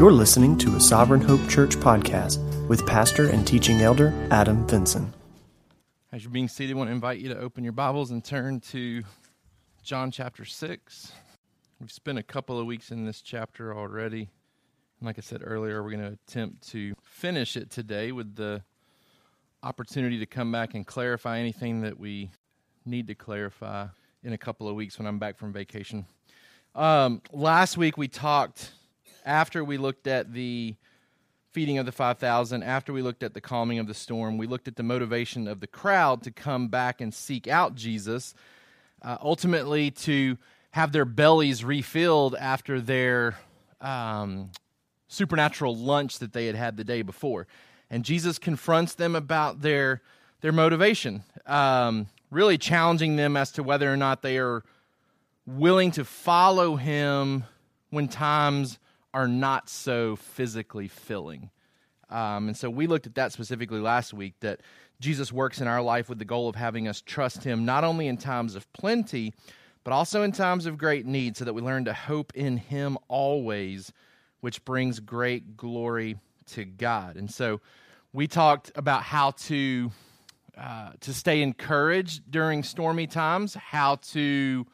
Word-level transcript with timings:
You're 0.00 0.12
listening 0.12 0.56
to 0.60 0.76
a 0.76 0.80
Sovereign 0.80 1.20
Hope 1.20 1.46
Church 1.46 1.76
podcast 1.76 2.38
with 2.68 2.86
pastor 2.86 3.28
and 3.28 3.46
teaching 3.46 3.82
elder 3.82 4.14
Adam 4.30 4.66
Vinson. 4.66 5.12
As 6.10 6.24
you're 6.24 6.32
being 6.32 6.48
seated, 6.48 6.74
I 6.74 6.78
want 6.78 6.88
to 6.88 6.94
invite 6.94 7.18
you 7.18 7.28
to 7.28 7.38
open 7.38 7.64
your 7.64 7.74
Bibles 7.74 8.10
and 8.10 8.24
turn 8.24 8.60
to 8.60 9.02
John 9.82 10.10
chapter 10.10 10.46
6. 10.46 11.12
We've 11.78 11.92
spent 11.92 12.16
a 12.16 12.22
couple 12.22 12.58
of 12.58 12.64
weeks 12.64 12.90
in 12.90 13.04
this 13.04 13.20
chapter 13.20 13.76
already. 13.76 14.20
And 14.20 15.06
like 15.06 15.18
I 15.18 15.20
said 15.20 15.42
earlier, 15.44 15.82
we're 15.82 15.90
going 15.90 16.16
to 16.16 16.18
attempt 16.26 16.66
to 16.70 16.94
finish 17.02 17.58
it 17.58 17.70
today 17.70 18.10
with 18.10 18.36
the 18.36 18.62
opportunity 19.62 20.18
to 20.20 20.26
come 20.26 20.50
back 20.50 20.72
and 20.72 20.86
clarify 20.86 21.38
anything 21.38 21.82
that 21.82 22.00
we 22.00 22.30
need 22.86 23.06
to 23.08 23.14
clarify 23.14 23.88
in 24.22 24.32
a 24.32 24.38
couple 24.38 24.66
of 24.66 24.74
weeks 24.74 24.98
when 24.98 25.06
I'm 25.06 25.18
back 25.18 25.36
from 25.36 25.52
vacation. 25.52 26.06
Um, 26.74 27.20
last 27.32 27.76
week 27.76 27.98
we 27.98 28.08
talked 28.08 28.72
after 29.24 29.64
we 29.64 29.76
looked 29.76 30.06
at 30.06 30.32
the 30.32 30.74
feeding 31.52 31.78
of 31.78 31.86
the 31.86 31.92
5,000, 31.92 32.62
after 32.62 32.92
we 32.92 33.02
looked 33.02 33.22
at 33.22 33.34
the 33.34 33.40
calming 33.40 33.78
of 33.78 33.86
the 33.86 33.94
storm, 33.94 34.38
we 34.38 34.46
looked 34.46 34.68
at 34.68 34.76
the 34.76 34.82
motivation 34.82 35.48
of 35.48 35.60
the 35.60 35.66
crowd 35.66 36.22
to 36.22 36.30
come 36.30 36.68
back 36.68 37.00
and 37.00 37.12
seek 37.12 37.48
out 37.48 37.74
Jesus, 37.74 38.34
uh, 39.02 39.16
ultimately 39.20 39.90
to 39.90 40.38
have 40.72 40.92
their 40.92 41.04
bellies 41.04 41.64
refilled 41.64 42.36
after 42.36 42.80
their 42.80 43.36
um, 43.80 44.50
supernatural 45.08 45.76
lunch 45.76 46.20
that 46.20 46.32
they 46.32 46.46
had 46.46 46.54
had 46.54 46.76
the 46.76 46.84
day 46.84 47.02
before. 47.02 47.46
And 47.90 48.04
Jesus 48.04 48.38
confronts 48.38 48.94
them 48.94 49.16
about 49.16 49.62
their, 49.62 50.02
their 50.42 50.52
motivation, 50.52 51.24
um, 51.46 52.06
really 52.30 52.56
challenging 52.56 53.16
them 53.16 53.36
as 53.36 53.50
to 53.52 53.64
whether 53.64 53.92
or 53.92 53.96
not 53.96 54.22
they 54.22 54.38
are 54.38 54.62
willing 55.46 55.90
to 55.90 56.04
follow 56.04 56.76
him 56.76 57.44
when 57.90 58.06
times 58.06 58.78
are 59.12 59.28
not 59.28 59.68
so 59.68 60.16
physically 60.16 60.88
filling. 60.88 61.50
Um, 62.08 62.48
and 62.48 62.56
so 62.56 62.68
we 62.68 62.86
looked 62.86 63.06
at 63.06 63.14
that 63.14 63.32
specifically 63.32 63.80
last 63.80 64.12
week 64.12 64.34
that 64.40 64.60
Jesus 65.00 65.32
works 65.32 65.60
in 65.60 65.66
our 65.66 65.80
life 65.80 66.08
with 66.08 66.18
the 66.18 66.24
goal 66.24 66.48
of 66.48 66.56
having 66.56 66.88
us 66.88 67.00
trust 67.00 67.44
him 67.44 67.64
not 67.64 67.84
only 67.84 68.08
in 68.08 68.16
times 68.16 68.54
of 68.54 68.70
plenty, 68.72 69.32
but 69.84 69.92
also 69.92 70.22
in 70.22 70.32
times 70.32 70.66
of 70.66 70.76
great 70.76 71.06
need, 71.06 71.36
so 71.36 71.44
that 71.44 71.54
we 71.54 71.62
learn 71.62 71.84
to 71.86 71.94
hope 71.94 72.32
in 72.34 72.58
him 72.58 72.98
always, 73.08 73.92
which 74.40 74.64
brings 74.64 75.00
great 75.00 75.56
glory 75.56 76.18
to 76.46 76.64
God. 76.64 77.16
And 77.16 77.30
so 77.30 77.60
we 78.12 78.26
talked 78.26 78.72
about 78.74 79.02
how 79.02 79.32
to. 79.32 79.90
Uh, 80.58 80.90
to 81.00 81.14
stay 81.14 81.40
encouraged 81.40 82.30
during 82.30 82.62
stormy 82.62 83.06
times, 83.06 83.54
how 83.54 83.94
to 83.94 84.66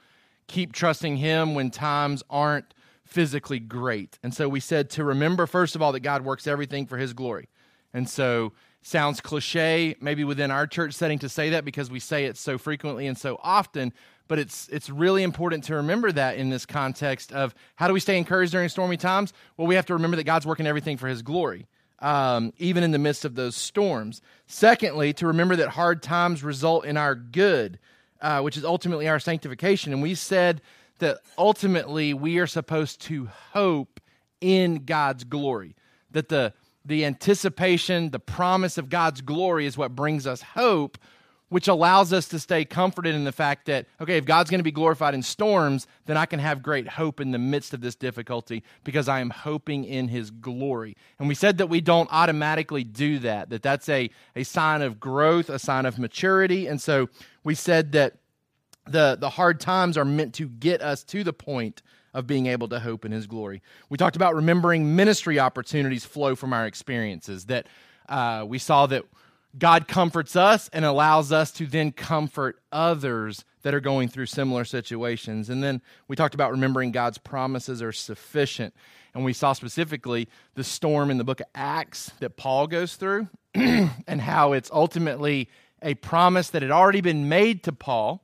keep 0.48 0.72
trusting 0.72 1.16
Him 1.16 1.54
when 1.54 1.70
times 1.70 2.24
aren't 2.28 2.74
physically 3.16 3.58
great. 3.58 4.18
And 4.22 4.34
so 4.34 4.46
we 4.46 4.60
said 4.60 4.90
to 4.90 5.02
remember, 5.02 5.46
first 5.46 5.74
of 5.74 5.80
all, 5.80 5.92
that 5.92 6.00
God 6.00 6.22
works 6.22 6.46
everything 6.46 6.84
for 6.86 6.98
his 6.98 7.14
glory. 7.14 7.48
And 7.94 8.06
so 8.06 8.52
sounds 8.82 9.22
cliche 9.22 9.96
maybe 10.02 10.22
within 10.22 10.50
our 10.50 10.66
church 10.66 10.92
setting 10.92 11.18
to 11.20 11.28
say 11.30 11.48
that 11.48 11.64
because 11.64 11.90
we 11.90 11.98
say 11.98 12.26
it 12.26 12.36
so 12.36 12.58
frequently 12.58 13.06
and 13.06 13.16
so 13.16 13.40
often 13.42 13.92
but 14.28 14.38
it's 14.38 14.68
it's 14.68 14.88
really 14.88 15.24
important 15.24 15.64
to 15.64 15.74
remember 15.74 16.12
that 16.12 16.36
in 16.36 16.50
this 16.50 16.64
context 16.64 17.32
of 17.32 17.52
how 17.74 17.88
do 17.88 17.94
we 17.94 17.98
stay 17.98 18.16
encouraged 18.16 18.52
during 18.52 18.68
stormy 18.68 18.96
times 18.96 19.32
well 19.56 19.66
we 19.66 19.74
have 19.74 19.86
to 19.86 19.94
remember 19.94 20.16
that 20.16 20.22
god's 20.22 20.46
working 20.46 20.68
everything 20.68 20.96
for 20.96 21.08
his 21.08 21.22
glory 21.22 21.66
um, 21.98 22.52
even 22.58 22.84
in 22.84 22.92
the 22.92 22.98
midst 22.98 23.24
of 23.24 23.34
those 23.34 23.56
storms 23.56 24.22
secondly 24.46 25.12
to 25.12 25.26
remember 25.26 25.56
that 25.56 25.70
hard 25.70 26.00
times 26.00 26.44
result 26.44 26.84
in 26.84 26.96
our 26.96 27.16
good 27.16 27.80
uh, 28.20 28.40
which 28.40 28.56
is 28.56 28.64
ultimately 28.64 29.08
our 29.08 29.18
sanctification 29.18 29.92
and 29.92 30.00
we 30.00 30.14
said 30.14 30.60
that 30.98 31.18
ultimately 31.36 32.14
we 32.14 32.38
are 32.38 32.46
supposed 32.46 33.00
to 33.02 33.28
hope 33.52 34.00
in 34.40 34.84
God's 34.84 35.24
glory. 35.24 35.76
That 36.10 36.28
the 36.28 36.52
the 36.86 37.04
anticipation, 37.04 38.10
the 38.10 38.20
promise 38.20 38.78
of 38.78 38.88
God's 38.88 39.20
glory 39.20 39.66
is 39.66 39.76
what 39.76 39.96
brings 39.96 40.26
us 40.26 40.40
hope, 40.40 40.98
which 41.48 41.68
allows 41.68 42.12
us 42.12 42.28
to 42.28 42.38
stay 42.38 42.64
comforted 42.64 43.14
in 43.14 43.24
the 43.24 43.32
fact 43.32 43.66
that, 43.66 43.86
okay, 44.00 44.16
if 44.16 44.24
God's 44.24 44.50
going 44.50 44.58
to 44.60 44.64
be 44.64 44.72
glorified 44.72 45.14
in 45.14 45.22
storms, 45.22 45.86
then 46.06 46.16
I 46.16 46.26
can 46.26 46.40
have 46.40 46.62
great 46.62 46.88
hope 46.88 47.20
in 47.20 47.30
the 47.30 47.38
midst 47.38 47.74
of 47.74 47.80
this 47.80 47.94
difficulty 47.94 48.62
because 48.84 49.08
I 49.08 49.20
am 49.20 49.30
hoping 49.30 49.84
in 49.84 50.08
his 50.08 50.30
glory. 50.30 50.96
And 51.18 51.28
we 51.28 51.34
said 51.34 51.58
that 51.58 51.68
we 51.68 51.80
don't 51.80 52.08
automatically 52.12 52.84
do 52.84 53.18
that, 53.20 53.50
that 53.50 53.62
that's 53.62 53.88
a, 53.88 54.10
a 54.34 54.44
sign 54.44 54.82
of 54.82 54.98
growth, 54.98 55.48
a 55.48 55.58
sign 55.58 55.86
of 55.86 55.98
maturity. 55.98 56.66
And 56.66 56.80
so 56.80 57.08
we 57.44 57.54
said 57.54 57.92
that 57.92 58.14
the, 58.88 59.16
the 59.18 59.30
hard 59.30 59.60
times 59.60 59.96
are 59.96 60.04
meant 60.04 60.34
to 60.34 60.48
get 60.48 60.82
us 60.82 61.02
to 61.04 61.24
the 61.24 61.32
point 61.32 61.82
of 62.14 62.26
being 62.26 62.46
able 62.46 62.68
to 62.68 62.80
hope 62.80 63.04
in 63.04 63.12
his 63.12 63.26
glory. 63.26 63.62
We 63.90 63.98
talked 63.98 64.16
about 64.16 64.34
remembering 64.34 64.96
ministry 64.96 65.38
opportunities 65.38 66.04
flow 66.04 66.34
from 66.34 66.52
our 66.52 66.66
experiences, 66.66 67.46
that 67.46 67.66
uh, 68.08 68.44
we 68.46 68.58
saw 68.58 68.86
that 68.86 69.04
God 69.58 69.88
comforts 69.88 70.36
us 70.36 70.68
and 70.72 70.84
allows 70.84 71.32
us 71.32 71.50
to 71.52 71.66
then 71.66 71.92
comfort 71.92 72.58
others 72.72 73.44
that 73.62 73.74
are 73.74 73.80
going 73.80 74.08
through 74.08 74.26
similar 74.26 74.64
situations. 74.64 75.50
And 75.50 75.62
then 75.62 75.82
we 76.08 76.16
talked 76.16 76.34
about 76.34 76.52
remembering 76.52 76.92
God's 76.92 77.18
promises 77.18 77.82
are 77.82 77.92
sufficient. 77.92 78.74
And 79.14 79.24
we 79.24 79.32
saw 79.32 79.54
specifically 79.54 80.28
the 80.54 80.64
storm 80.64 81.10
in 81.10 81.18
the 81.18 81.24
book 81.24 81.40
of 81.40 81.46
Acts 81.54 82.10
that 82.20 82.36
Paul 82.36 82.66
goes 82.66 82.96
through 82.96 83.28
and 83.54 84.20
how 84.20 84.52
it's 84.52 84.70
ultimately 84.70 85.48
a 85.82 85.94
promise 85.94 86.50
that 86.50 86.62
had 86.62 86.70
already 86.70 87.00
been 87.00 87.28
made 87.28 87.62
to 87.64 87.72
Paul 87.72 88.22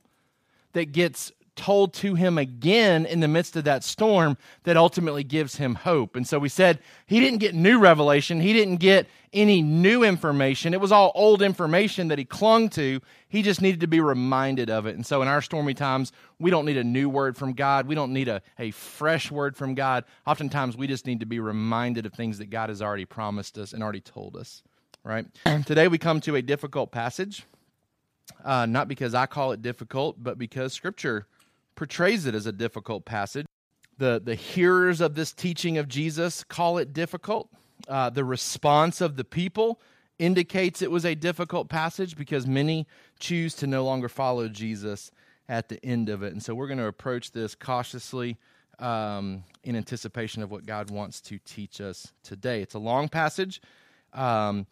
that 0.72 0.92
gets 0.92 1.32
told 1.54 1.92
to 1.92 2.14
him 2.14 2.38
again 2.38 3.04
in 3.04 3.20
the 3.20 3.28
midst 3.28 3.56
of 3.56 3.64
that 3.64 3.84
storm 3.84 4.36
that 4.64 4.76
ultimately 4.76 5.22
gives 5.22 5.56
him 5.56 5.74
hope. 5.74 6.16
And 6.16 6.26
so 6.26 6.38
we 6.38 6.48
said 6.48 6.78
he 7.06 7.20
didn't 7.20 7.40
get 7.40 7.54
new 7.54 7.78
revelation, 7.78 8.40
he 8.40 8.52
didn't 8.52 8.76
get 8.76 9.06
any 9.34 9.62
new 9.62 10.02
information. 10.02 10.74
It 10.74 10.80
was 10.80 10.92
all 10.92 11.10
old 11.14 11.40
information 11.40 12.08
that 12.08 12.18
he 12.18 12.24
clung 12.24 12.68
to. 12.70 13.00
He 13.28 13.42
just 13.42 13.62
needed 13.62 13.80
to 13.80 13.86
be 13.86 14.00
reminded 14.00 14.68
of 14.68 14.86
it. 14.86 14.94
And 14.94 15.06
so 15.06 15.22
in 15.22 15.28
our 15.28 15.40
stormy 15.40 15.72
times, 15.72 16.12
we 16.38 16.50
don't 16.50 16.66
need 16.66 16.76
a 16.76 16.84
new 16.84 17.08
word 17.08 17.36
from 17.36 17.54
God. 17.54 17.86
We 17.86 17.94
don't 17.94 18.12
need 18.12 18.28
a, 18.28 18.42
a 18.58 18.72
fresh 18.72 19.30
word 19.30 19.56
from 19.56 19.74
God. 19.74 20.04
Oftentimes, 20.26 20.76
we 20.76 20.86
just 20.86 21.06
need 21.06 21.20
to 21.20 21.26
be 21.26 21.40
reminded 21.40 22.04
of 22.04 22.12
things 22.12 22.38
that 22.38 22.50
God 22.50 22.68
has 22.68 22.82
already 22.82 23.06
promised 23.06 23.56
us 23.56 23.72
and 23.72 23.82
already 23.82 24.00
told 24.00 24.36
us. 24.36 24.62
Right? 25.04 25.26
Today 25.66 25.88
we 25.88 25.98
come 25.98 26.20
to 26.22 26.36
a 26.36 26.42
difficult 26.42 26.92
passage 26.92 27.44
uh, 28.44 28.66
not 28.66 28.88
because 28.88 29.14
I 29.14 29.26
call 29.26 29.52
it 29.52 29.62
difficult, 29.62 30.22
but 30.22 30.38
because 30.38 30.72
Scripture 30.72 31.26
portrays 31.74 32.26
it 32.26 32.34
as 32.34 32.46
a 32.46 32.52
difficult 32.52 33.04
passage. 33.04 33.46
The, 33.98 34.20
the 34.22 34.34
hearers 34.34 35.00
of 35.00 35.14
this 35.14 35.32
teaching 35.32 35.78
of 35.78 35.88
Jesus 35.88 36.44
call 36.44 36.78
it 36.78 36.92
difficult. 36.92 37.48
Uh, 37.88 38.10
the 38.10 38.24
response 38.24 39.00
of 39.00 39.16
the 39.16 39.24
people 39.24 39.80
indicates 40.18 40.82
it 40.82 40.90
was 40.90 41.04
a 41.04 41.14
difficult 41.14 41.68
passage 41.68 42.16
because 42.16 42.46
many 42.46 42.86
choose 43.18 43.54
to 43.56 43.66
no 43.66 43.84
longer 43.84 44.08
follow 44.08 44.48
Jesus 44.48 45.10
at 45.48 45.68
the 45.68 45.84
end 45.84 46.08
of 46.08 46.22
it. 46.22 46.32
And 46.32 46.42
so 46.42 46.54
we're 46.54 46.68
going 46.68 46.78
to 46.78 46.86
approach 46.86 47.32
this 47.32 47.54
cautiously 47.54 48.38
um, 48.78 49.44
in 49.64 49.76
anticipation 49.76 50.42
of 50.42 50.50
what 50.50 50.66
God 50.66 50.90
wants 50.90 51.20
to 51.22 51.38
teach 51.44 51.80
us 51.80 52.12
today. 52.22 52.62
It's 52.62 52.74
a 52.74 52.78
long 52.78 53.08
passage, 53.08 53.60
um, 54.12 54.66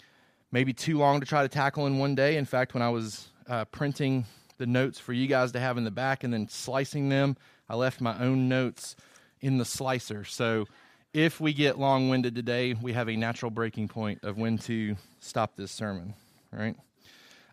maybe 0.52 0.72
too 0.72 0.98
long 0.98 1.20
to 1.20 1.26
try 1.26 1.42
to 1.42 1.48
tackle 1.48 1.86
in 1.86 1.98
one 1.98 2.14
day. 2.14 2.36
In 2.36 2.44
fact, 2.44 2.74
when 2.74 2.82
I 2.82 2.88
was 2.88 3.28
uh, 3.48 3.64
printing 3.66 4.24
the 4.58 4.66
notes 4.66 4.98
for 4.98 5.12
you 5.12 5.26
guys 5.26 5.52
to 5.52 5.60
have 5.60 5.78
in 5.78 5.84
the 5.84 5.90
back 5.90 6.22
and 6.24 6.32
then 6.32 6.48
slicing 6.48 7.08
them. 7.08 7.36
I 7.68 7.76
left 7.76 8.00
my 8.00 8.18
own 8.18 8.48
notes 8.48 8.96
in 9.40 9.58
the 9.58 9.64
slicer. 9.64 10.24
So 10.24 10.66
if 11.12 11.40
we 11.40 11.52
get 11.52 11.78
long 11.78 12.08
winded 12.08 12.34
today, 12.34 12.74
we 12.74 12.92
have 12.92 13.08
a 13.08 13.16
natural 13.16 13.50
breaking 13.50 13.88
point 13.88 14.22
of 14.22 14.36
when 14.36 14.58
to 14.58 14.96
stop 15.20 15.56
this 15.56 15.72
sermon. 15.72 16.14
Right? 16.52 16.76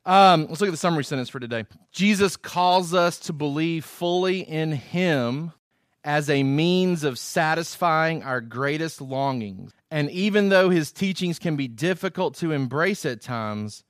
Um, 0.06 0.48
let's 0.48 0.62
look 0.62 0.70
at 0.70 0.72
the 0.72 0.78
summary 0.78 1.04
sentence 1.04 1.30
for 1.30 1.40
today. 1.40 1.66
Jesus 1.92 2.38
calls 2.38 2.94
us 2.94 3.20
to 3.20 3.34
believe 3.34 3.84
fully 3.84 4.40
in 4.40 4.72
Him 4.72 5.52
as 6.04 6.30
a 6.30 6.44
means 6.44 7.04
of 7.04 7.20
satisfying 7.20 8.24
our 8.24 8.40
greatest 8.40 9.02
longings. 9.02 9.74
And 9.92 10.10
even 10.12 10.50
though 10.50 10.70
His 10.70 10.92
teachings 10.92 11.40
can 11.40 11.58
be 11.58 11.68
difficult 11.68 12.36
to 12.36 12.54
embrace 12.54 13.06
at 13.06 13.22
times, 13.22 13.84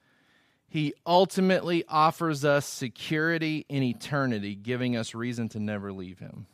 he 0.77 0.94
ultimately 1.07 1.83
offers 1.89 2.45
us 2.45 2.63
security 2.63 3.65
in 3.68 3.81
eternity, 3.81 4.53
giving 4.53 4.95
us 4.95 5.15
reason 5.15 5.50
to 5.50 5.59
never 5.59 5.91
leave 5.91 6.19
him. 6.19 6.45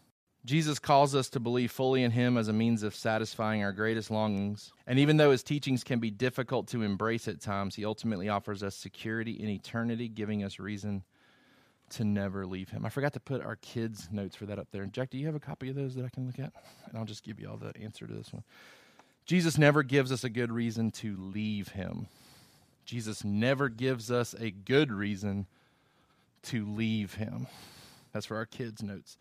Jesus 0.46 0.80
calls 0.80 1.14
us 1.14 1.28
to 1.31 1.42
believe 1.42 1.74
fully 1.74 2.04
in 2.04 2.12
him 2.12 2.38
as 2.38 2.48
a 2.48 2.54
means 2.54 2.84
of 2.84 2.96
satisfying 2.96 3.66
our 3.66 3.74
greatest 3.74 4.10
longings. 4.10 4.72
And 4.88 4.98
even 4.98 5.18
though 5.18 5.31
his 5.31 5.44
teachings 5.44 5.84
can 5.84 6.00
be 6.00 6.10
difficult 6.10 6.70
to 6.70 6.84
embrace 6.84 7.28
at 7.28 7.42
times, 7.42 7.75
he 7.75 7.84
ultimately 7.84 8.30
offers 8.30 8.64
us 8.64 8.78
security 8.78 9.34
in 9.34 9.50
eternity, 9.50 10.08
giving 10.08 10.42
us 10.42 10.58
reason 10.58 11.04
to 11.90 12.06
never 12.06 12.46
leave 12.46 12.70
him. 12.70 12.86
I 12.86 12.90
forgot 12.90 13.12
to 13.14 13.20
put 13.20 13.42
our 13.42 13.58
kids' 13.58 14.08
notes 14.10 14.38
for 14.38 14.46
that 14.46 14.58
up 14.58 14.70
there. 14.72 14.86
Jack, 14.86 15.10
do 15.10 15.18
you 15.18 15.25
have 15.25 15.36
a 15.36 15.40
copy 15.42 15.68
of 15.68 15.75
those 15.75 15.96
that 15.96 16.06
I 16.06 16.10
can 16.10 16.28
look 16.28 16.40
at? 16.40 16.54
And 16.88 16.98
I'll 16.98 17.04
just 17.04 17.25
give 17.25 17.42
you 17.42 17.50
all 17.50 17.58
the 17.58 17.78
answer 17.78 18.08
to 18.08 18.14
this 18.14 18.31
one. 18.31 18.44
Jesus 19.25 19.58
never 19.58 19.84
gives 19.84 20.14
us 20.14 20.24
a 20.24 20.30
good 20.30 20.50
reason 20.50 20.92
to 20.92 21.18
leave 21.18 21.68
him. 21.68 22.08
Jesus 22.86 23.24
never 23.24 23.70
gives 23.70 24.12
us 24.12 24.36
a 24.40 24.52
good 24.52 24.92
reason 24.92 25.48
to 26.44 26.66
leave 26.66 27.16
him. 27.16 27.48
That's 28.12 28.26
for 28.26 28.38
our 28.38 28.46
kids' 28.46 28.84
notes. 28.84 29.18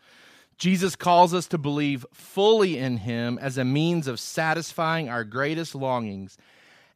Jesus 0.59 0.97
calls 0.97 1.35
us 1.35 1.47
to 1.49 1.59
believe 1.59 2.07
fully 2.13 2.79
in 2.79 2.99
him 2.99 3.39
as 3.41 3.59
a 3.59 3.65
means 3.65 4.07
of 4.07 4.21
satisfying 4.21 5.09
our 5.09 5.25
greatest 5.25 5.75
longings. 5.75 6.37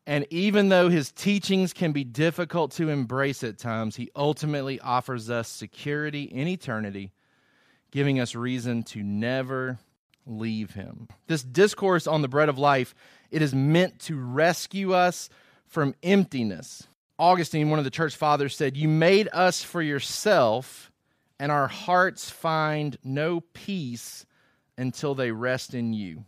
And 0.07 0.27
even 0.31 0.69
though 0.69 0.89
his 0.89 1.11
teachings 1.11 1.73
can 1.73 1.91
be 1.93 2.05
difficult 2.05 2.71
to 2.73 2.91
embrace 2.91 3.43
at 3.43 3.59
times, 3.59 3.97
he 3.97 4.11
ultimately 4.15 4.79
offers 4.81 5.31
us 5.31 5.49
security 5.49 6.25
in 6.25 6.47
eternity, 6.47 7.13
giving 7.91 8.21
us 8.21 8.37
reason 8.37 8.85
to 8.85 9.03
never 9.03 9.79
leave 10.27 10.73
him. 10.73 11.09
This 11.27 11.43
discourse 11.43 12.07
on 12.07 12.23
the 12.23 12.29
bread 12.29 12.49
of 12.49 12.59
life, 12.59 12.95
it 13.31 13.43
is 13.43 13.55
meant 13.55 13.99
to 14.01 14.17
rescue 14.17 14.93
us 14.93 15.29
from 15.67 15.95
emptiness. 16.03 16.87
Augustine, 17.19 17.71
one 17.71 17.79
of 17.79 17.85
the 17.85 17.91
church 17.91 18.17
fathers, 18.17 18.57
said, 18.57 18.77
You 18.77 18.89
made 18.89 19.29
us 19.33 19.63
for 19.63 19.83
yourself, 19.83 20.91
and 21.39 21.51
our 21.51 21.69
hearts 21.69 22.31
find 22.31 22.97
no 23.03 23.41
peace 23.53 24.27
until 24.79 25.15
they 25.15 25.31
rest 25.31 25.75
in 25.75 25.93
you. 25.93 26.25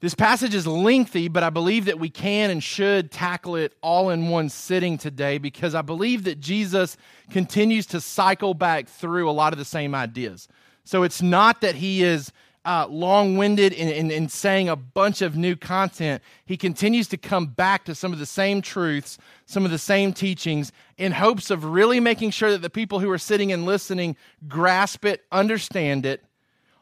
This 0.00 0.14
passage 0.14 0.54
is 0.54 0.66
lengthy, 0.66 1.28
but 1.28 1.42
I 1.42 1.48
believe 1.48 1.86
that 1.86 1.98
we 1.98 2.10
can 2.10 2.50
and 2.50 2.62
should 2.62 3.10
tackle 3.10 3.56
it 3.56 3.74
all 3.80 4.10
in 4.10 4.28
one 4.28 4.50
sitting 4.50 4.98
today 4.98 5.38
because 5.38 5.74
I 5.74 5.80
believe 5.80 6.24
that 6.24 6.40
Jesus 6.40 6.98
continues 7.30 7.86
to 7.86 8.02
cycle 8.02 8.52
back 8.52 8.86
through 8.86 9.30
a 9.30 9.32
lot 9.32 9.54
of 9.54 9.58
the 9.58 9.64
same 9.64 9.94
ideas. 9.94 10.46
So 10.84 11.04
it's 11.04 11.22
not 11.22 11.62
that 11.62 11.76
he 11.76 12.02
is 12.02 12.32
uh, 12.64 12.86
long 12.88 13.36
winded 13.36 13.72
in, 13.72 13.88
in, 13.88 14.10
in 14.10 14.28
saying 14.28 14.68
a 14.68 14.76
bunch 14.76 15.22
of 15.22 15.36
new 15.36 15.56
content. 15.56 16.22
He 16.46 16.56
continues 16.56 17.08
to 17.08 17.16
come 17.16 17.46
back 17.46 17.84
to 17.84 17.94
some 17.94 18.12
of 18.12 18.18
the 18.18 18.26
same 18.26 18.62
truths, 18.62 19.18
some 19.46 19.64
of 19.64 19.70
the 19.70 19.78
same 19.78 20.12
teachings, 20.12 20.72
in 20.96 21.12
hopes 21.12 21.50
of 21.50 21.64
really 21.64 22.00
making 22.00 22.30
sure 22.30 22.50
that 22.50 22.62
the 22.62 22.70
people 22.70 23.00
who 23.00 23.10
are 23.10 23.18
sitting 23.18 23.52
and 23.52 23.66
listening 23.66 24.16
grasp 24.48 25.04
it, 25.04 25.24
understand 25.30 26.06
it, 26.06 26.24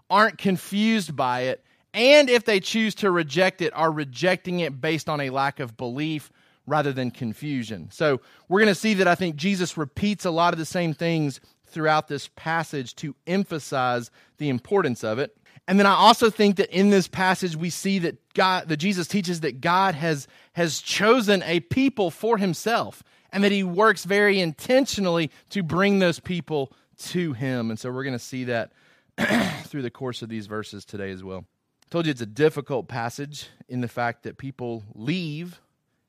aren't 0.08 0.38
confused 0.38 1.16
by 1.16 1.42
it 1.42 1.64
and 1.94 2.30
if 2.30 2.44
they 2.44 2.60
choose 2.60 2.94
to 2.96 3.10
reject 3.10 3.60
it, 3.60 3.72
are 3.74 3.90
rejecting 3.90 4.60
it 4.60 4.80
based 4.80 5.08
on 5.08 5.20
a 5.20 5.30
lack 5.30 5.60
of 5.60 5.76
belief 5.76 6.30
rather 6.66 6.92
than 6.92 7.10
confusion. 7.10 7.88
So 7.90 8.20
we're 8.48 8.60
going 8.60 8.74
to 8.74 8.74
see 8.74 8.94
that 8.94 9.08
I 9.08 9.14
think 9.14 9.36
Jesus 9.36 9.76
repeats 9.76 10.24
a 10.24 10.30
lot 10.30 10.54
of 10.54 10.58
the 10.58 10.64
same 10.64 10.94
things 10.94 11.40
throughout 11.66 12.08
this 12.08 12.28
passage 12.36 12.94
to 12.96 13.14
emphasize 13.26 14.10
the 14.38 14.48
importance 14.48 15.04
of 15.04 15.18
it. 15.18 15.36
And 15.68 15.78
then 15.78 15.86
I 15.86 15.94
also 15.94 16.28
think 16.28 16.56
that 16.56 16.70
in 16.70 16.90
this 16.90 17.08
passage 17.08 17.56
we 17.56 17.70
see 17.70 17.98
that 18.00 18.34
God 18.34 18.68
that 18.68 18.78
Jesus 18.78 19.06
teaches 19.06 19.40
that 19.40 19.60
God 19.60 19.94
has 19.94 20.26
has 20.54 20.80
chosen 20.80 21.42
a 21.44 21.60
people 21.60 22.10
for 22.10 22.38
himself 22.38 23.02
and 23.32 23.44
that 23.44 23.52
he 23.52 23.62
works 23.62 24.04
very 24.04 24.40
intentionally 24.40 25.30
to 25.50 25.62
bring 25.62 25.98
those 25.98 26.20
people 26.20 26.72
to 26.98 27.32
him. 27.32 27.70
And 27.70 27.78
so 27.78 27.90
we're 27.90 28.04
going 28.04 28.12
to 28.12 28.18
see 28.18 28.44
that 28.44 28.72
through 29.64 29.82
the 29.82 29.90
course 29.90 30.22
of 30.22 30.28
these 30.28 30.46
verses 30.46 30.84
today 30.84 31.10
as 31.10 31.22
well 31.22 31.44
I 31.86 31.88
told 31.90 32.06
you 32.06 32.10
it's 32.10 32.20
a 32.20 32.26
difficult 32.26 32.88
passage 32.88 33.48
in 33.68 33.80
the 33.80 33.88
fact 33.88 34.22
that 34.24 34.38
people 34.38 34.82
leave 34.94 35.60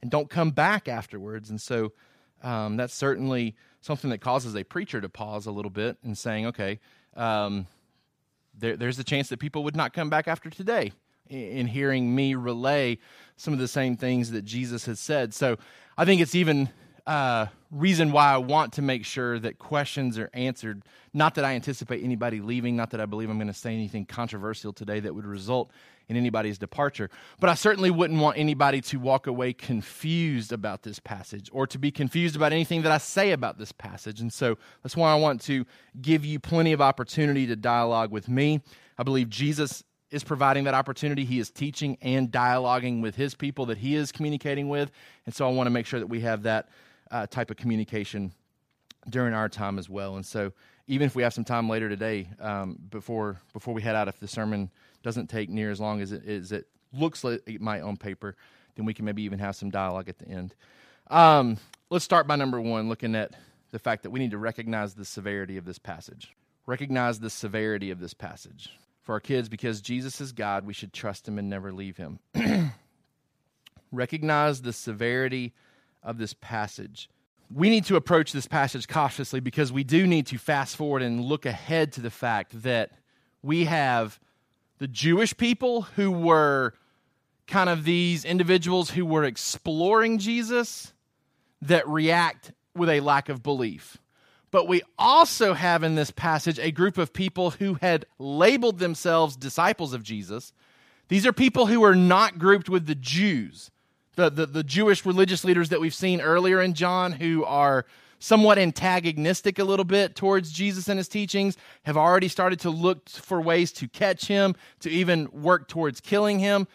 and 0.01 0.09
don't 0.09 0.29
come 0.29 0.51
back 0.51 0.87
afterwards. 0.87 1.49
And 1.49 1.59
so 1.61 1.93
um, 2.41 2.77
that's 2.77 2.93
certainly 2.93 3.55
something 3.81 4.09
that 4.09 4.19
causes 4.19 4.55
a 4.55 4.63
preacher 4.63 5.01
to 5.01 5.09
pause 5.09 5.45
a 5.45 5.51
little 5.51 5.71
bit 5.71 5.97
and 6.03 6.17
saying, 6.17 6.47
okay, 6.47 6.79
um, 7.15 7.67
there, 8.63 8.77
there's 8.77 8.97
a 8.97 9.03
chance 9.03 9.27
that 9.27 9.39
people 9.39 9.63
would 9.65 9.75
not 9.75 9.91
come 9.91 10.09
back 10.09 10.27
after 10.27 10.49
today 10.49 10.93
in, 11.29 11.37
in 11.37 11.67
hearing 11.67 12.15
me 12.15 12.33
relay 12.33 12.97
some 13.35 13.53
of 13.53 13.59
the 13.59 13.67
same 13.67 13.97
things 13.97 14.31
that 14.31 14.43
Jesus 14.43 14.85
has 14.85 15.01
said. 15.01 15.33
So 15.33 15.57
I 15.97 16.05
think 16.05 16.21
it's 16.21 16.33
even 16.33 16.69
uh, 17.05 17.47
reason 17.71 18.13
why 18.13 18.31
I 18.31 18.37
want 18.37 18.71
to 18.73 18.81
make 18.81 19.03
sure 19.03 19.37
that 19.39 19.59
questions 19.59 20.17
are 20.17 20.29
answered. 20.33 20.83
Not 21.13 21.35
that 21.35 21.43
I 21.43 21.55
anticipate 21.55 22.05
anybody 22.05 22.39
leaving, 22.39 22.77
not 22.77 22.91
that 22.91 23.01
I 23.01 23.05
believe 23.05 23.29
I'm 23.29 23.37
going 23.37 23.47
to 23.47 23.53
say 23.53 23.73
anything 23.73 24.05
controversial 24.05 24.71
today 24.71 25.01
that 25.01 25.13
would 25.13 25.25
result 25.25 25.71
in 26.07 26.17
anybody's 26.17 26.57
departure. 26.57 27.09
But 27.39 27.49
I 27.49 27.53
certainly 27.53 27.91
wouldn't 27.91 28.19
want 28.19 28.37
anybody 28.37 28.81
to 28.81 28.97
walk 28.97 29.27
away 29.27 29.53
confused 29.53 30.51
about 30.51 30.83
this 30.83 30.99
passage 30.99 31.49
or 31.53 31.67
to 31.67 31.77
be 31.77 31.91
confused 31.91 32.35
about 32.35 32.51
anything 32.51 32.81
that 32.83 32.91
I 32.91 32.97
say 32.97 33.31
about 33.31 33.57
this 33.57 33.71
passage. 33.71 34.19
And 34.19 34.31
so 34.31 34.57
that's 34.81 34.97
why 34.97 35.11
I 35.11 35.15
want 35.15 35.41
to 35.41 35.65
give 36.01 36.25
you 36.25 36.39
plenty 36.39 36.73
of 36.73 36.81
opportunity 36.81 37.47
to 37.47 37.55
dialogue 37.55 38.11
with 38.11 38.27
me. 38.27 38.61
I 38.97 39.03
believe 39.03 39.29
Jesus 39.29 39.83
is 40.11 40.23
providing 40.23 40.65
that 40.65 40.75
opportunity. 40.75 41.25
He 41.25 41.39
is 41.39 41.49
teaching 41.49 41.97
and 42.01 42.31
dialoguing 42.31 43.01
with 43.01 43.15
his 43.15 43.33
people 43.33 43.65
that 43.67 43.79
he 43.79 43.95
is 43.95 44.11
communicating 44.11 44.69
with. 44.69 44.91
And 45.25 45.33
so 45.33 45.47
I 45.47 45.51
want 45.51 45.65
to 45.67 45.71
make 45.71 45.87
sure 45.87 45.99
that 45.99 46.07
we 46.07 46.19
have 46.21 46.43
that 46.43 46.69
uh, 47.09 47.25
type 47.27 47.49
of 47.49 47.57
communication 47.57 48.31
during 49.09 49.33
our 49.33 49.49
time 49.49 49.79
as 49.79 49.89
well. 49.89 50.15
And 50.15 50.25
so, 50.25 50.53
even 50.87 51.05
if 51.05 51.15
we 51.15 51.23
have 51.23 51.33
some 51.33 51.45
time 51.45 51.69
later 51.69 51.87
today, 51.87 52.27
um, 52.39 52.77
before 52.89 53.37
before 53.53 53.73
we 53.73 53.81
head 53.81 53.95
out, 53.95 54.07
if 54.07 54.19
the 54.19 54.27
sermon 54.27 54.69
doesn't 55.03 55.27
take 55.27 55.49
near 55.49 55.69
as 55.69 55.79
long 55.79 56.01
as 56.01 56.11
it, 56.11 56.25
as 56.27 56.51
it 56.51 56.67
looks 56.93 57.23
like 57.23 57.41
it 57.45 57.61
might 57.61 57.81
on 57.81 57.97
paper, 57.97 58.35
then 58.75 58.85
we 58.85 58.93
can 58.93 59.05
maybe 59.05 59.23
even 59.23 59.39
have 59.39 59.55
some 59.55 59.69
dialogue 59.69 60.09
at 60.09 60.17
the 60.17 60.27
end. 60.27 60.55
Um, 61.07 61.57
let's 61.89 62.05
start 62.05 62.27
by 62.27 62.35
number 62.35 62.59
one, 62.59 62.89
looking 62.89 63.15
at 63.15 63.33
the 63.71 63.79
fact 63.79 64.03
that 64.03 64.09
we 64.09 64.19
need 64.19 64.31
to 64.31 64.37
recognize 64.37 64.93
the 64.93 65.05
severity 65.05 65.57
of 65.57 65.65
this 65.65 65.79
passage. 65.79 66.35
Recognize 66.65 67.19
the 67.19 67.29
severity 67.29 67.91
of 67.91 67.99
this 67.99 68.13
passage. 68.13 68.71
For 69.01 69.13
our 69.13 69.19
kids, 69.19 69.49
because 69.49 69.81
Jesus 69.81 70.21
is 70.21 70.31
God, 70.31 70.65
we 70.65 70.73
should 70.73 70.93
trust 70.93 71.27
Him 71.27 71.37
and 71.37 71.49
never 71.49 71.73
leave 71.73 71.97
Him. 71.97 72.19
recognize 73.91 74.61
the 74.61 74.71
severity 74.71 75.53
of 76.01 76.17
this 76.17 76.33
passage. 76.33 77.09
We 77.53 77.69
need 77.69 77.85
to 77.85 77.95
approach 77.95 78.31
this 78.31 78.47
passage 78.47 78.87
cautiously 78.87 79.39
because 79.39 79.71
we 79.71 79.83
do 79.83 80.07
need 80.07 80.27
to 80.27 80.37
fast 80.37 80.77
forward 80.77 81.01
and 81.01 81.21
look 81.21 81.45
ahead 81.45 81.91
to 81.93 82.01
the 82.01 82.09
fact 82.09 82.63
that 82.63 82.91
we 83.41 83.65
have 83.65 84.19
the 84.79 84.87
Jewish 84.87 85.35
people 85.37 85.83
who 85.83 86.11
were 86.11 86.73
kind 87.47 87.69
of 87.69 87.83
these 87.83 88.25
individuals 88.25 88.91
who 88.91 89.05
were 89.05 89.23
exploring 89.23 90.17
Jesus 90.17 90.93
that 91.61 91.87
react 91.87 92.51
with 92.75 92.89
a 92.89 92.99
lack 92.99 93.29
of 93.29 93.43
belief. 93.43 93.97
But 94.51 94.67
we 94.67 94.81
also 94.97 95.53
have 95.53 95.83
in 95.83 95.95
this 95.95 96.11
passage 96.11 96.59
a 96.59 96.71
group 96.71 96.97
of 96.97 97.13
people 97.13 97.51
who 97.51 97.75
had 97.75 98.05
labeled 98.19 98.79
themselves 98.79 99.35
disciples 99.35 99.93
of 99.93 100.03
Jesus. 100.03 100.53
These 101.07 101.25
are 101.25 101.33
people 101.33 101.65
who 101.67 101.83
are 101.83 101.95
not 101.95 102.37
grouped 102.37 102.69
with 102.69 102.85
the 102.85 102.95
Jews 102.95 103.71
the, 104.15 104.29
the, 104.29 104.45
the 104.45 104.63
Jewish 104.63 105.05
religious 105.05 105.43
leaders 105.43 105.69
that 105.69 105.81
we've 105.81 105.93
seen 105.93 106.21
earlier 106.21 106.61
in 106.61 106.73
John 106.73 107.13
who 107.13 107.43
are 107.43 107.85
somewhat 108.23 108.57
antagonistic 108.57 109.59
a 109.59 109.65
little 109.65 109.83
bit 109.83 110.15
towards 110.15 110.49
Jesus 110.49 110.87
and 110.87 110.97
his 110.97 111.09
teachings 111.09 111.57
have 111.83 111.97
already 111.97 112.29
started 112.29 112.57
to 112.61 112.69
look 112.69 113.09
for 113.09 113.41
ways 113.41 113.73
to 113.73 113.89
catch 113.89 114.27
him, 114.27 114.55
to 114.79 114.89
even 114.89 115.27
work 115.33 115.67
towards 115.67 115.99
killing 115.99 116.39
him. 116.39 116.65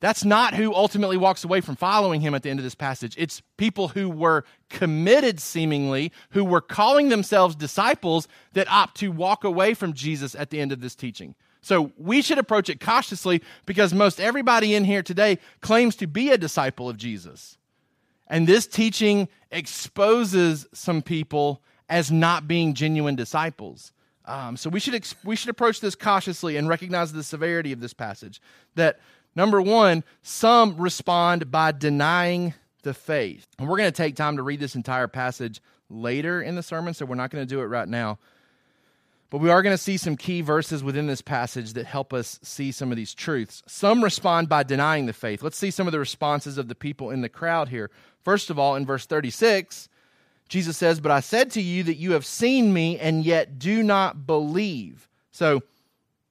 That's 0.00 0.24
not 0.24 0.54
who 0.54 0.74
ultimately 0.74 1.16
walks 1.16 1.44
away 1.44 1.60
from 1.60 1.76
following 1.76 2.20
him 2.20 2.34
at 2.34 2.42
the 2.42 2.50
end 2.50 2.58
of 2.58 2.64
this 2.64 2.74
passage. 2.74 3.14
It's 3.16 3.40
people 3.58 3.88
who 3.88 4.10
were 4.10 4.44
committed, 4.70 5.38
seemingly, 5.38 6.10
who 6.30 6.44
were 6.44 6.60
calling 6.60 7.10
themselves 7.10 7.54
disciples 7.54 8.26
that 8.54 8.68
opt 8.68 8.96
to 8.96 9.12
walk 9.12 9.44
away 9.44 9.74
from 9.74 9.92
Jesus 9.92 10.34
at 10.34 10.50
the 10.50 10.60
end 10.60 10.72
of 10.72 10.80
this 10.80 10.96
teaching. 10.96 11.36
So 11.60 11.92
we 11.96 12.22
should 12.22 12.38
approach 12.38 12.68
it 12.68 12.80
cautiously 12.80 13.40
because 13.66 13.94
most 13.94 14.20
everybody 14.20 14.74
in 14.74 14.82
here 14.82 15.04
today 15.04 15.38
claims 15.60 15.94
to 15.96 16.08
be 16.08 16.30
a 16.30 16.38
disciple 16.38 16.88
of 16.88 16.96
Jesus. 16.96 17.56
And 18.32 18.46
this 18.46 18.66
teaching 18.66 19.28
exposes 19.50 20.66
some 20.72 21.02
people 21.02 21.62
as 21.90 22.10
not 22.10 22.48
being 22.48 22.72
genuine 22.72 23.14
disciples. 23.14 23.92
Um, 24.24 24.56
so 24.56 24.70
we 24.70 24.80
should 24.80 24.94
ex- 24.94 25.14
we 25.22 25.36
should 25.36 25.50
approach 25.50 25.80
this 25.80 25.94
cautiously 25.94 26.56
and 26.56 26.66
recognize 26.66 27.12
the 27.12 27.22
severity 27.22 27.72
of 27.72 27.80
this 27.80 27.92
passage. 27.92 28.40
That 28.74 29.00
number 29.36 29.60
one, 29.60 30.02
some 30.22 30.78
respond 30.78 31.50
by 31.50 31.72
denying 31.72 32.54
the 32.84 32.94
faith, 32.94 33.46
and 33.58 33.68
we're 33.68 33.76
going 33.76 33.92
to 33.92 33.96
take 33.96 34.16
time 34.16 34.38
to 34.38 34.42
read 34.42 34.60
this 34.60 34.76
entire 34.76 35.08
passage 35.08 35.60
later 35.90 36.40
in 36.40 36.54
the 36.54 36.62
sermon, 36.62 36.94
so 36.94 37.04
we're 37.04 37.16
not 37.16 37.30
going 37.30 37.46
to 37.46 37.54
do 37.54 37.60
it 37.60 37.66
right 37.66 37.88
now. 37.88 38.18
But 39.32 39.40
we 39.40 39.48
are 39.48 39.62
going 39.62 39.72
to 39.72 39.82
see 39.82 39.96
some 39.96 40.18
key 40.18 40.42
verses 40.42 40.84
within 40.84 41.06
this 41.06 41.22
passage 41.22 41.72
that 41.72 41.86
help 41.86 42.12
us 42.12 42.38
see 42.42 42.70
some 42.70 42.90
of 42.90 42.98
these 42.98 43.14
truths. 43.14 43.62
Some 43.66 44.04
respond 44.04 44.50
by 44.50 44.62
denying 44.62 45.06
the 45.06 45.14
faith. 45.14 45.42
Let's 45.42 45.56
see 45.56 45.70
some 45.70 45.88
of 45.88 45.92
the 45.92 45.98
responses 45.98 46.58
of 46.58 46.68
the 46.68 46.74
people 46.74 47.08
in 47.08 47.22
the 47.22 47.30
crowd 47.30 47.70
here. 47.70 47.90
First 48.20 48.50
of 48.50 48.58
all, 48.58 48.76
in 48.76 48.84
verse 48.84 49.06
36, 49.06 49.88
Jesus 50.50 50.76
says, 50.76 51.00
But 51.00 51.12
I 51.12 51.20
said 51.20 51.50
to 51.52 51.62
you 51.62 51.82
that 51.84 51.94
you 51.94 52.12
have 52.12 52.26
seen 52.26 52.74
me 52.74 52.98
and 52.98 53.24
yet 53.24 53.58
do 53.58 53.82
not 53.82 54.26
believe. 54.26 55.08
So 55.30 55.62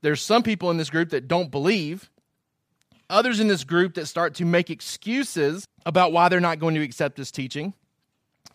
there's 0.03 0.21
some 0.21 0.43
people 0.43 0.69
in 0.69 0.77
this 0.77 0.91
group 0.91 1.09
that 1.09 1.27
don't 1.27 1.49
believe, 1.49 2.11
others 3.09 3.39
in 3.39 3.47
this 3.47 3.63
group 3.63 3.95
that 3.95 4.05
start 4.05 4.35
to 4.35 4.45
make 4.45 4.69
excuses 4.69 5.65
about 5.87 6.11
why 6.11 6.29
they're 6.29 6.39
not 6.39 6.59
going 6.59 6.75
to 6.75 6.83
accept 6.83 7.15
this 7.15 7.31
teaching. 7.31 7.73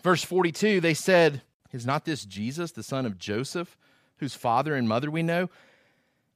Verse 0.05 0.23
42, 0.23 0.81
they 0.81 0.95
said, 0.95 1.43
Is 1.73 1.85
not 1.85 2.05
this 2.05 2.25
Jesus, 2.25 2.71
the 2.71 2.85
son 2.85 3.07
of 3.07 3.19
Joseph? 3.19 3.77
Whose 4.19 4.35
father 4.35 4.75
and 4.75 4.89
mother 4.89 5.11
we 5.11 5.23
know, 5.23 5.51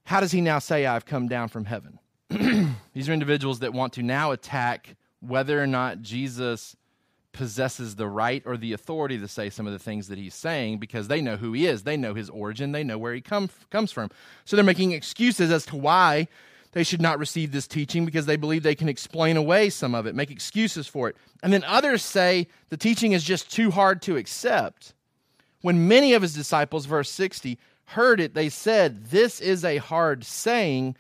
how 0.05 0.21
does 0.21 0.33
he 0.33 0.41
now 0.41 0.59
say, 0.59 0.87
I've 0.87 1.07
come 1.07 1.29
down 1.29 1.49
from 1.49 1.65
heaven? 1.65 1.99
These 2.95 3.09
are 3.09 3.13
individuals 3.13 3.61
that 3.61 3.73
want 3.73 3.93
to 3.95 4.03
now 4.03 4.33
attack 4.33 4.97
whether 5.21 5.63
or 5.63 5.67
not 5.67 6.03
Jesus 6.03 6.77
possesses 7.33 7.97
the 7.97 8.09
right 8.09 8.43
or 8.45 8.57
the 8.57 8.73
authority 8.73 9.19
to 9.19 9.29
say 9.29 9.51
some 9.51 9.67
of 9.67 9.73
the 9.73 9.79
things 9.79 10.09
that 10.09 10.19
he's 10.19 10.35
saying 10.35 10.79
because 10.79 11.09
they 11.09 11.21
know 11.21 11.37
who 11.37 11.53
he 11.53 11.67
is. 11.67 11.85
They 11.85 11.97
know 11.97 12.15
his 12.15 12.29
origin. 12.31 12.73
They 12.73 12.85
know 12.85 12.99
where 12.99 13.15
he 13.15 13.21
come, 13.21 13.51
comes 13.71 13.93
from. 13.93 14.11
So 14.45 14.57
they're 14.57 14.65
making 14.65 14.93
excuses 14.93 15.51
as 15.51 15.65
to 15.67 15.77
why 15.77 16.29
they 16.73 16.85
should 16.85 17.01
not 17.01 17.19
receive 17.19 17.53
this 17.53 17.67
teaching 17.67 18.05
because 18.05 18.27
they 18.27 18.37
believe 18.37 18.63
they 18.63 18.75
can 18.75 18.89
explain 18.89 19.37
away 19.37 19.71
some 19.71 19.95
of 19.95 20.07
it, 20.07 20.15
make 20.15 20.31
excuses 20.31 20.87
for 20.87 21.09
it. 21.09 21.17
And 21.43 21.53
then 21.53 21.65
others 21.65 22.03
say 22.03 22.47
the 22.69 22.77
teaching 22.77 23.13
is 23.13 23.25
just 23.25 23.51
too 23.51 23.71
hard 23.71 24.03
to 24.03 24.17
accept. 24.17 24.95
When 25.62 25.88
many 25.88 26.12
of 26.14 26.23
his 26.23 26.35
disciples, 26.35 26.87
verse 26.87 27.11
60, 27.11 27.59
heard 27.87 28.21
it, 28.21 28.35
they 28.35 28.49
said, 28.49 29.07
This 29.07 29.40
is 29.40 29.64
a 29.64 29.79
hard 29.79 30.25
saying. 30.25 30.97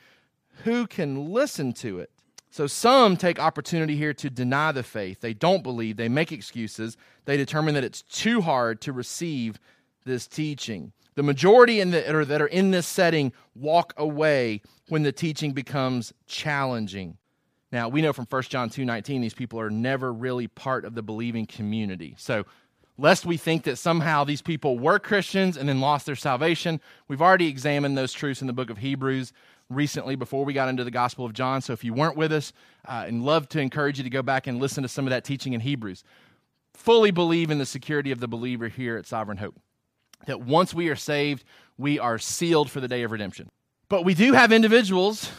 Who 0.64 0.86
can 0.86 1.32
listen 1.32 1.72
to 1.74 2.00
it? 2.00 2.10
So 2.50 2.66
some 2.66 3.16
take 3.16 3.38
opportunity 3.38 3.96
here 3.96 4.12
to 4.14 4.28
deny 4.28 4.72
the 4.72 4.82
faith. 4.82 5.20
They 5.20 5.32
don't 5.32 5.62
believe, 5.62 5.96
they 5.96 6.08
make 6.08 6.32
excuses, 6.32 6.96
they 7.24 7.36
determine 7.36 7.74
that 7.74 7.84
it's 7.84 8.02
too 8.02 8.40
hard 8.40 8.80
to 8.82 8.92
receive 8.92 9.58
this 10.04 10.26
teaching. 10.26 10.92
The 11.14 11.22
majority 11.22 11.80
in 11.80 11.92
the, 11.92 12.24
that 12.26 12.42
are 12.42 12.46
in 12.46 12.72
this 12.72 12.86
setting 12.86 13.32
walk 13.54 13.94
away 13.96 14.62
when 14.88 15.02
the 15.02 15.12
teaching 15.12 15.52
becomes 15.52 16.12
challenging. 16.26 17.16
Now, 17.72 17.88
we 17.88 18.02
know 18.02 18.12
from 18.12 18.26
1 18.26 18.42
John 18.44 18.68
2:19 18.68 19.20
these 19.20 19.34
people 19.34 19.60
are 19.60 19.70
never 19.70 20.12
really 20.12 20.48
part 20.48 20.84
of 20.84 20.94
the 20.94 21.02
believing 21.02 21.46
community. 21.46 22.16
So, 22.18 22.46
lest 23.00 23.24
we 23.24 23.38
think 23.38 23.64
that 23.64 23.76
somehow 23.76 24.24
these 24.24 24.42
people 24.42 24.78
were 24.78 24.98
Christians 24.98 25.56
and 25.56 25.68
then 25.68 25.80
lost 25.80 26.04
their 26.04 26.14
salvation, 26.14 26.80
we've 27.08 27.22
already 27.22 27.48
examined 27.48 27.96
those 27.96 28.12
truths 28.12 28.42
in 28.42 28.46
the 28.46 28.52
book 28.52 28.68
of 28.68 28.78
Hebrews 28.78 29.32
recently 29.70 30.16
before 30.16 30.44
we 30.44 30.52
got 30.52 30.68
into 30.68 30.84
the 30.84 30.90
Gospel 30.90 31.24
of 31.24 31.32
John. 31.32 31.62
So, 31.62 31.72
if 31.72 31.82
you 31.82 31.94
weren't 31.94 32.16
with 32.16 32.32
us, 32.32 32.52
uh, 32.86 33.04
and 33.06 33.24
love 33.24 33.48
to 33.50 33.60
encourage 33.60 33.98
you 33.98 34.04
to 34.04 34.10
go 34.10 34.22
back 34.22 34.46
and 34.46 34.60
listen 34.60 34.82
to 34.82 34.88
some 34.88 35.06
of 35.06 35.10
that 35.10 35.24
teaching 35.24 35.54
in 35.54 35.60
Hebrews. 35.60 36.04
Fully 36.74 37.10
believe 37.10 37.50
in 37.50 37.58
the 37.58 37.66
security 37.66 38.10
of 38.10 38.20
the 38.20 38.28
believer 38.28 38.68
here 38.68 38.96
at 38.96 39.06
Sovereign 39.06 39.38
Hope. 39.38 39.56
That 40.26 40.42
once 40.42 40.74
we 40.74 40.88
are 40.88 40.96
saved, 40.96 41.44
we 41.78 41.98
are 41.98 42.18
sealed 42.18 42.70
for 42.70 42.80
the 42.80 42.88
day 42.88 43.02
of 43.02 43.12
redemption. 43.12 43.48
But 43.88 44.04
we 44.04 44.14
do 44.14 44.34
have 44.34 44.52
individuals 44.52 45.30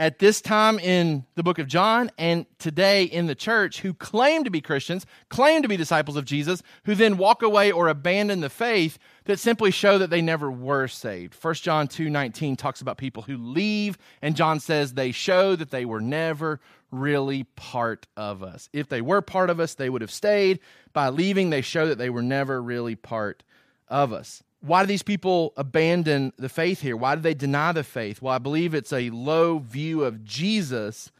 at 0.00 0.18
this 0.18 0.40
time 0.40 0.78
in 0.78 1.26
the 1.34 1.42
book 1.42 1.58
of 1.58 1.66
John 1.66 2.10
and 2.16 2.46
today 2.58 3.04
in 3.04 3.26
the 3.26 3.34
church 3.34 3.82
who 3.82 3.92
claim 3.92 4.44
to 4.44 4.50
be 4.50 4.62
Christians, 4.62 5.04
claim 5.28 5.60
to 5.60 5.68
be 5.68 5.76
disciples 5.76 6.16
of 6.16 6.24
Jesus, 6.24 6.62
who 6.86 6.94
then 6.94 7.18
walk 7.18 7.42
away 7.42 7.70
or 7.70 7.86
abandon 7.86 8.40
the 8.40 8.48
faith 8.48 8.98
that 9.26 9.38
simply 9.38 9.70
show 9.70 9.98
that 9.98 10.08
they 10.08 10.22
never 10.22 10.50
were 10.50 10.88
saved. 10.88 11.34
1 11.34 11.54
John 11.56 11.86
2:19 11.86 12.56
talks 12.56 12.80
about 12.80 12.96
people 12.96 13.24
who 13.24 13.36
leave 13.36 13.98
and 14.22 14.34
John 14.34 14.58
says 14.58 14.94
they 14.94 15.12
show 15.12 15.54
that 15.54 15.70
they 15.70 15.84
were 15.84 16.00
never 16.00 16.60
really 16.90 17.44
part 17.44 18.06
of 18.16 18.42
us. 18.42 18.70
If 18.72 18.88
they 18.88 19.02
were 19.02 19.20
part 19.20 19.50
of 19.50 19.60
us, 19.60 19.74
they 19.74 19.90
would 19.90 20.00
have 20.00 20.10
stayed. 20.10 20.60
By 20.94 21.10
leaving, 21.10 21.50
they 21.50 21.60
show 21.60 21.86
that 21.86 21.98
they 21.98 22.10
were 22.10 22.22
never 22.22 22.62
really 22.62 22.96
part 22.96 23.42
of 23.86 24.14
us 24.14 24.42
why 24.60 24.82
do 24.82 24.86
these 24.86 25.02
people 25.02 25.52
abandon 25.56 26.32
the 26.36 26.48
faith 26.48 26.80
here? 26.80 26.96
Why 26.96 27.14
do 27.14 27.22
they 27.22 27.34
deny 27.34 27.72
the 27.72 27.84
faith? 27.84 28.20
Well, 28.20 28.34
I 28.34 28.38
believe 28.38 28.74
it's 28.74 28.92
a 28.92 29.10
low 29.10 29.58
view 29.58 30.04
of 30.04 30.24
Jesus 30.24 31.10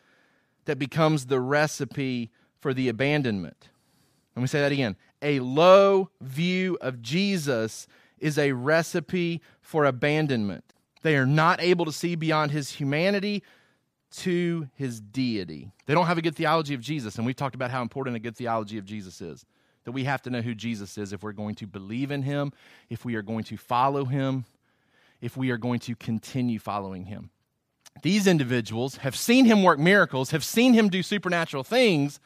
that 0.66 0.78
becomes 0.78 1.26
the 1.26 1.40
recipe 1.40 2.30
for 2.58 2.74
the 2.74 2.88
abandonment. 2.88 3.70
Let 4.36 4.42
me 4.42 4.46
say 4.46 4.60
that 4.60 4.72
again. 4.72 4.96
A 5.22 5.40
low 5.40 6.10
view 6.20 6.76
of 6.80 7.00
Jesus 7.00 7.86
is 8.18 8.38
a 8.38 8.52
recipe 8.52 9.40
for 9.62 9.84
abandonment. 9.86 10.64
They 11.02 11.16
are 11.16 11.26
not 11.26 11.62
able 11.62 11.86
to 11.86 11.92
see 11.92 12.14
beyond 12.14 12.50
his 12.50 12.70
humanity 12.72 13.42
to 14.12 14.68
his 14.74 15.00
deity. 15.00 15.70
They 15.86 15.94
don't 15.94 16.06
have 16.06 16.18
a 16.18 16.22
good 16.22 16.36
theology 16.36 16.74
of 16.74 16.80
Jesus, 16.80 17.16
and 17.16 17.24
we've 17.24 17.36
talked 17.36 17.54
about 17.54 17.70
how 17.70 17.80
important 17.80 18.16
a 18.16 18.20
good 18.20 18.36
theology 18.36 18.76
of 18.76 18.84
Jesus 18.84 19.20
is 19.20 19.46
that 19.90 19.94
we 19.94 20.04
have 20.04 20.22
to 20.22 20.30
know 20.30 20.40
who 20.40 20.54
Jesus 20.54 20.96
is 20.96 21.12
if 21.12 21.24
we're 21.24 21.32
going 21.32 21.56
to 21.56 21.66
believe 21.66 22.12
in 22.12 22.22
him, 22.22 22.52
if 22.90 23.04
we 23.04 23.16
are 23.16 23.22
going 23.22 23.42
to 23.42 23.56
follow 23.56 24.04
him, 24.04 24.44
if 25.20 25.36
we 25.36 25.50
are 25.50 25.56
going 25.56 25.80
to 25.80 25.96
continue 25.96 26.60
following 26.60 27.06
him. 27.06 27.30
These 28.02 28.28
individuals 28.28 28.98
have 28.98 29.16
seen 29.16 29.46
him 29.46 29.64
work 29.64 29.80
miracles, 29.80 30.30
have 30.30 30.44
seen 30.44 30.74
him 30.74 30.90
do 30.90 31.02
supernatural 31.02 31.64
things, 31.64 32.20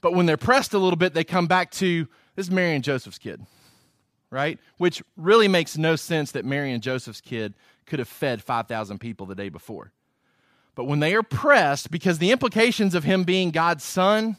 but 0.00 0.14
when 0.14 0.26
they're 0.26 0.36
pressed 0.36 0.74
a 0.74 0.78
little 0.78 0.96
bit, 0.96 1.14
they 1.14 1.22
come 1.22 1.46
back 1.46 1.70
to 1.72 2.08
this 2.34 2.50
Mary 2.50 2.74
and 2.74 2.82
Joseph's 2.82 3.18
kid, 3.18 3.46
right? 4.30 4.58
Which 4.78 5.00
really 5.16 5.46
makes 5.46 5.78
no 5.78 5.94
sense 5.94 6.32
that 6.32 6.44
Mary 6.44 6.72
and 6.72 6.82
Joseph's 6.82 7.20
kid 7.20 7.54
could 7.86 8.00
have 8.00 8.08
fed 8.08 8.42
5,000 8.42 8.98
people 8.98 9.26
the 9.26 9.36
day 9.36 9.48
before. 9.48 9.92
But 10.74 10.86
when 10.86 10.98
they 10.98 11.14
are 11.14 11.22
pressed, 11.22 11.92
because 11.92 12.18
the 12.18 12.32
implications 12.32 12.96
of 12.96 13.04
him 13.04 13.22
being 13.22 13.52
God's 13.52 13.84
son 13.84 14.38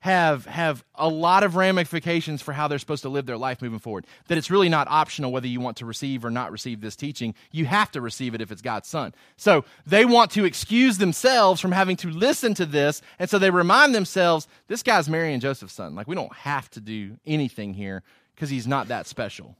have 0.00 0.46
have 0.46 0.84
a 0.94 1.08
lot 1.08 1.42
of 1.42 1.56
ramifications 1.56 2.40
for 2.40 2.52
how 2.52 2.68
they're 2.68 2.78
supposed 2.78 3.02
to 3.02 3.08
live 3.08 3.26
their 3.26 3.36
life 3.36 3.60
moving 3.60 3.78
forward. 3.78 4.06
That 4.28 4.38
it's 4.38 4.50
really 4.50 4.68
not 4.68 4.86
optional 4.88 5.32
whether 5.32 5.48
you 5.48 5.60
want 5.60 5.76
to 5.78 5.86
receive 5.86 6.24
or 6.24 6.30
not 6.30 6.52
receive 6.52 6.80
this 6.80 6.94
teaching. 6.94 7.34
You 7.50 7.66
have 7.66 7.90
to 7.92 8.00
receive 8.00 8.34
it 8.34 8.40
if 8.40 8.52
it's 8.52 8.62
God's 8.62 8.88
son. 8.88 9.14
So 9.36 9.64
they 9.86 10.04
want 10.04 10.30
to 10.32 10.44
excuse 10.44 10.98
themselves 10.98 11.60
from 11.60 11.72
having 11.72 11.96
to 11.96 12.10
listen 12.10 12.54
to 12.54 12.66
this, 12.66 13.02
and 13.18 13.28
so 13.28 13.38
they 13.38 13.50
remind 13.50 13.94
themselves, 13.94 14.46
this 14.68 14.82
guy's 14.82 15.08
Mary 15.08 15.32
and 15.32 15.42
Joseph's 15.42 15.74
son. 15.74 15.94
Like 15.94 16.06
we 16.06 16.14
don't 16.14 16.34
have 16.34 16.70
to 16.70 16.80
do 16.80 17.18
anything 17.26 17.74
here 17.74 18.02
because 18.34 18.50
he's 18.50 18.66
not 18.66 18.88
that 18.88 19.06
special. 19.06 19.56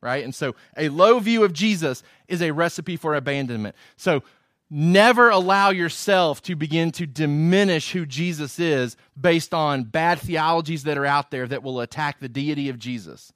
Right? 0.00 0.22
And 0.22 0.32
so 0.32 0.54
a 0.76 0.90
low 0.90 1.18
view 1.18 1.42
of 1.42 1.52
Jesus 1.52 2.04
is 2.28 2.40
a 2.40 2.52
recipe 2.52 2.96
for 2.96 3.16
abandonment. 3.16 3.74
So 3.96 4.22
Never 4.70 5.30
allow 5.30 5.70
yourself 5.70 6.42
to 6.42 6.54
begin 6.54 6.90
to 6.92 7.06
diminish 7.06 7.92
who 7.92 8.04
Jesus 8.04 8.58
is 8.58 8.96
based 9.18 9.54
on 9.54 9.84
bad 9.84 10.18
theologies 10.18 10.84
that 10.84 10.98
are 10.98 11.06
out 11.06 11.30
there 11.30 11.46
that 11.46 11.62
will 11.62 11.80
attack 11.80 12.20
the 12.20 12.28
deity 12.28 12.68
of 12.68 12.78
Jesus. 12.78 13.32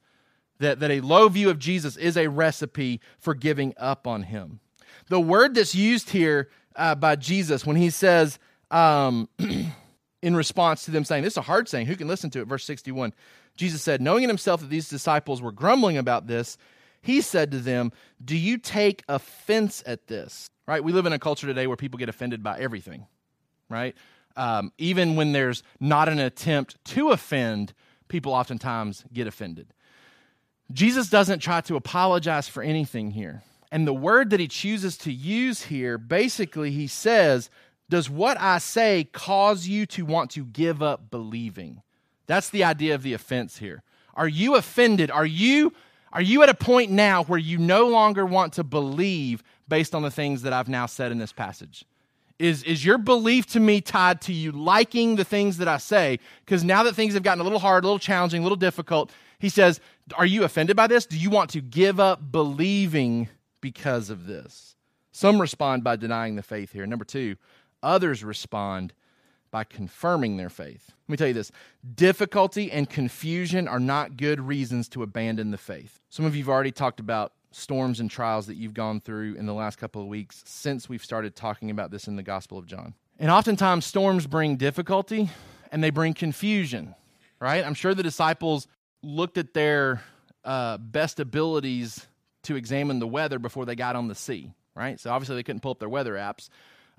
That, 0.59 0.79
that 0.79 0.91
a 0.91 1.01
low 1.01 1.27
view 1.29 1.49
of 1.49 1.57
Jesus 1.57 1.97
is 1.97 2.15
a 2.17 2.27
recipe 2.27 3.01
for 3.17 3.33
giving 3.33 3.73
up 3.77 4.05
on 4.05 4.23
him. 4.23 4.59
The 5.09 5.19
word 5.19 5.55
that's 5.55 5.73
used 5.73 6.11
here 6.11 6.49
uh, 6.75 6.95
by 6.95 7.15
Jesus 7.15 7.65
when 7.65 7.77
he 7.77 7.89
says, 7.89 8.37
um, 8.69 9.27
in 10.21 10.35
response 10.35 10.85
to 10.85 10.91
them 10.91 11.03
saying, 11.03 11.23
This 11.23 11.33
is 11.33 11.37
a 11.37 11.41
hard 11.41 11.67
saying, 11.67 11.87
who 11.87 11.95
can 11.95 12.07
listen 12.07 12.29
to 12.31 12.41
it? 12.41 12.47
Verse 12.47 12.63
61. 12.65 13.13
Jesus 13.57 13.81
said, 13.81 14.01
Knowing 14.01 14.23
in 14.23 14.29
himself 14.29 14.61
that 14.61 14.69
these 14.69 14.89
disciples 14.89 15.41
were 15.41 15.51
grumbling 15.51 15.97
about 15.97 16.27
this, 16.27 16.57
he 17.03 17.19
said 17.21 17.51
to 17.51 17.59
them, 17.59 17.91
Do 18.23 18.35
you 18.35 18.57
take 18.57 19.03
offense 19.07 19.83
at 19.85 20.07
this? 20.07 20.49
Right? 20.65 20.83
We 20.83 20.93
live 20.93 21.05
in 21.05 21.13
a 21.13 21.19
culture 21.19 21.45
today 21.45 21.67
where 21.67 21.77
people 21.77 21.99
get 21.99 22.09
offended 22.09 22.41
by 22.41 22.57
everything, 22.57 23.05
right? 23.69 23.95
Um, 24.37 24.71
even 24.77 25.15
when 25.15 25.33
there's 25.33 25.61
not 25.79 26.07
an 26.07 26.17
attempt 26.17 26.83
to 26.85 27.11
offend, 27.11 27.73
people 28.07 28.33
oftentimes 28.33 29.03
get 29.13 29.27
offended. 29.27 29.67
Jesus 30.71 31.09
doesn't 31.09 31.39
try 31.39 31.59
to 31.61 31.75
apologize 31.75 32.47
for 32.47 32.63
anything 32.63 33.11
here. 33.11 33.43
And 33.69 33.85
the 33.85 33.93
word 33.93 34.29
that 34.29 34.39
he 34.39 34.47
chooses 34.47 34.97
to 34.99 35.11
use 35.11 35.63
here, 35.63 35.97
basically, 35.97 36.71
he 36.71 36.87
says, 36.87 37.49
Does 37.89 38.09
what 38.09 38.39
I 38.39 38.59
say 38.59 39.09
cause 39.11 39.67
you 39.67 39.85
to 39.87 40.05
want 40.05 40.31
to 40.31 40.45
give 40.45 40.81
up 40.81 41.11
believing? 41.11 41.81
That's 42.27 42.49
the 42.49 42.63
idea 42.63 42.95
of 42.95 43.03
the 43.03 43.13
offense 43.13 43.57
here. 43.57 43.83
Are 44.13 44.27
you 44.27 44.55
offended? 44.55 45.11
Are 45.11 45.25
you 45.25 45.73
are 46.13 46.21
you 46.21 46.43
at 46.43 46.49
a 46.49 46.53
point 46.53 46.91
now 46.91 47.23
where 47.23 47.39
you 47.39 47.57
no 47.57 47.87
longer 47.87 48.25
want 48.25 48.53
to 48.53 48.63
believe 48.63 49.43
based 49.67 49.95
on 49.95 50.03
the 50.03 50.11
things 50.11 50.43
that 50.43 50.53
I've 50.53 50.69
now 50.69 50.85
said 50.85 51.11
in 51.11 51.17
this 51.17 51.33
passage? 51.33 51.85
Is, 52.37 52.61
is 52.63 52.85
your 52.85 52.99
belief 52.99 53.47
to 53.47 53.59
me 53.59 53.81
tied 53.81 54.21
to 54.21 54.33
you 54.33 54.51
liking 54.51 55.15
the 55.15 55.23
things 55.23 55.57
that 55.57 55.67
I 55.67 55.77
say? 55.77 56.19
Because 56.45 56.63
now 56.63 56.83
that 56.83 56.93
things 56.93 57.15
have 57.15 57.23
gotten 57.23 57.41
a 57.41 57.43
little 57.43 57.59
hard, 57.59 57.83
a 57.83 57.87
little 57.87 57.99
challenging, 57.99 58.41
a 58.41 58.43
little 58.43 58.55
difficult, 58.55 59.11
he 59.39 59.49
says, 59.49 59.79
Are 60.15 60.25
you 60.25 60.43
offended 60.43 60.75
by 60.75 60.87
this? 60.87 61.05
Do 61.07 61.17
you 61.17 61.31
want 61.31 61.49
to 61.51 61.61
give 61.61 61.99
up 61.99 62.31
believing 62.31 63.29
because 63.59 64.09
of 64.09 64.27
this? 64.27 64.75
Some 65.11 65.41
respond 65.41 65.83
by 65.83 65.95
denying 65.95 66.35
the 66.35 66.43
faith 66.43 66.71
here. 66.71 66.85
Number 66.85 67.05
two, 67.05 67.37
others 67.81 68.23
respond 68.23 68.93
by 69.53 69.63
confirming 69.63 70.35
their 70.35 70.49
faith. 70.49 70.91
Let 71.07 71.09
me 71.09 71.15
tell 71.15 71.27
you 71.27 71.33
this 71.35 71.51
difficulty 71.93 72.71
and 72.71 72.89
confusion 72.89 73.67
are 73.67 73.79
not 73.79 74.17
good 74.17 74.41
reasons 74.41 74.89
to 74.89 75.03
abandon 75.03 75.51
the 75.51 75.59
faith. 75.59 75.99
Some 76.09 76.25
of 76.25 76.35
you 76.35 76.41
have 76.41 76.49
already 76.49 76.71
talked 76.71 76.99
about 76.99 77.33
storms 77.51 77.99
and 77.99 78.09
trials 78.09 78.47
that 78.47 78.55
you've 78.55 78.73
gone 78.73 78.99
through 78.99 79.35
in 79.35 79.45
the 79.45 79.53
last 79.53 79.77
couple 79.77 80.01
of 80.01 80.07
weeks 80.07 80.41
since 80.47 80.89
we've 80.89 81.03
started 81.03 81.35
talking 81.35 81.69
about 81.69 81.91
this 81.91 82.07
in 82.07 82.15
the 82.15 82.23
Gospel 82.23 82.57
of 82.57 82.65
John. 82.65 82.95
And 83.19 83.29
oftentimes, 83.29 83.85
storms 83.85 84.25
bring 84.25 84.55
difficulty 84.55 85.29
and 85.71 85.83
they 85.83 85.91
bring 85.91 86.15
confusion, 86.15 86.95
right? 87.39 87.63
I'm 87.63 87.75
sure 87.75 87.93
the 87.93 88.01
disciples 88.01 88.67
looked 89.03 89.37
at 89.37 89.53
their 89.53 90.01
uh, 90.43 90.79
best 90.79 91.19
abilities 91.19 92.07
to 92.41 92.55
examine 92.55 92.97
the 92.97 93.07
weather 93.07 93.37
before 93.37 93.67
they 93.67 93.75
got 93.75 93.95
on 93.95 94.07
the 94.07 94.15
sea, 94.15 94.51
right? 94.73 94.99
So 94.99 95.11
obviously, 95.11 95.35
they 95.35 95.43
couldn't 95.43 95.61
pull 95.61 95.73
up 95.73 95.79
their 95.79 95.89
weather 95.89 96.15
apps. 96.15 96.49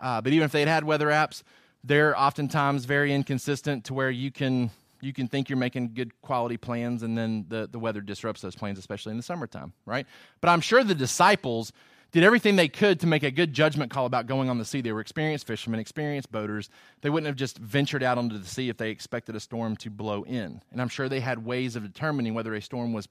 Uh, 0.01 0.21
but 0.21 0.33
even 0.33 0.45
if 0.45 0.53
they 0.53 0.61
had 0.61 0.69
had 0.69 0.85
weather 0.85 1.09
apps, 1.09 1.43
they're 1.85 2.19
oftentimes 2.19 2.87
very 2.87 3.15
inconsistent 3.15 3.85
to 3.85 3.95
where 3.95 4.11
you 4.11 4.31
can 4.31 4.71
you 5.01 5.13
can 5.13 5.29
think 5.29 5.51
you're 5.51 5.59
making 5.59 5.93
good 5.93 6.19
quality 6.23 6.57
plans 6.57 7.03
and 7.03 7.17
then 7.17 7.45
the, 7.49 7.69
the 7.71 7.79
weather 7.79 8.01
disrupts 8.01 8.41
those 8.41 8.57
plans 8.57 8.79
especially 8.79 9.11
in 9.11 9.17
the 9.17 9.23
summertime 9.23 9.73
right 9.87 10.07
but 10.41 10.49
i'm 10.49 10.61
sure 10.61 10.83
the 10.83 10.95
disciples 10.95 11.73
did 12.15 12.23
everything 12.23 12.55
they 12.55 12.69
could 12.69 13.01
to 13.01 13.09
make 13.09 13.25
a 13.25 13.31
good 13.33 13.53
judgment 13.53 13.91
call 13.91 14.07
about 14.07 14.29
going 14.29 14.49
on 14.49 14.57
the 14.57 14.65
sea. 14.65 14.81
They 14.81 14.93
were 14.93 15.01
experienced 15.01 15.49
fishermen, 15.49 15.81
experienced 15.81 16.31
boaters. 16.31 16.71
They 17.01 17.11
wouldn't 17.11 17.27
have 17.27 17.35
just 17.35 17.59
ventured 17.59 18.05
out 18.05 18.19
onto 18.19 18.39
the 18.39 18.47
sea 18.47 18.69
if 18.69 18.77
they 18.77 18.91
expected 18.91 19.35
a 19.35 19.41
storm 19.41 19.75
to 19.79 19.91
blow 19.91 20.23
in. 20.23 20.63
And 20.71 20.81
I'm 20.81 20.89
sure 20.89 21.09
they 21.09 21.19
had 21.19 21.45
ways 21.45 21.75
of 21.75 21.83
determining 21.83 22.33
whether 22.33 22.55
a 22.55 22.63
storm 22.63 22.93
was 22.93 23.09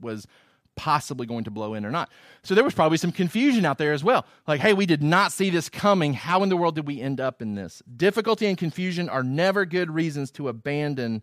was 0.00 0.26
possibly 0.76 1.26
going 1.26 1.44
to 1.44 1.50
blow 1.50 1.74
in 1.74 1.84
or 1.84 1.90
not. 1.90 2.10
So 2.42 2.54
there 2.54 2.64
was 2.64 2.74
probably 2.74 2.98
some 2.98 3.12
confusion 3.12 3.64
out 3.64 3.78
there 3.78 3.92
as 3.92 4.04
well. 4.04 4.26
Like, 4.46 4.60
hey, 4.60 4.72
we 4.72 4.86
did 4.86 5.02
not 5.02 5.32
see 5.32 5.50
this 5.50 5.68
coming. 5.68 6.14
How 6.14 6.42
in 6.42 6.48
the 6.48 6.56
world 6.56 6.74
did 6.74 6.86
we 6.86 7.00
end 7.00 7.20
up 7.20 7.40
in 7.40 7.54
this? 7.54 7.82
Difficulty 7.96 8.46
and 8.46 8.58
confusion 8.58 9.08
are 9.08 9.22
never 9.22 9.64
good 9.64 9.90
reasons 9.90 10.30
to 10.32 10.48
abandon 10.48 11.22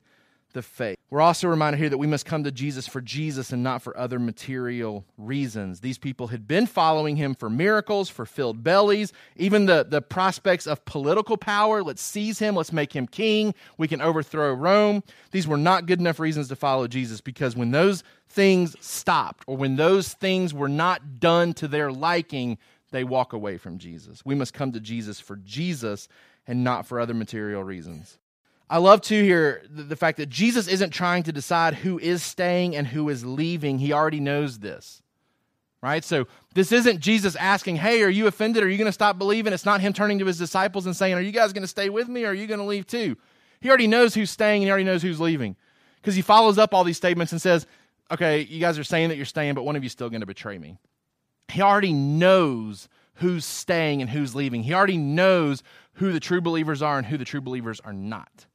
the 0.53 0.61
faith. 0.61 0.97
We're 1.09 1.21
also 1.21 1.47
reminded 1.47 1.79
here 1.79 1.89
that 1.89 1.97
we 1.97 2.07
must 2.07 2.25
come 2.25 2.43
to 2.43 2.51
Jesus 2.51 2.87
for 2.87 3.01
Jesus 3.01 3.51
and 3.51 3.61
not 3.61 3.81
for 3.81 3.95
other 3.97 4.19
material 4.19 5.05
reasons. 5.17 5.81
These 5.81 5.97
people 5.97 6.27
had 6.27 6.47
been 6.47 6.65
following 6.65 7.17
him 7.17 7.35
for 7.35 7.49
miracles, 7.49 8.09
for 8.09 8.25
filled 8.25 8.63
bellies, 8.63 9.11
even 9.35 9.65
the, 9.65 9.85
the 9.87 10.01
prospects 10.01 10.67
of 10.67 10.85
political 10.85 11.35
power. 11.37 11.83
Let's 11.83 12.01
seize 12.01 12.39
him, 12.39 12.55
let's 12.55 12.71
make 12.71 12.95
him 12.95 13.07
king, 13.07 13.53
we 13.77 13.87
can 13.87 14.01
overthrow 14.01 14.53
Rome. 14.53 15.03
These 15.31 15.47
were 15.47 15.57
not 15.57 15.85
good 15.85 15.99
enough 15.99 16.19
reasons 16.19 16.47
to 16.49 16.55
follow 16.55 16.87
Jesus 16.87 17.21
because 17.21 17.55
when 17.55 17.71
those 17.71 18.03
things 18.29 18.75
stopped 18.79 19.43
or 19.47 19.57
when 19.57 19.75
those 19.75 20.13
things 20.13 20.53
were 20.53 20.69
not 20.69 21.19
done 21.19 21.53
to 21.55 21.67
their 21.67 21.91
liking, 21.91 22.57
they 22.91 23.03
walk 23.03 23.33
away 23.33 23.57
from 23.57 23.77
Jesus. 23.77 24.23
We 24.25 24.35
must 24.35 24.53
come 24.53 24.71
to 24.73 24.79
Jesus 24.79 25.19
for 25.19 25.37
Jesus 25.37 26.07
and 26.47 26.63
not 26.63 26.85
for 26.85 26.99
other 26.99 27.13
material 27.13 27.63
reasons. 27.63 28.17
I 28.71 28.77
love 28.77 29.01
to 29.01 29.21
hear 29.21 29.63
the, 29.69 29.97
fact 29.97 30.17
that 30.17 30.29
Jesus 30.29 30.69
isn't 30.69 30.91
trying 30.91 31.23
to 31.23 31.33
decide 31.33 31.73
who 31.73 31.99
is 31.99 32.23
staying 32.23 32.73
and 32.73 32.87
who 32.87 33.09
is 33.09 33.25
leaving. 33.25 33.79
He 33.79 33.91
already 33.91 34.21
knows 34.21 34.59
this. 34.59 35.03
Right? 35.83 36.05
So 36.05 36.27
this 36.53 36.71
isn't 36.71 37.01
Jesus 37.01 37.35
asking, 37.35 37.75
Hey, 37.75 38.01
are 38.01 38.09
you 38.09 38.27
offended? 38.27 38.63
Are 38.63 38.69
you 38.69 38.77
going 38.77 38.85
to 38.85 38.93
stop 38.93 39.17
believing? 39.17 39.51
It's 39.51 39.65
not 39.65 39.81
him 39.81 39.91
turning 39.91 40.19
to 40.19 40.25
his 40.25 40.37
disciples 40.37 40.85
and 40.85 40.95
saying, 40.95 41.15
Are 41.15 41.21
you 41.21 41.33
guys 41.33 41.51
going 41.51 41.63
to 41.63 41.67
stay 41.67 41.89
with 41.89 42.07
me 42.07 42.23
or 42.23 42.29
are 42.29 42.33
you 42.33 42.47
going 42.47 42.61
to 42.61 42.65
leave 42.65 42.87
too? 42.87 43.17
He 43.59 43.67
already 43.67 43.87
knows 43.87 44.15
who's 44.15 44.31
staying 44.31 44.61
and 44.61 44.67
he 44.67 44.69
already 44.69 44.85
knows 44.85 45.01
who's 45.01 45.19
leaving. 45.19 45.57
Because 45.97 46.15
he 46.15 46.21
follows 46.21 46.57
up 46.57 46.73
all 46.73 46.85
these 46.85 46.97
statements 46.97 47.33
and 47.33 47.41
says, 47.41 47.67
Okay, 48.09 48.41
you 48.43 48.61
guys 48.61 48.79
are 48.79 48.85
saying 48.85 49.09
that 49.09 49.17
you're 49.17 49.25
staying, 49.25 49.53
but 49.53 49.63
one 49.63 49.75
of 49.75 49.83
you 49.83 49.87
is 49.87 49.91
still 49.91 50.09
going 50.09 50.21
to 50.21 50.27
betray 50.27 50.57
me. 50.57 50.77
He 51.49 51.61
already 51.61 51.91
knows 51.91 52.87
who's 53.15 53.43
staying 53.43 54.01
and 54.01 54.09
who's 54.09 54.33
leaving. 54.33 54.63
He 54.63 54.73
already 54.73 54.97
knows 54.97 55.61
who 55.95 56.13
the 56.13 56.21
true 56.21 56.39
believers 56.39 56.81
are 56.81 56.97
and 56.97 57.05
who 57.05 57.17
the 57.17 57.25
true 57.25 57.41
believers 57.41 57.81
are 57.81 57.91
not. 57.91 58.45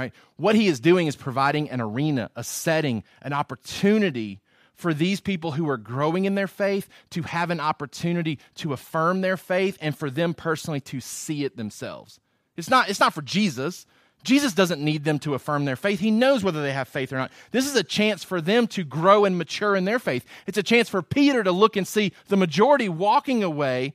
Right? 0.00 0.14
What 0.38 0.54
he 0.54 0.66
is 0.66 0.80
doing 0.80 1.08
is 1.08 1.14
providing 1.14 1.68
an 1.68 1.82
arena, 1.82 2.30
a 2.34 2.42
setting, 2.42 3.04
an 3.20 3.34
opportunity 3.34 4.40
for 4.74 4.94
these 4.94 5.20
people 5.20 5.50
who 5.50 5.68
are 5.68 5.76
growing 5.76 6.24
in 6.24 6.36
their 6.36 6.46
faith 6.46 6.88
to 7.10 7.20
have 7.20 7.50
an 7.50 7.60
opportunity 7.60 8.38
to 8.54 8.72
affirm 8.72 9.20
their 9.20 9.36
faith 9.36 9.76
and 9.78 9.94
for 9.94 10.08
them 10.08 10.32
personally 10.32 10.80
to 10.80 11.00
see 11.00 11.44
it 11.44 11.58
themselves. 11.58 12.18
It's 12.56 12.70
not, 12.70 12.88
it's 12.88 12.98
not 12.98 13.12
for 13.12 13.20
Jesus. 13.20 13.84
Jesus 14.24 14.54
doesn't 14.54 14.82
need 14.82 15.04
them 15.04 15.18
to 15.18 15.34
affirm 15.34 15.66
their 15.66 15.76
faith. 15.76 16.00
He 16.00 16.10
knows 16.10 16.42
whether 16.42 16.62
they 16.62 16.72
have 16.72 16.88
faith 16.88 17.12
or 17.12 17.16
not. 17.16 17.30
This 17.50 17.66
is 17.66 17.76
a 17.76 17.84
chance 17.84 18.24
for 18.24 18.40
them 18.40 18.68
to 18.68 18.84
grow 18.84 19.26
and 19.26 19.36
mature 19.36 19.76
in 19.76 19.84
their 19.84 19.98
faith. 19.98 20.24
It's 20.46 20.56
a 20.56 20.62
chance 20.62 20.88
for 20.88 21.02
Peter 21.02 21.44
to 21.44 21.52
look 21.52 21.76
and 21.76 21.86
see 21.86 22.14
the 22.28 22.38
majority 22.38 22.88
walking 22.88 23.42
away 23.42 23.92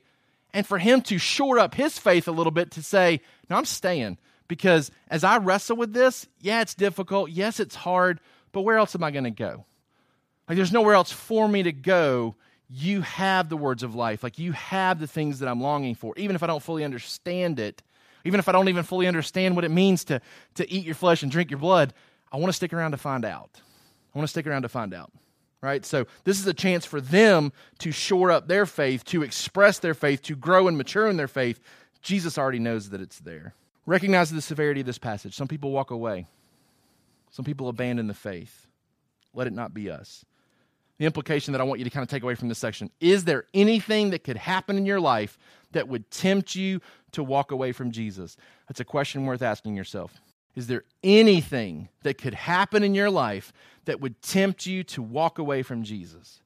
and 0.54 0.64
for 0.64 0.78
him 0.78 1.02
to 1.02 1.18
shore 1.18 1.58
up 1.58 1.74
his 1.74 1.98
faith 1.98 2.28
a 2.28 2.32
little 2.32 2.52
bit 2.52 2.70
to 2.72 2.82
say, 2.84 3.22
No, 3.50 3.56
I'm 3.56 3.64
staying. 3.64 4.18
Because 4.48 4.90
as 5.08 5.24
I 5.24 5.38
wrestle 5.38 5.76
with 5.76 5.92
this, 5.92 6.26
yeah, 6.40 6.60
it's 6.60 6.74
difficult. 6.74 7.30
Yes, 7.30 7.60
it's 7.60 7.74
hard, 7.74 8.20
but 8.52 8.62
where 8.62 8.76
else 8.76 8.94
am 8.94 9.02
I 9.02 9.10
going 9.10 9.24
to 9.24 9.30
go? 9.30 9.64
Like, 10.48 10.56
there's 10.56 10.72
nowhere 10.72 10.94
else 10.94 11.10
for 11.10 11.48
me 11.48 11.62
to 11.64 11.72
go. 11.72 12.36
You 12.68 13.02
have 13.02 13.48
the 13.48 13.56
words 13.56 13.82
of 13.82 13.94
life. 13.94 14.22
Like, 14.22 14.38
you 14.38 14.52
have 14.52 15.00
the 15.00 15.06
things 15.06 15.40
that 15.40 15.48
I'm 15.48 15.60
longing 15.60 15.94
for. 15.94 16.14
Even 16.16 16.36
if 16.36 16.42
I 16.42 16.46
don't 16.46 16.62
fully 16.62 16.84
understand 16.84 17.58
it, 17.58 17.82
even 18.24 18.40
if 18.40 18.48
I 18.48 18.52
don't 18.52 18.68
even 18.68 18.84
fully 18.84 19.06
understand 19.06 19.56
what 19.56 19.64
it 19.64 19.70
means 19.70 20.04
to, 20.04 20.20
to 20.54 20.70
eat 20.70 20.84
your 20.84 20.94
flesh 20.94 21.22
and 21.22 21.30
drink 21.30 21.50
your 21.50 21.58
blood, 21.58 21.92
I 22.30 22.36
want 22.36 22.48
to 22.48 22.52
stick 22.52 22.72
around 22.72 22.92
to 22.92 22.96
find 22.96 23.24
out. 23.24 23.60
I 24.14 24.18
want 24.18 24.26
to 24.26 24.30
stick 24.30 24.46
around 24.46 24.62
to 24.62 24.68
find 24.68 24.94
out. 24.94 25.12
Right? 25.62 25.84
So, 25.84 26.06
this 26.24 26.38
is 26.38 26.46
a 26.46 26.54
chance 26.54 26.84
for 26.84 27.00
them 27.00 27.52
to 27.78 27.90
shore 27.90 28.30
up 28.30 28.46
their 28.46 28.66
faith, 28.66 29.04
to 29.06 29.22
express 29.22 29.78
their 29.78 29.94
faith, 29.94 30.22
to 30.22 30.36
grow 30.36 30.68
and 30.68 30.76
mature 30.76 31.08
in 31.08 31.16
their 31.16 31.28
faith. 31.28 31.60
Jesus 32.02 32.38
already 32.38 32.58
knows 32.58 32.90
that 32.90 33.00
it's 33.00 33.18
there. 33.18 33.54
Recognize 33.86 34.30
the 34.30 34.42
severity 34.42 34.80
of 34.80 34.86
this 34.86 34.98
passage. 34.98 35.34
Some 35.34 35.48
people 35.48 35.70
walk 35.70 35.90
away, 35.90 36.26
some 37.30 37.44
people 37.44 37.68
abandon 37.68 38.08
the 38.08 38.14
faith. 38.14 38.66
Let 39.32 39.46
it 39.46 39.52
not 39.52 39.74
be 39.74 39.90
us. 39.90 40.24
The 40.98 41.04
implication 41.04 41.52
that 41.52 41.60
I 41.60 41.64
want 41.64 41.78
you 41.78 41.84
to 41.84 41.90
kind 41.90 42.02
of 42.02 42.08
take 42.08 42.22
away 42.22 42.34
from 42.34 42.48
this 42.48 42.58
section 42.58 42.90
is 43.00 43.24
there 43.24 43.44
anything 43.52 44.10
that 44.10 44.24
could 44.24 44.38
happen 44.38 44.76
in 44.78 44.86
your 44.86 45.00
life 45.00 45.38
that 45.72 45.88
would 45.88 46.10
tempt 46.10 46.54
you 46.54 46.80
to 47.12 47.22
walk 47.22 47.50
away 47.50 47.72
from 47.72 47.90
Jesus? 47.90 48.36
That's 48.66 48.80
a 48.80 48.84
question 48.84 49.26
worth 49.26 49.42
asking 49.42 49.76
yourself. 49.76 50.14
Is 50.54 50.68
there 50.68 50.84
anything 51.04 51.90
that 52.02 52.16
could 52.16 52.32
happen 52.32 52.82
in 52.82 52.94
your 52.94 53.10
life 53.10 53.52
that 53.84 54.00
would 54.00 54.22
tempt 54.22 54.64
you 54.64 54.82
to 54.84 55.02
walk 55.02 55.38
away 55.38 55.62
from 55.62 55.82
Jesus? 55.82 56.40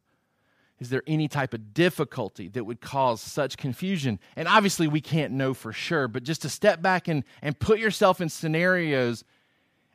Is 0.80 0.88
there 0.88 1.02
any 1.06 1.28
type 1.28 1.52
of 1.52 1.74
difficulty 1.74 2.48
that 2.48 2.64
would 2.64 2.80
cause 2.80 3.20
such 3.20 3.58
confusion? 3.58 4.18
And 4.34 4.48
obviously, 4.48 4.88
we 4.88 5.02
can't 5.02 5.34
know 5.34 5.52
for 5.52 5.72
sure, 5.72 6.08
but 6.08 6.22
just 6.22 6.42
to 6.42 6.48
step 6.48 6.80
back 6.80 7.06
and, 7.06 7.22
and 7.42 7.58
put 7.58 7.78
yourself 7.78 8.20
in 8.20 8.30
scenarios 8.30 9.24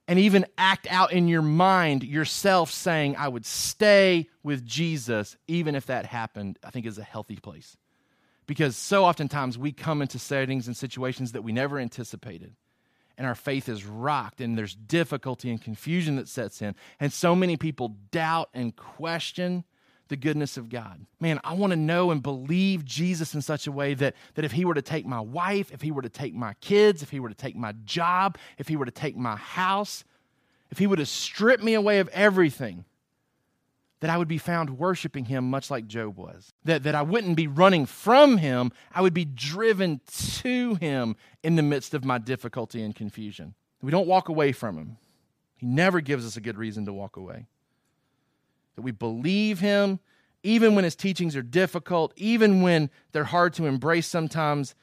and 0.07 0.19
even 0.19 0.45
act 0.59 0.85
out 0.91 1.11
in 1.11 1.27
your 1.27 1.41
mind 1.41 2.03
yourself 2.03 2.69
saying, 2.69 3.15
I 3.15 3.27
would 3.27 3.47
stay 3.47 4.29
with 4.43 4.63
Jesus, 4.63 5.35
even 5.47 5.73
if 5.73 5.87
that 5.87 6.05
happened, 6.05 6.59
I 6.63 6.69
think 6.69 6.85
is 6.85 6.99
a 6.99 7.03
healthy 7.03 7.37
place. 7.37 7.75
Because 8.45 8.77
so 8.77 9.05
oftentimes 9.05 9.57
we 9.57 9.71
come 9.71 10.03
into 10.03 10.19
settings 10.19 10.67
and 10.67 10.77
situations 10.77 11.31
that 11.31 11.41
we 11.41 11.51
never 11.51 11.79
anticipated 11.79 12.55
and 13.17 13.25
our 13.25 13.33
faith 13.33 13.69
is 13.69 13.85
rocked 13.85 14.41
and 14.41 14.57
there's 14.57 14.75
difficulty 14.75 15.49
and 15.49 15.61
confusion 15.61 16.17
that 16.17 16.27
sets 16.27 16.61
in 16.61 16.75
and 16.99 17.11
so 17.11 17.35
many 17.35 17.57
people 17.57 17.95
doubt 18.11 18.49
and 18.53 18.75
question 18.75 19.63
the 20.07 20.15
goodness 20.15 20.57
of 20.57 20.69
God. 20.69 21.05
Man, 21.19 21.39
I 21.43 21.53
want 21.53 21.71
to 21.71 21.77
know 21.77 22.11
and 22.11 22.21
believe 22.21 22.85
Jesus 22.85 23.33
in 23.33 23.41
such 23.41 23.67
a 23.67 23.71
way 23.71 23.93
that, 23.95 24.15
that 24.35 24.45
if 24.45 24.51
He 24.51 24.65
were 24.65 24.73
to 24.73 24.81
take 24.81 25.05
my 25.05 25.19
wife, 25.19 25.71
if 25.71 25.81
He 25.81 25.91
were 25.91 26.01
to 26.01 26.09
take 26.09 26.33
my 26.33 26.53
kids, 26.61 27.01
if 27.01 27.09
He 27.09 27.19
were 27.19 27.29
to 27.29 27.35
take 27.35 27.55
my 27.55 27.73
job, 27.85 28.37
if 28.57 28.67
He 28.67 28.75
were 28.75 28.85
to 28.85 28.91
take 28.91 29.17
my 29.17 29.35
house, 29.35 30.03
if 30.69 30.77
He 30.77 30.87
would 30.87 30.99
have 30.99 31.07
stripped 31.07 31.63
me 31.63 31.73
away 31.73 31.99
of 31.99 32.07
everything, 32.09 32.85
that 34.01 34.09
I 34.09 34.17
would 34.17 34.27
be 34.27 34.37
found 34.37 34.77
worshiping 34.77 35.25
Him 35.25 35.49
much 35.49 35.71
like 35.71 35.87
Job 35.87 36.17
was. 36.17 36.53
That, 36.65 36.83
that 36.83 36.93
I 36.93 37.01
wouldn't 37.01 37.35
be 37.35 37.47
running 37.47 37.85
from 37.85 38.37
Him, 38.37 38.71
I 38.93 39.01
would 39.01 39.13
be 39.13 39.25
driven 39.25 40.01
to 40.41 40.75
Him 40.75 41.15
in 41.41 41.55
the 41.55 41.63
midst 41.63 41.93
of 41.93 42.05
my 42.05 42.19
difficulty 42.19 42.83
and 42.83 42.93
confusion. 42.95 43.55
We 43.81 43.91
don't 43.91 44.07
walk 44.07 44.29
away 44.29 44.51
from 44.51 44.77
Him, 44.77 44.97
He 45.55 45.65
never 45.65 45.99
gives 46.01 46.25
us 46.25 46.37
a 46.37 46.41
good 46.41 46.57
reason 46.57 46.85
to 46.85 46.93
walk 46.93 47.17
away 47.17 47.47
that 48.75 48.81
we 48.81 48.91
believe 48.91 49.59
him 49.59 49.99
even 50.45 50.75
when 50.75 50.83
his 50.83 50.95
teachings 50.95 51.35
are 51.35 51.41
difficult, 51.41 52.13
even 52.15 52.61
when 52.61 52.91
they're 53.11 53.23
hard 53.23 53.53
to 53.53 53.65
embrace 53.65 54.05
sometimes. 54.05 54.75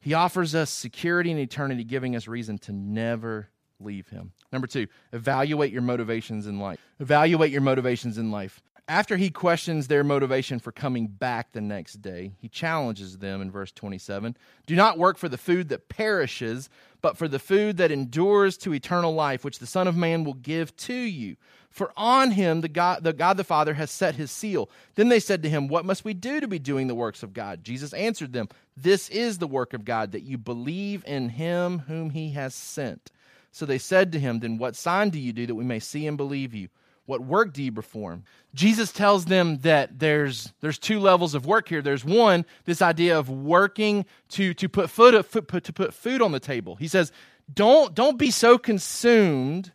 He 0.00 0.14
offers 0.14 0.54
us 0.54 0.70
security 0.70 1.30
and 1.30 1.38
eternity, 1.38 1.84
giving 1.84 2.16
us 2.16 2.26
reason 2.26 2.56
to 2.60 2.72
never 2.72 3.50
leave 3.78 4.08
him. 4.08 4.32
Number 4.52 4.66
two, 4.66 4.86
evaluate 5.12 5.70
your 5.70 5.82
motivations 5.82 6.46
in 6.46 6.58
life. 6.58 6.80
Evaluate 6.98 7.52
your 7.52 7.60
motivations 7.60 8.16
in 8.16 8.30
life. 8.30 8.62
After 8.88 9.16
he 9.16 9.30
questions 9.30 9.86
their 9.86 10.02
motivation 10.02 10.58
for 10.58 10.72
coming 10.72 11.06
back 11.06 11.52
the 11.52 11.60
next 11.60 12.02
day, 12.02 12.32
he 12.38 12.48
challenges 12.48 13.18
them 13.18 13.40
in 13.40 13.50
verse 13.50 13.70
27 13.70 14.36
Do 14.66 14.74
not 14.74 14.98
work 14.98 15.18
for 15.18 15.28
the 15.28 15.38
food 15.38 15.68
that 15.68 15.88
perishes, 15.88 16.68
but 17.00 17.16
for 17.16 17.28
the 17.28 17.38
food 17.38 17.76
that 17.76 17.92
endures 17.92 18.56
to 18.58 18.74
eternal 18.74 19.14
life, 19.14 19.44
which 19.44 19.60
the 19.60 19.66
Son 19.66 19.86
of 19.86 19.96
Man 19.96 20.24
will 20.24 20.34
give 20.34 20.76
to 20.78 20.94
you. 20.94 21.36
For 21.72 21.92
on 21.96 22.32
him 22.32 22.60
the 22.60 22.68
God, 22.68 23.02
the 23.02 23.12
God 23.12 23.36
the 23.38 23.44
Father 23.44 23.74
has 23.74 23.90
set 23.90 24.14
his 24.14 24.30
seal. 24.30 24.70
Then 24.94 25.08
they 25.08 25.18
said 25.18 25.42
to 25.42 25.48
him, 25.48 25.68
What 25.68 25.86
must 25.86 26.04
we 26.04 26.14
do 26.14 26.40
to 26.40 26.46
be 26.46 26.58
doing 26.58 26.86
the 26.86 26.94
works 26.94 27.22
of 27.22 27.32
God? 27.32 27.64
Jesus 27.64 27.92
answered 27.94 28.32
them, 28.32 28.48
This 28.76 29.08
is 29.08 29.38
the 29.38 29.46
work 29.46 29.72
of 29.72 29.84
God, 29.84 30.12
that 30.12 30.22
you 30.22 30.36
believe 30.36 31.02
in 31.06 31.30
him 31.30 31.80
whom 31.80 32.10
he 32.10 32.32
has 32.32 32.54
sent. 32.54 33.10
So 33.50 33.66
they 33.66 33.78
said 33.78 34.12
to 34.12 34.20
him, 34.20 34.40
Then 34.40 34.58
what 34.58 34.76
sign 34.76 35.10
do 35.10 35.18
you 35.18 35.32
do 35.32 35.46
that 35.46 35.54
we 35.54 35.64
may 35.64 35.80
see 35.80 36.06
and 36.06 36.16
believe 36.16 36.54
you? 36.54 36.68
What 37.06 37.22
work 37.22 37.52
do 37.52 37.62
you 37.62 37.72
perform? 37.72 38.24
Jesus 38.54 38.92
tells 38.92 39.24
them 39.24 39.58
that 39.58 39.98
there's, 39.98 40.52
there's 40.60 40.78
two 40.78 41.00
levels 41.00 41.34
of 41.34 41.46
work 41.46 41.68
here. 41.68 41.82
There's 41.82 42.04
one, 42.04 42.44
this 42.64 42.80
idea 42.80 43.18
of 43.18 43.28
working 43.28 44.04
to, 44.30 44.54
to, 44.54 44.68
put 44.68 44.88
food, 44.88 45.12
to 45.32 45.72
put 45.72 45.94
food 45.94 46.22
on 46.22 46.32
the 46.32 46.38
table. 46.38 46.76
He 46.76 46.86
says, 46.86 47.10
don't, 47.52 47.94
don't 47.94 48.18
be 48.18 48.30
so 48.30 48.56
consumed 48.56 49.72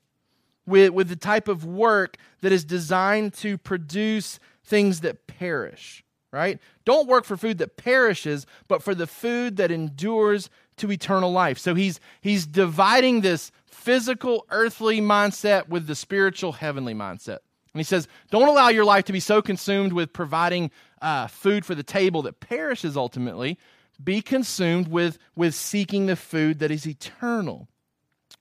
with, 0.67 0.91
with 0.91 1.09
the 1.09 1.15
type 1.15 1.47
of 1.47 1.65
work 1.65 2.17
that 2.41 2.51
is 2.51 2.63
designed 2.63 3.33
to 3.35 3.57
produce 3.57 4.39
things 4.63 4.99
that 4.99 5.25
perish, 5.25 6.03
right? 6.31 6.59
Don't 6.85 7.07
work 7.07 7.23
for 7.23 7.37
food 7.37 7.57
that 7.57 7.77
perishes, 7.77 8.45
but 8.67 8.83
for 8.83 8.93
the 8.93 9.07
food 9.07 9.57
that 9.57 9.71
endures 9.71 10.49
to 10.75 10.91
eternal 10.91 11.31
life. 11.31 11.57
So 11.57 11.73
he's, 11.73 11.99
he's 12.21 12.45
dividing 12.45 13.21
this 13.21 13.51
physical, 13.65 14.45
earthly 14.51 14.99
mindset 14.99 15.69
with 15.69 15.87
the 15.87 15.95
spiritual, 15.95 16.51
heavenly 16.51 16.93
mindset. 16.93 17.39
And 17.73 17.79
he 17.79 17.83
says, 17.83 18.07
don't 18.29 18.49
allow 18.49 18.69
your 18.69 18.85
life 18.85 19.05
to 19.05 19.13
be 19.13 19.19
so 19.19 19.41
consumed 19.41 19.93
with 19.93 20.11
providing 20.11 20.71
uh, 21.01 21.27
food 21.27 21.65
for 21.65 21.75
the 21.75 21.83
table 21.83 22.23
that 22.23 22.39
perishes 22.39 22.97
ultimately. 22.97 23.57
Be 24.03 24.21
consumed 24.21 24.89
with, 24.89 25.17
with 25.35 25.55
seeking 25.55 26.07
the 26.07 26.15
food 26.15 26.59
that 26.59 26.71
is 26.71 26.85
eternal. 26.85 27.67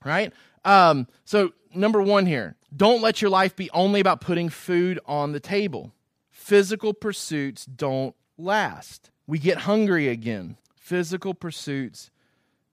Right? 0.05 0.33
Um, 0.65 1.07
so, 1.25 1.53
number 1.77 2.03
one 2.03 2.27
here 2.27 2.57
don't 2.75 3.03
let 3.03 3.23
your 3.23 3.31
life 3.31 3.57
be 3.57 3.71
only 3.71 4.01
about 4.01 4.21
putting 4.21 4.49
food 4.49 4.99
on 5.07 5.33
the 5.33 5.41
table. 5.41 5.93
Physical 6.31 6.93
pursuits 6.93 7.65
don't 7.65 8.15
last. 8.37 9.11
We 9.27 9.39
get 9.39 9.59
hungry 9.59 10.09
again. 10.09 10.57
Physical 10.77 11.35
pursuits 11.35 12.11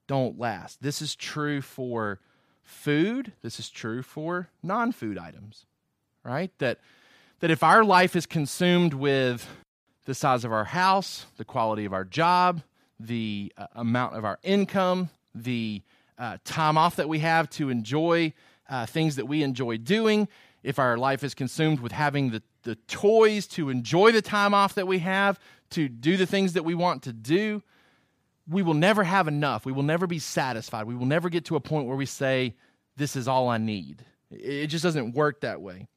don't 0.07 0.37
last. 0.37 0.81
This 0.81 1.01
is 1.01 1.15
true 1.15 1.61
for 1.61 2.19
food, 2.63 3.33
this 3.41 3.59
is 3.59 3.69
true 3.69 4.01
for 4.01 4.49
non 4.61 4.91
food 4.91 5.17
items, 5.17 5.65
right? 6.23 6.51
That, 6.59 6.79
that 7.39 7.51
if 7.51 7.63
our 7.63 7.83
life 7.83 8.15
is 8.15 8.25
consumed 8.25 8.93
with 8.93 9.47
the 10.05 10.13
size 10.13 10.43
of 10.43 10.51
our 10.51 10.65
house, 10.65 11.25
the 11.37 11.45
quality 11.45 11.85
of 11.85 11.93
our 11.93 12.03
job, 12.03 12.61
the 12.99 13.51
uh, 13.57 13.67
amount 13.75 14.15
of 14.15 14.25
our 14.25 14.39
income, 14.43 15.09
the 15.33 15.81
uh, 16.17 16.37
time 16.45 16.77
off 16.77 16.97
that 16.97 17.09
we 17.09 17.19
have 17.19 17.49
to 17.51 17.69
enjoy 17.69 18.33
uh, 18.69 18.85
things 18.85 19.15
that 19.17 19.25
we 19.25 19.43
enjoy 19.43 19.77
doing, 19.77 20.27
if 20.63 20.79
our 20.79 20.97
life 20.97 21.23
is 21.23 21.33
consumed 21.33 21.79
with 21.79 21.91
having 21.91 22.31
the, 22.31 22.41
the 22.63 22.75
toys 22.87 23.47
to 23.47 23.69
enjoy 23.69 24.11
the 24.11 24.21
time 24.21 24.53
off 24.53 24.75
that 24.75 24.87
we 24.87 24.99
have, 24.99 25.39
to 25.71 25.89
do 25.89 26.17
the 26.17 26.25
things 26.25 26.53
that 26.53 26.63
we 26.63 26.75
want 26.75 27.03
to 27.03 27.13
do, 27.13 27.61
we 28.47 28.61
will 28.61 28.73
never 28.73 29.03
have 29.03 29.27
enough. 29.27 29.65
We 29.65 29.71
will 29.71 29.83
never 29.83 30.07
be 30.07 30.19
satisfied. 30.19 30.85
We 30.85 30.95
will 30.95 31.05
never 31.05 31.29
get 31.29 31.45
to 31.45 31.55
a 31.55 31.59
point 31.59 31.87
where 31.87 31.97
we 31.97 32.05
say, 32.05 32.55
This 32.95 33.15
is 33.15 33.27
all 33.27 33.49
I 33.49 33.57
need. 33.57 34.05
It 34.31 34.67
just 34.67 34.83
doesn't 34.83 35.13
work 35.13 35.41
that 35.41 35.61
way. 35.61 35.87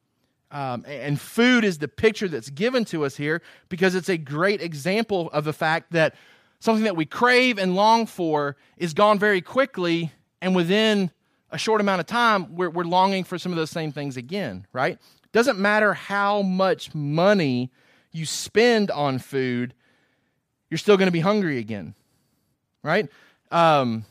Um, 0.50 0.84
and 0.86 1.20
food 1.20 1.64
is 1.64 1.78
the 1.78 1.88
picture 1.88 2.28
that's 2.28 2.50
given 2.50 2.84
to 2.86 3.04
us 3.04 3.16
here 3.16 3.42
because 3.68 3.94
it's 3.94 4.08
a 4.08 4.16
great 4.16 4.62
example 4.62 5.28
of 5.32 5.44
the 5.44 5.52
fact 5.52 5.92
that 5.92 6.14
something 6.60 6.84
that 6.84 6.96
we 6.96 7.04
crave 7.04 7.58
and 7.58 7.74
long 7.74 8.06
for 8.06 8.56
is 8.76 8.94
gone 8.94 9.18
very 9.18 9.40
quickly, 9.40 10.12
and 10.40 10.54
within 10.54 11.10
a 11.56 11.58
short 11.58 11.80
amount 11.80 12.00
of 12.00 12.06
time, 12.06 12.54
we're, 12.54 12.70
we're 12.70 12.84
longing 12.84 13.24
for 13.24 13.38
some 13.38 13.50
of 13.50 13.56
those 13.56 13.70
same 13.70 13.90
things 13.90 14.16
again, 14.16 14.66
right? 14.72 14.98
Doesn't 15.32 15.58
matter 15.58 15.92
how 15.94 16.42
much 16.42 16.94
money 16.94 17.72
you 18.12 18.24
spend 18.24 18.90
on 18.90 19.18
food, 19.18 19.74
you're 20.70 20.78
still 20.78 20.96
going 20.96 21.08
to 21.08 21.12
be 21.12 21.20
hungry 21.20 21.58
again 21.58 21.94
right? 22.86 23.08
Um, 23.50 24.04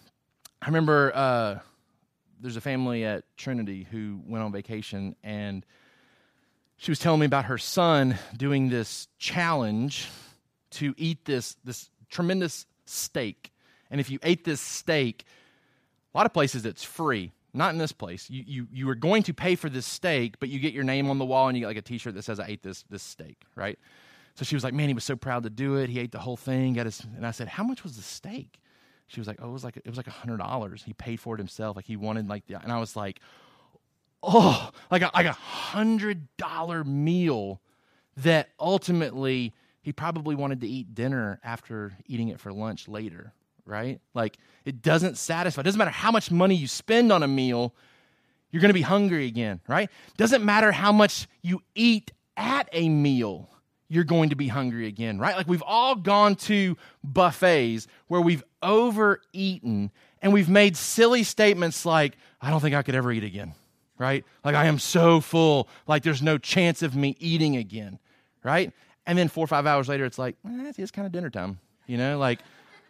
I 0.61 0.67
remember 0.67 1.11
uh, 1.15 1.59
there's 2.41 2.57
a 2.57 2.61
family 2.61 3.05
at 3.05 3.23
Trinity 3.37 3.87
who 3.89 4.19
went 4.27 4.43
on 4.43 4.51
vacation, 4.51 5.15
and 5.23 5.65
she 6.75 6.91
was 6.91 6.99
telling 6.99 7.21
me 7.21 7.25
about 7.25 7.45
her 7.45 7.57
son 7.57 8.17
doing 8.35 8.69
this 8.69 9.07
challenge 9.17 10.09
to 10.71 10.93
eat 10.97 11.23
this 11.23 11.55
this 11.63 11.89
tremendous 12.09 12.65
steak. 12.85 13.53
And 13.89 14.01
if 14.01 14.09
you 14.09 14.19
ate 14.23 14.43
this 14.43 14.59
steak, 14.59 15.23
a 16.15 16.17
lot 16.17 16.25
of 16.25 16.33
places 16.33 16.65
it's 16.65 16.83
free. 16.83 17.33
Not 17.53 17.71
in 17.73 17.77
this 17.77 17.91
place. 17.91 18.29
You, 18.29 18.43
you, 18.45 18.67
you 18.71 18.89
are 18.89 18.95
going 18.95 19.23
to 19.23 19.33
pay 19.33 19.55
for 19.55 19.69
this 19.69 19.85
steak, 19.85 20.39
but 20.39 20.49
you 20.49 20.59
get 20.59 20.73
your 20.73 20.83
name 20.83 21.09
on 21.09 21.19
the 21.19 21.25
wall 21.25 21.47
and 21.47 21.55
you 21.55 21.61
get 21.61 21.67
like 21.67 21.77
a 21.77 21.81
t 21.81 21.97
shirt 21.97 22.15
that 22.15 22.23
says, 22.23 22.39
I 22.39 22.47
ate 22.47 22.63
this, 22.63 22.83
this 22.89 23.03
steak, 23.03 23.43
right? 23.55 23.79
So 24.33 24.43
she 24.43 24.55
was 24.55 24.63
like, 24.63 24.73
Man, 24.73 24.89
he 24.89 24.93
was 24.93 25.05
so 25.05 25.15
proud 25.15 25.43
to 25.43 25.49
do 25.49 25.75
it. 25.75 25.89
He 25.89 25.99
ate 25.99 26.11
the 26.11 26.19
whole 26.19 26.35
thing. 26.35 26.73
Got 26.73 26.85
his, 26.85 27.01
and 27.15 27.25
I 27.25 27.31
said, 27.31 27.47
How 27.47 27.63
much 27.63 27.83
was 27.83 27.95
the 27.95 28.01
steak? 28.01 28.59
she 29.07 29.19
was 29.19 29.27
like, 29.27 29.37
"Oh, 29.41 29.49
it 29.49 29.51
was 29.51 29.63
like 29.63 29.77
it 29.77 29.87
was 29.87 29.97
like 29.97 30.07
a 30.07 30.11
hundred 30.11 30.37
dollars. 30.37 30.83
He 30.83 30.93
paid 30.93 31.19
for 31.19 31.35
it 31.35 31.37
himself. 31.37 31.75
Like 31.75 31.85
he 31.85 31.95
wanted 31.95 32.27
like 32.27 32.47
the." 32.47 32.61
And 32.61 32.71
I 32.71 32.79
was 32.79 32.95
like, 32.95 33.19
"Oh, 34.23 34.69
like 34.89 35.01
a, 35.01 35.11
like 35.13 35.25
a 35.25 35.33
hundred 35.33 36.27
dollar 36.37 36.83
meal 36.83 37.61
that 38.17 38.49
ultimately 38.59 39.53
he 39.81 39.91
probably 39.91 40.35
wanted 40.35 40.61
to 40.61 40.67
eat 40.67 40.95
dinner 40.95 41.39
after 41.43 41.97
eating 42.07 42.29
it 42.29 42.39
for 42.39 42.51
lunch 42.51 42.87
later, 42.87 43.33
right? 43.65 43.99
Like 44.13 44.37
it 44.65 44.81
doesn't 44.81 45.17
satisfy. 45.17 45.61
It 45.61 45.65
doesn't 45.65 45.79
matter 45.79 45.91
how 45.91 46.11
much 46.11 46.31
money 46.31 46.55
you 46.55 46.67
spend 46.67 47.11
on 47.11 47.23
a 47.23 47.27
meal, 47.27 47.73
you're 48.51 48.61
going 48.61 48.69
to 48.69 48.73
be 48.73 48.81
hungry 48.81 49.25
again, 49.25 49.59
right? 49.67 49.89
Doesn't 50.17 50.45
matter 50.45 50.71
how 50.71 50.91
much 50.91 51.27
you 51.41 51.61
eat 51.75 52.11
at 52.37 52.69
a 52.71 52.89
meal." 52.89 53.49
you're 53.87 54.03
going 54.03 54.29
to 54.29 54.35
be 54.35 54.47
hungry 54.47 54.87
again, 54.87 55.19
right? 55.19 55.35
Like 55.35 55.47
we've 55.47 55.63
all 55.65 55.95
gone 55.95 56.35
to 56.35 56.75
buffets 57.03 57.87
where 58.07 58.21
we've 58.21 58.43
overeaten 58.61 59.91
and 60.21 60.33
we've 60.33 60.49
made 60.49 60.75
silly 60.75 61.23
statements 61.23 61.85
like, 61.85 62.17
I 62.41 62.49
don't 62.49 62.61
think 62.61 62.75
I 62.75 62.81
could 62.81 62.95
ever 62.95 63.11
eat 63.11 63.23
again, 63.23 63.53
right? 63.97 64.25
Like 64.43 64.55
I 64.55 64.65
am 64.65 64.79
so 64.79 65.21
full, 65.21 65.67
like 65.87 66.03
there's 66.03 66.21
no 66.21 66.37
chance 66.37 66.81
of 66.81 66.95
me 66.95 67.15
eating 67.19 67.57
again, 67.57 67.99
right? 68.43 68.71
And 69.05 69.17
then 69.17 69.27
four 69.27 69.43
or 69.43 69.47
five 69.47 69.67
hours 69.67 69.87
later, 69.87 70.05
it's 70.05 70.17
like, 70.17 70.35
eh, 70.45 70.71
it's 70.77 70.91
kind 70.91 71.05
of 71.05 71.11
dinner 71.11 71.29
time, 71.29 71.59
you 71.85 71.97
know? 71.97 72.17
Like, 72.17 72.39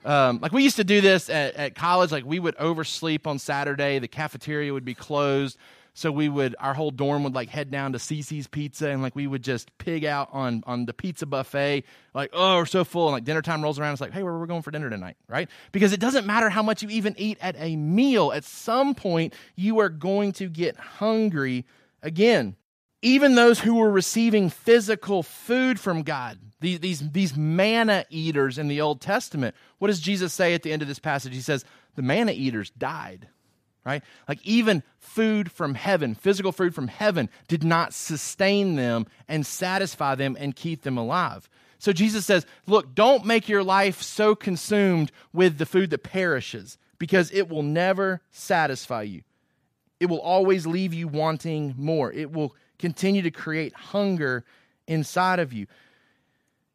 um, 0.05 0.39
like 0.41 0.51
we 0.51 0.63
used 0.63 0.77
to 0.77 0.83
do 0.83 1.01
this 1.01 1.29
at, 1.29 1.55
at 1.55 1.75
college. 1.75 2.11
Like 2.11 2.25
we 2.25 2.39
would 2.39 2.55
oversleep 2.57 3.27
on 3.27 3.39
Saturday. 3.39 3.99
The 3.99 4.07
cafeteria 4.07 4.71
would 4.71 4.85
be 4.85 4.93
closed. 4.93 5.57
So 5.97 6.11
we 6.11 6.27
would, 6.27 6.57
our 6.59 6.73
whole 6.73 6.91
dorm 6.91 7.23
would 7.23 7.33
like 7.33 7.47
head 7.47 7.71
down 7.71 7.93
to 7.93 7.99
Cici's 7.99 8.47
Pizza 8.47 8.89
and 8.89 9.01
like 9.01 9.15
we 9.15 9.27
would 9.27 9.41
just 9.41 9.75
pig 9.77 10.03
out 10.03 10.27
on 10.33 10.61
on 10.67 10.85
the 10.85 10.93
pizza 10.93 11.25
buffet. 11.25 11.85
Like, 12.13 12.31
oh, 12.33 12.57
we're 12.57 12.65
so 12.65 12.83
full. 12.83 13.07
And 13.07 13.13
like 13.13 13.23
dinner 13.23 13.41
time 13.41 13.63
rolls 13.63 13.79
around. 13.79 13.93
It's 13.93 14.01
like, 14.01 14.11
hey, 14.11 14.21
where 14.21 14.33
we're 14.33 14.41
we 14.41 14.47
going 14.47 14.61
for 14.61 14.71
dinner 14.71 14.89
tonight? 14.89 15.15
Right? 15.27 15.49
Because 15.71 15.93
it 15.93 16.01
doesn't 16.01 16.27
matter 16.27 16.49
how 16.49 16.61
much 16.61 16.83
you 16.83 16.89
even 16.89 17.15
eat 17.17 17.37
at 17.39 17.55
a 17.57 17.77
meal. 17.77 18.33
At 18.33 18.43
some 18.43 18.93
point, 18.93 19.33
you 19.55 19.79
are 19.79 19.89
going 19.89 20.33
to 20.33 20.49
get 20.49 20.75
hungry 20.75 21.65
again. 22.03 22.57
Even 23.05 23.35
those 23.35 23.59
who 23.59 23.75
were 23.75 23.91
receiving 23.91 24.49
physical 24.49 25.21
food 25.21 25.79
from 25.79 26.01
God, 26.01 26.39
these, 26.59 26.79
these, 26.79 27.11
these 27.11 27.37
manna 27.37 28.03
eaters 28.09 28.57
in 28.57 28.67
the 28.67 28.81
Old 28.81 28.99
Testament, 28.99 29.55
what 29.77 29.89
does 29.89 29.99
Jesus 29.99 30.33
say 30.33 30.55
at 30.55 30.63
the 30.63 30.71
end 30.71 30.81
of 30.81 30.87
this 30.87 30.97
passage? 30.97 31.35
He 31.35 31.41
says, 31.41 31.65
the 31.95 32.01
manna 32.01 32.31
eaters 32.31 32.71
died 32.71 33.27
right? 33.85 34.03
Like 34.27 34.39
even 34.43 34.83
food 34.97 35.51
from 35.51 35.75
heaven, 35.75 36.15
physical 36.15 36.51
food 36.51 36.73
from 36.73 36.87
heaven, 36.87 37.29
did 37.47 37.63
not 37.63 37.93
sustain 37.93 38.75
them 38.75 39.05
and 39.27 39.45
satisfy 39.45 40.15
them 40.15 40.35
and 40.39 40.55
keep 40.55 40.81
them 40.81 40.97
alive. 40.97 41.47
So 41.77 41.93
Jesus 41.93 42.25
says, 42.25 42.45
look, 42.65 42.95
don't 42.95 43.25
make 43.25 43.47
your 43.47 43.63
life 43.63 44.01
so 44.01 44.33
consumed 44.33 45.11
with 45.31 45.59
the 45.59 45.67
food 45.67 45.91
that 45.91 45.99
perishes 45.99 46.77
because 46.97 47.31
it 47.31 47.47
will 47.47 47.61
never 47.61 48.21
satisfy 48.31 49.03
you. 49.03 49.21
It 49.99 50.07
will 50.07 50.21
always 50.21 50.65
leave 50.65 50.93
you 50.93 51.07
wanting 51.07 51.75
more. 51.77 52.11
It 52.11 52.31
will 52.31 52.55
continue 52.79 53.21
to 53.21 53.31
create 53.31 53.73
hunger 53.73 54.45
inside 54.87 55.39
of 55.39 55.53
you. 55.53 55.67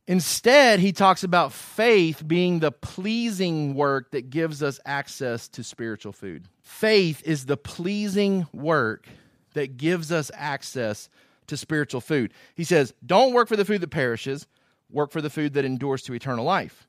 Instead, 0.06 0.80
he 0.80 0.92
talks 0.92 1.22
about 1.22 1.52
faith 1.52 2.26
being 2.26 2.58
the 2.58 2.72
pleasing 2.72 3.74
work 3.74 4.10
that 4.10 4.28
gives 4.28 4.60
us 4.60 4.80
access 4.84 5.46
to 5.46 5.62
spiritual 5.62 6.12
food. 6.12 6.48
Faith 6.62 7.22
is 7.24 7.46
the 7.46 7.56
pleasing 7.56 8.46
work 8.52 9.06
that 9.54 9.76
gives 9.76 10.10
us 10.10 10.30
access 10.34 11.08
to 11.46 11.56
spiritual 11.56 12.00
food. 12.00 12.32
He 12.56 12.64
says, 12.64 12.92
Don't 13.04 13.34
work 13.34 13.46
for 13.46 13.56
the 13.56 13.64
food 13.64 13.82
that 13.82 13.90
perishes, 13.90 14.48
work 14.90 15.12
for 15.12 15.20
the 15.20 15.30
food 15.30 15.54
that 15.54 15.64
endures 15.64 16.02
to 16.02 16.14
eternal 16.14 16.44
life. 16.44 16.88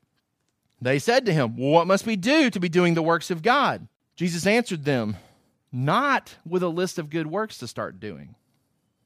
They 0.82 0.98
said 0.98 1.28
to 1.28 1.34
him, 1.34 1.58
well, 1.58 1.70
What 1.70 1.88
must 1.88 2.08
we 2.08 2.16
do 2.16 2.50
to 2.50 2.60
be 2.60 2.70
doing 2.70 2.96
the 2.96 3.04
works 3.04 3.30
of 3.30 3.44
God? 3.44 3.88
Jesus 4.16 4.48
answered 4.48 4.84
them, 4.84 5.18
Not 5.72 6.36
with 6.44 6.64
a 6.64 6.70
list 6.70 6.98
of 6.98 7.10
good 7.10 7.28
works 7.28 7.60
to 7.60 7.68
start 7.68 8.00
doing. 8.00 8.36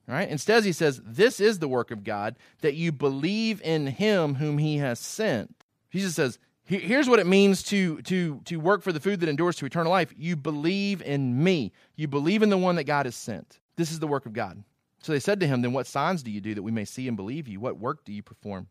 Right? 0.08 0.30
Instead, 0.30 0.64
he 0.64 0.72
says, 0.72 1.02
This 1.04 1.40
is 1.40 1.60
the 1.60 1.68
work 1.68 1.92
of 1.92 2.04
God, 2.04 2.36
that 2.62 2.76
you 2.76 2.92
believe 2.92 3.62
in 3.64 3.88
him 3.88 4.36
whom 4.36 4.60
he 4.60 4.78
has 4.78 5.00
sent. 5.00 5.56
Jesus 5.92 6.16
says, 6.16 6.38
Here's 6.68 7.08
what 7.08 7.20
it 7.20 7.28
means 7.28 7.62
to, 7.64 8.02
to, 8.04 8.42
to 8.46 8.58
work 8.58 8.82
for 8.82 8.92
the 8.92 9.00
food 9.00 9.20
that 9.20 9.30
endures 9.30 9.56
to 9.58 9.68
eternal 9.68 9.92
life. 9.92 10.12
You 10.18 10.36
believe 10.36 11.04
in 11.04 11.44
me. 11.44 11.72
You 11.96 12.08
believe 12.08 12.42
in 12.42 12.50
the 12.50 12.58
one 12.58 12.76
that 12.78 12.86
God 12.86 13.06
has 13.06 13.16
sent. 13.16 13.60
This 13.76 13.92
is 13.92 14.00
the 14.00 14.08
work 14.08 14.26
of 14.26 14.34
God. 14.34 14.64
So 15.04 15.12
they 15.12 15.20
said 15.20 15.40
to 15.42 15.48
him, 15.48 15.62
Then 15.62 15.74
what 15.74 15.86
signs 15.86 16.24
do 16.24 16.32
you 16.32 16.42
do 16.42 16.56
that 16.56 16.64
we 16.64 16.72
may 16.72 16.86
see 16.86 17.08
and 17.08 17.16
believe 17.16 17.48
you? 17.48 17.60
What 17.60 17.78
work 17.78 18.04
do 18.04 18.12
you 18.12 18.24
perform? 18.24 18.68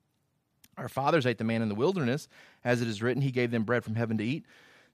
Our 0.76 0.88
fathers 0.88 1.24
ate 1.24 1.38
the 1.38 1.44
manna 1.44 1.62
in 1.62 1.68
the 1.68 1.76
wilderness. 1.76 2.26
As 2.64 2.82
it 2.82 2.88
is 2.88 3.00
written, 3.00 3.22
he 3.22 3.30
gave 3.30 3.52
them 3.52 3.62
bread 3.62 3.84
from 3.84 3.94
heaven 3.94 4.18
to 4.18 4.24
eat. 4.24 4.44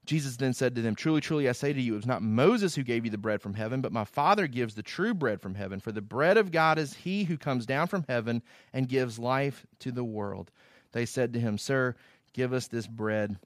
Jesus 0.05 0.37
then 0.37 0.53
said 0.53 0.75
to 0.75 0.81
them, 0.81 0.95
Truly, 0.95 1.21
truly, 1.21 1.47
I 1.47 1.51
say 1.51 1.73
to 1.73 1.81
you, 1.81 1.93
it 1.93 1.97
was 1.97 2.05
not 2.07 2.23
Moses 2.23 2.73
who 2.75 2.83
gave 2.83 3.05
you 3.05 3.11
the 3.11 3.17
bread 3.17 3.41
from 3.41 3.53
heaven, 3.53 3.81
but 3.81 3.91
my 3.91 4.03
Father 4.03 4.47
gives 4.47 4.73
the 4.73 4.83
true 4.83 5.13
bread 5.13 5.41
from 5.41 5.55
heaven. 5.55 5.79
For 5.79 5.91
the 5.91 6.01
bread 6.01 6.37
of 6.37 6.51
God 6.51 6.79
is 6.79 6.93
he 6.93 7.23
who 7.23 7.37
comes 7.37 7.65
down 7.65 7.87
from 7.87 8.05
heaven 8.09 8.41
and 8.73 8.89
gives 8.89 9.19
life 9.19 9.65
to 9.79 9.91
the 9.91 10.03
world. 10.03 10.51
They 10.91 11.05
said 11.05 11.33
to 11.33 11.39
him, 11.39 11.57
Sir, 11.57 11.95
give 12.33 12.51
us 12.51 12.67
this 12.67 12.87
bread 12.87 13.37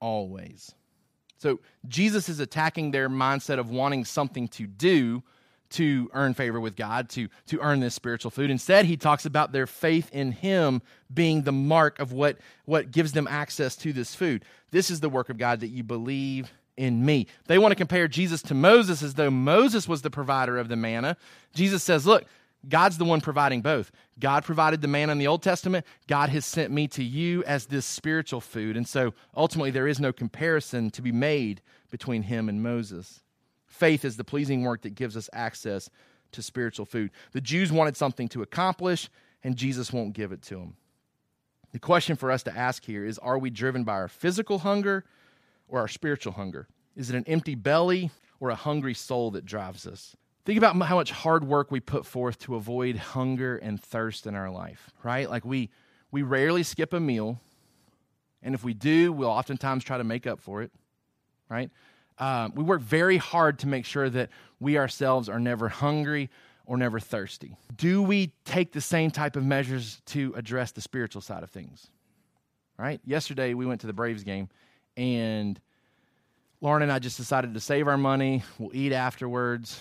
always. 0.00 0.72
So 1.38 1.60
Jesus 1.86 2.28
is 2.28 2.40
attacking 2.40 2.90
their 2.90 3.08
mindset 3.08 3.58
of 3.58 3.70
wanting 3.70 4.04
something 4.04 4.48
to 4.48 4.66
do 4.66 5.22
to 5.70 6.10
earn 6.12 6.34
favor 6.34 6.60
with 6.60 6.76
God, 6.76 7.08
to, 7.10 7.28
to 7.46 7.60
earn 7.60 7.80
this 7.80 7.94
spiritual 7.94 8.30
food. 8.30 8.50
Instead, 8.50 8.84
he 8.84 8.96
talks 8.96 9.26
about 9.26 9.52
their 9.52 9.66
faith 9.66 10.10
in 10.12 10.32
him 10.32 10.82
being 11.12 11.42
the 11.42 11.52
mark 11.52 11.98
of 11.98 12.12
what, 12.12 12.38
what 12.64 12.90
gives 12.90 13.12
them 13.12 13.26
access 13.28 13.76
to 13.76 13.92
this 13.92 14.14
food. 14.14 14.44
This 14.70 14.90
is 14.90 15.00
the 15.00 15.08
work 15.08 15.30
of 15.30 15.38
God 15.38 15.60
that 15.60 15.68
you 15.68 15.82
believe 15.82 16.52
in 16.76 17.04
me. 17.04 17.26
They 17.46 17.58
want 17.58 17.72
to 17.72 17.76
compare 17.76 18.08
Jesus 18.08 18.42
to 18.42 18.54
Moses 18.54 19.02
as 19.02 19.14
though 19.14 19.30
Moses 19.30 19.88
was 19.88 20.02
the 20.02 20.10
provider 20.10 20.58
of 20.58 20.68
the 20.68 20.76
manna. 20.76 21.16
Jesus 21.54 21.82
says, 21.82 22.06
Look, 22.06 22.26
God's 22.68 22.98
the 22.98 23.04
one 23.04 23.20
providing 23.20 23.62
both. 23.62 23.92
God 24.18 24.44
provided 24.44 24.80
the 24.80 24.88
manna 24.88 25.12
in 25.12 25.18
the 25.18 25.26
Old 25.26 25.42
Testament. 25.42 25.86
God 26.08 26.30
has 26.30 26.44
sent 26.44 26.72
me 26.72 26.88
to 26.88 27.04
you 27.04 27.44
as 27.44 27.66
this 27.66 27.86
spiritual 27.86 28.40
food. 28.40 28.76
And 28.76 28.88
so 28.88 29.14
ultimately, 29.36 29.70
there 29.70 29.86
is 29.86 30.00
no 30.00 30.12
comparison 30.12 30.90
to 30.90 31.02
be 31.02 31.12
made 31.12 31.62
between 31.90 32.22
him 32.22 32.48
and 32.48 32.62
Moses. 32.62 33.22
Faith 33.76 34.04
is 34.04 34.16
the 34.16 34.24
pleasing 34.24 34.62
work 34.62 34.82
that 34.82 34.94
gives 34.94 35.16
us 35.16 35.28
access 35.32 35.90
to 36.32 36.42
spiritual 36.42 36.86
food. 36.86 37.10
The 37.32 37.40
Jews 37.40 37.70
wanted 37.70 37.96
something 37.96 38.28
to 38.28 38.42
accomplish, 38.42 39.10
and 39.44 39.56
Jesus 39.56 39.92
won't 39.92 40.14
give 40.14 40.32
it 40.32 40.42
to 40.42 40.56
them. 40.56 40.76
The 41.72 41.78
question 41.78 42.16
for 42.16 42.30
us 42.30 42.42
to 42.44 42.56
ask 42.56 42.84
here 42.84 43.04
is 43.04 43.18
Are 43.18 43.38
we 43.38 43.50
driven 43.50 43.84
by 43.84 43.92
our 43.92 44.08
physical 44.08 44.60
hunger 44.60 45.04
or 45.68 45.80
our 45.80 45.88
spiritual 45.88 46.32
hunger? 46.32 46.68
Is 46.96 47.10
it 47.10 47.16
an 47.16 47.24
empty 47.26 47.54
belly 47.54 48.10
or 48.40 48.48
a 48.48 48.54
hungry 48.54 48.94
soul 48.94 49.30
that 49.32 49.44
drives 49.44 49.86
us? 49.86 50.16
Think 50.46 50.56
about 50.58 50.80
how 50.80 50.94
much 50.94 51.10
hard 51.10 51.44
work 51.44 51.70
we 51.70 51.80
put 51.80 52.06
forth 52.06 52.38
to 52.40 52.54
avoid 52.54 52.96
hunger 52.96 53.56
and 53.58 53.82
thirst 53.82 54.26
in 54.26 54.34
our 54.34 54.50
life, 54.50 54.90
right? 55.02 55.28
Like 55.28 55.44
we 55.44 55.70
we 56.10 56.22
rarely 56.22 56.62
skip 56.62 56.94
a 56.94 57.00
meal, 57.00 57.40
and 58.42 58.54
if 58.54 58.64
we 58.64 58.72
do, 58.72 59.12
we'll 59.12 59.28
oftentimes 59.28 59.84
try 59.84 59.98
to 59.98 60.04
make 60.04 60.26
up 60.26 60.40
for 60.40 60.62
it, 60.62 60.70
right? 61.50 61.70
Um, 62.18 62.52
we 62.54 62.64
work 62.64 62.80
very 62.80 63.18
hard 63.18 63.58
to 63.60 63.68
make 63.68 63.84
sure 63.84 64.08
that 64.08 64.30
we 64.58 64.78
ourselves 64.78 65.28
are 65.28 65.40
never 65.40 65.68
hungry 65.68 66.30
or 66.64 66.76
never 66.76 66.98
thirsty. 66.98 67.56
Do 67.76 68.02
we 68.02 68.32
take 68.44 68.72
the 68.72 68.80
same 68.80 69.10
type 69.10 69.36
of 69.36 69.44
measures 69.44 70.00
to 70.06 70.34
address 70.36 70.72
the 70.72 70.80
spiritual 70.80 71.22
side 71.22 71.42
of 71.42 71.50
things? 71.50 71.88
Right? 72.78 73.00
Yesterday 73.04 73.54
we 73.54 73.66
went 73.66 73.82
to 73.82 73.86
the 73.86 73.92
Braves 73.92 74.24
game 74.24 74.48
and 74.96 75.60
Lauren 76.60 76.82
and 76.82 76.90
I 76.90 76.98
just 76.98 77.16
decided 77.16 77.54
to 77.54 77.60
save 77.60 77.86
our 77.86 77.98
money. 77.98 78.42
We'll 78.58 78.74
eat 78.74 78.92
afterwards. 78.92 79.80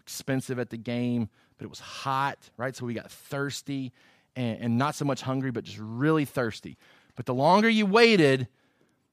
Expensive 0.00 0.58
at 0.58 0.70
the 0.70 0.76
game, 0.76 1.28
but 1.58 1.64
it 1.64 1.68
was 1.68 1.80
hot, 1.80 2.38
right? 2.56 2.76
So 2.76 2.86
we 2.86 2.94
got 2.94 3.10
thirsty 3.10 3.92
and, 4.36 4.60
and 4.60 4.78
not 4.78 4.94
so 4.94 5.04
much 5.04 5.22
hungry, 5.22 5.50
but 5.50 5.64
just 5.64 5.78
really 5.80 6.24
thirsty. 6.24 6.76
But 7.16 7.26
the 7.26 7.34
longer 7.34 7.68
you 7.68 7.86
waited, 7.86 8.46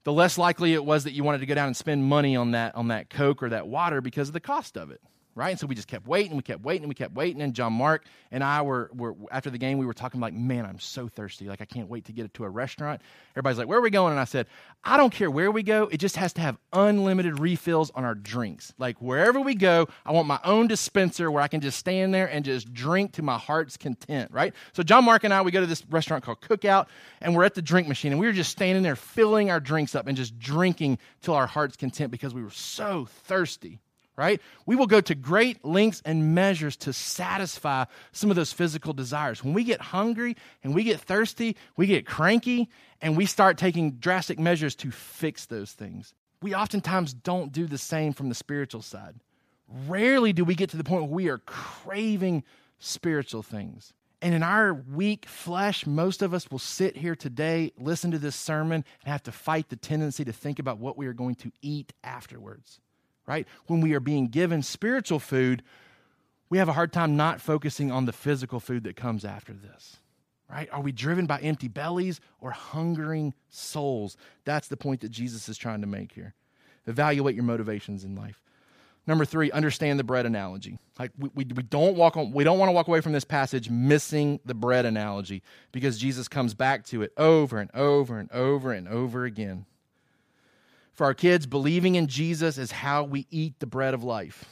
the 0.03 0.13
less 0.13 0.37
likely 0.37 0.73
it 0.73 0.83
was 0.83 1.03
that 1.03 1.13
you 1.13 1.23
wanted 1.23 1.39
to 1.39 1.45
go 1.45 1.55
down 1.55 1.67
and 1.67 1.77
spend 1.77 2.03
money 2.05 2.35
on 2.35 2.51
that 2.51 2.75
on 2.75 2.89
that 2.89 3.09
Coke 3.09 3.41
or 3.43 3.49
that 3.49 3.67
water 3.67 4.01
because 4.01 4.29
of 4.29 4.33
the 4.33 4.39
cost 4.39 4.77
of 4.77 4.91
it 4.91 5.01
right? 5.35 5.49
And 5.49 5.59
so 5.59 5.65
we 5.67 5.75
just 5.75 5.87
kept 5.87 6.07
waiting, 6.07 6.37
we 6.37 6.43
kept 6.43 6.63
waiting, 6.63 6.83
and 6.83 6.89
we 6.89 6.95
kept 6.95 7.15
waiting. 7.15 7.41
And 7.41 7.53
John 7.53 7.73
Mark 7.73 8.05
and 8.31 8.43
I 8.43 8.61
were, 8.61 8.89
were 8.93 9.15
after 9.31 9.49
the 9.49 9.57
game, 9.57 9.77
we 9.77 9.85
were 9.85 9.93
talking 9.93 10.21
like, 10.21 10.33
man, 10.33 10.65
I'm 10.65 10.79
so 10.79 11.07
thirsty. 11.07 11.47
Like, 11.47 11.61
I 11.61 11.65
can't 11.65 11.89
wait 11.89 12.05
to 12.05 12.11
get 12.11 12.33
to 12.35 12.43
a 12.43 12.49
restaurant. 12.49 13.01
Everybody's 13.31 13.57
like, 13.57 13.67
where 13.67 13.79
are 13.79 13.81
we 13.81 13.89
going? 13.89 14.11
And 14.11 14.19
I 14.19 14.25
said, 14.25 14.47
I 14.83 14.97
don't 14.97 15.11
care 15.11 15.31
where 15.31 15.51
we 15.51 15.63
go. 15.63 15.89
It 15.91 15.97
just 15.97 16.17
has 16.17 16.33
to 16.33 16.41
have 16.41 16.57
unlimited 16.71 17.39
refills 17.39 17.91
on 17.91 18.03
our 18.03 18.15
drinks. 18.15 18.73
Like, 18.77 19.01
wherever 19.01 19.39
we 19.39 19.55
go, 19.55 19.87
I 20.05 20.11
want 20.11 20.27
my 20.27 20.39
own 20.43 20.67
dispenser 20.67 21.31
where 21.31 21.41
I 21.41 21.47
can 21.47 21.61
just 21.61 21.79
stand 21.79 22.13
there 22.13 22.27
and 22.27 22.45
just 22.45 22.73
drink 22.73 23.13
to 23.13 23.21
my 23.21 23.37
heart's 23.37 23.77
content, 23.77 24.31
right? 24.31 24.53
So 24.73 24.83
John 24.83 25.05
Mark 25.05 25.23
and 25.23 25.33
I, 25.33 25.41
we 25.41 25.51
go 25.51 25.61
to 25.61 25.67
this 25.67 25.83
restaurant 25.89 26.23
called 26.23 26.41
Cookout, 26.41 26.87
and 27.21 27.35
we're 27.35 27.43
at 27.43 27.55
the 27.55 27.61
drink 27.61 27.87
machine, 27.87 28.11
and 28.11 28.19
we 28.19 28.27
were 28.27 28.33
just 28.33 28.51
standing 28.51 28.83
there 28.83 28.95
filling 28.95 29.49
our 29.49 29.59
drinks 29.59 29.95
up 29.95 30.07
and 30.07 30.15
just 30.15 30.37
drinking 30.37 30.99
till 31.21 31.33
our 31.33 31.47
heart's 31.47 31.75
content 31.75 32.11
because 32.11 32.33
we 32.33 32.43
were 32.43 32.51
so 32.51 33.07
thirsty 33.25 33.79
right? 34.15 34.41
We 34.65 34.75
will 34.75 34.87
go 34.87 35.01
to 35.01 35.15
great 35.15 35.63
lengths 35.65 36.01
and 36.05 36.35
measures 36.35 36.75
to 36.77 36.93
satisfy 36.93 37.85
some 38.11 38.29
of 38.29 38.35
those 38.35 38.53
physical 38.53 38.93
desires. 38.93 39.43
When 39.43 39.53
we 39.53 39.63
get 39.63 39.81
hungry 39.81 40.35
and 40.63 40.75
we 40.75 40.83
get 40.83 40.99
thirsty, 40.99 41.57
we 41.75 41.87
get 41.87 42.05
cranky, 42.05 42.69
and 43.01 43.17
we 43.17 43.25
start 43.25 43.57
taking 43.57 43.93
drastic 43.93 44.39
measures 44.39 44.75
to 44.75 44.91
fix 44.91 45.45
those 45.45 45.71
things. 45.71 46.13
We 46.41 46.53
oftentimes 46.53 47.13
don't 47.13 47.51
do 47.51 47.65
the 47.65 47.77
same 47.77 48.13
from 48.13 48.29
the 48.29 48.35
spiritual 48.35 48.81
side. 48.81 49.15
Rarely 49.87 50.33
do 50.33 50.45
we 50.45 50.55
get 50.55 50.69
to 50.71 50.77
the 50.77 50.83
point 50.83 51.03
where 51.03 51.11
we 51.11 51.29
are 51.29 51.39
craving 51.39 52.43
spiritual 52.79 53.43
things. 53.43 53.93
And 54.21 54.33
in 54.33 54.43
our 54.43 54.73
weak 54.73 55.25
flesh, 55.25 55.85
most 55.85 56.21
of 56.21 56.33
us 56.33 56.49
will 56.49 56.59
sit 56.59 56.95
here 56.95 57.15
today, 57.15 57.73
listen 57.77 58.11
to 58.11 58.19
this 58.19 58.37
sermon, 58.37 58.85
and 59.03 59.11
have 59.11 59.23
to 59.23 59.33
fight 59.33 59.67
the 59.67 59.75
tendency 59.75 60.23
to 60.23 60.31
think 60.31 60.59
about 60.59 60.77
what 60.77 60.97
we 60.97 61.07
are 61.07 61.13
going 61.13 61.35
to 61.35 61.51
eat 61.61 61.91
afterwards 62.03 62.79
right? 63.25 63.47
When 63.67 63.81
we 63.81 63.93
are 63.93 63.99
being 63.99 64.27
given 64.27 64.63
spiritual 64.63 65.19
food, 65.19 65.63
we 66.49 66.57
have 66.57 66.69
a 66.69 66.73
hard 66.73 66.93
time 66.93 67.15
not 67.15 67.41
focusing 67.41 67.91
on 67.91 68.05
the 68.05 68.13
physical 68.13 68.59
food 68.59 68.83
that 68.83 68.95
comes 68.95 69.25
after 69.25 69.53
this, 69.53 69.97
right? 70.49 70.69
Are 70.71 70.81
we 70.81 70.91
driven 70.91 71.25
by 71.25 71.39
empty 71.39 71.67
bellies 71.67 72.19
or 72.39 72.51
hungering 72.51 73.33
souls? 73.49 74.17
That's 74.45 74.67
the 74.67 74.77
point 74.77 75.01
that 75.01 75.09
Jesus 75.09 75.49
is 75.49 75.57
trying 75.57 75.81
to 75.81 75.87
make 75.87 76.11
here. 76.11 76.33
Evaluate 76.85 77.35
your 77.35 77.45
motivations 77.45 78.03
in 78.03 78.15
life. 78.15 78.39
Number 79.05 79.25
three, 79.25 79.51
understand 79.51 79.99
the 79.99 80.03
bread 80.03 80.25
analogy. 80.25 80.79
Like 80.97 81.11
we, 81.17 81.29
we, 81.35 81.45
we 81.45 81.63
don't 81.63 81.97
walk 81.97 82.15
on, 82.15 82.31
we 82.31 82.43
don't 82.45 82.57
want 82.57 82.69
to 82.69 82.73
walk 82.73 82.87
away 82.87 83.01
from 83.01 83.11
this 83.11 83.25
passage 83.25 83.69
missing 83.69 84.39
the 84.45 84.53
bread 84.53 84.85
analogy 84.85 85.43
because 85.71 85.97
Jesus 85.97 86.27
comes 86.29 86.53
back 86.53 86.85
to 86.85 87.01
it 87.01 87.11
over 87.17 87.57
and 87.57 87.69
over 87.73 88.17
and 88.17 88.31
over 88.31 88.71
and 88.71 88.87
over 88.87 89.25
again. 89.25 89.65
For 90.93 91.05
our 91.05 91.13
kids, 91.13 91.47
believing 91.47 91.95
in 91.95 92.07
Jesus 92.07 92.57
is 92.57 92.71
how 92.71 93.03
we 93.03 93.25
eat 93.31 93.59
the 93.59 93.65
bread 93.65 93.93
of 93.93 94.03
life. 94.03 94.45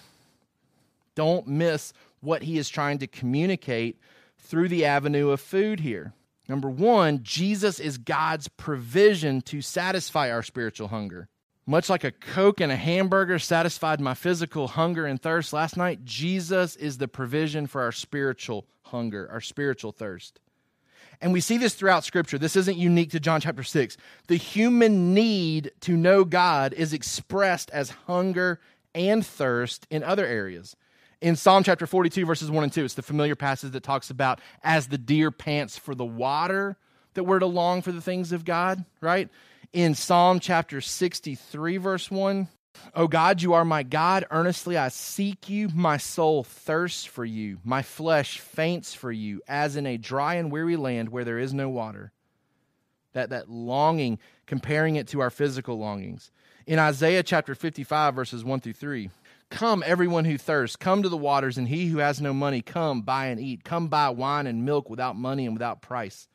Don't 1.16 1.48
miss 1.48 1.94
what 2.20 2.44
he 2.44 2.58
is 2.58 2.70
trying 2.70 2.98
to 3.00 3.08
communicate 3.08 4.00
through 4.40 4.70
the 4.70 4.86
avenue 4.86 5.30
of 5.30 5.40
food 5.40 5.80
here. 5.80 6.14
Number 6.48 6.70
one, 6.70 7.20
Jesus 7.22 7.80
is 7.80 7.98
God's 7.98 8.48
provision 8.48 9.42
to 9.42 9.62
satisfy 9.62 10.32
our 10.32 10.44
spiritual 10.44 10.88
hunger. 10.88 11.30
Much 11.68 11.90
like 11.90 12.04
a 12.04 12.12
Coke 12.12 12.60
and 12.60 12.72
a 12.72 12.76
hamburger 12.76 13.38
satisfied 13.38 14.02
my 14.02 14.16
physical 14.16 14.68
hunger 14.68 15.06
and 15.06 15.22
thirst 15.22 15.54
last 15.54 15.78
night, 15.78 16.04
Jesus 16.04 16.76
is 16.76 16.98
the 16.98 17.08
provision 17.08 17.68
for 17.68 17.82
our 17.82 17.92
spiritual 17.92 18.66
hunger, 18.82 19.30
our 19.32 19.42
spiritual 19.42 19.92
thirst. 19.92 20.40
And 21.22 21.32
we 21.32 21.40
see 21.40 21.58
this 21.58 21.76
throughout 21.76 22.04
Scripture. 22.04 22.40
This 22.40 22.56
isn't 22.56 22.78
unique 22.78 23.12
to 23.12 23.20
John 23.20 23.42
chapter 23.42 23.64
6. 23.64 23.96
The 24.28 24.38
human 24.38 25.14
need 25.14 25.72
to 25.82 25.96
know 25.96 26.24
God 26.24 26.74
is 26.74 26.94
expressed 26.94 27.70
as 27.70 27.92
hunger 28.08 28.60
and 28.96 29.26
thirst 29.26 29.86
in 29.92 30.04
other 30.04 30.26
areas. 30.26 30.76
In 31.22 31.36
Psalm 31.36 31.64
chapter 31.64 31.86
42, 31.86 32.26
verses 32.26 32.50
1 32.50 32.64
and 32.64 32.74
2, 32.74 32.84
it's 32.84 32.96
the 32.96 33.04
familiar 33.04 33.36
passage 33.36 33.72
that 33.72 33.84
talks 33.84 34.10
about 34.10 34.42
as 34.64 34.88
the 34.88 34.98
deer 34.98 35.30
pants 35.30 35.78
for 35.78 35.94
the 35.94 36.04
water, 36.04 36.78
that 37.14 37.24
we're 37.24 37.38
to 37.38 37.46
long 37.46 37.84
for 37.84 37.92
the 37.92 38.02
things 38.02 38.32
of 38.32 38.44
God, 38.44 38.84
right? 39.02 39.30
In 39.72 39.94
Psalm 39.94 40.40
chapter 40.40 40.82
63, 40.82 41.78
verse 41.78 42.10
1, 42.10 42.48
O 42.94 43.08
God, 43.08 43.42
you 43.42 43.54
are 43.54 43.66
my 43.66 43.84
God. 43.84 44.26
Earnestly 44.32 44.78
I 44.78 44.90
seek 44.90 45.50
you. 45.50 45.70
My 45.70 45.98
soul 45.98 46.44
thirsts 46.44 47.06
for 47.06 47.26
you. 47.26 47.60
My 47.64 47.82
flesh 47.82 48.40
faints 48.40 48.94
for 48.94 49.12
you, 49.12 49.42
as 49.48 49.76
in 49.76 49.86
a 49.86 49.98
dry 49.98 50.36
and 50.36 50.52
weary 50.52 50.76
land 50.76 51.10
where 51.10 51.24
there 51.24 51.40
is 51.40 51.54
no 51.54 51.70
water. 51.70 52.12
That, 53.14 53.30
that 53.30 53.50
longing, 53.50 54.20
comparing 54.46 54.96
it 54.96 55.08
to 55.10 55.20
our 55.20 55.30
physical 55.30 55.78
longings. 55.78 56.32
In 56.66 56.80
Isaiah 56.80 57.24
chapter 57.24 57.56
55, 57.56 58.16
verses 58.16 58.44
1 58.44 58.60
through 58.62 58.74
3, 58.74 59.10
Come, 59.50 59.84
everyone 59.86 60.24
who 60.24 60.38
thirsts, 60.38 60.78
come 60.78 61.04
to 61.04 61.10
the 61.10 61.18
waters, 61.18 61.58
and 61.58 61.68
he 61.68 61.88
who 61.88 61.98
has 61.98 62.22
no 62.22 62.34
money, 62.34 62.62
come, 62.62 63.02
buy 63.02 63.28
and 63.28 63.40
eat. 63.40 63.66
Come 63.66 63.90
buy 63.90 64.10
wine 64.10 64.48
and 64.48 64.64
milk 64.64 64.90
without 64.90 65.18
money 65.18 65.46
and 65.46 65.54
without 65.54 65.82
price. 65.82 66.30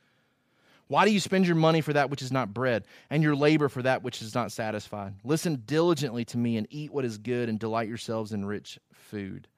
Why 0.88 1.04
do 1.04 1.12
you 1.12 1.20
spend 1.20 1.46
your 1.46 1.56
money 1.56 1.80
for 1.80 1.92
that 1.92 2.10
which 2.10 2.22
is 2.22 2.30
not 2.30 2.54
bread, 2.54 2.84
and 3.10 3.22
your 3.22 3.34
labor 3.34 3.68
for 3.68 3.82
that 3.82 4.02
which 4.02 4.22
is 4.22 4.34
not 4.34 4.52
satisfied? 4.52 5.14
Listen 5.24 5.62
diligently 5.66 6.24
to 6.26 6.38
me 6.38 6.56
and 6.56 6.66
eat 6.70 6.92
what 6.92 7.04
is 7.04 7.18
good, 7.18 7.48
and 7.48 7.58
delight 7.58 7.88
yourselves 7.88 8.32
in 8.32 8.44
rich 8.44 8.78
food. 8.92 9.48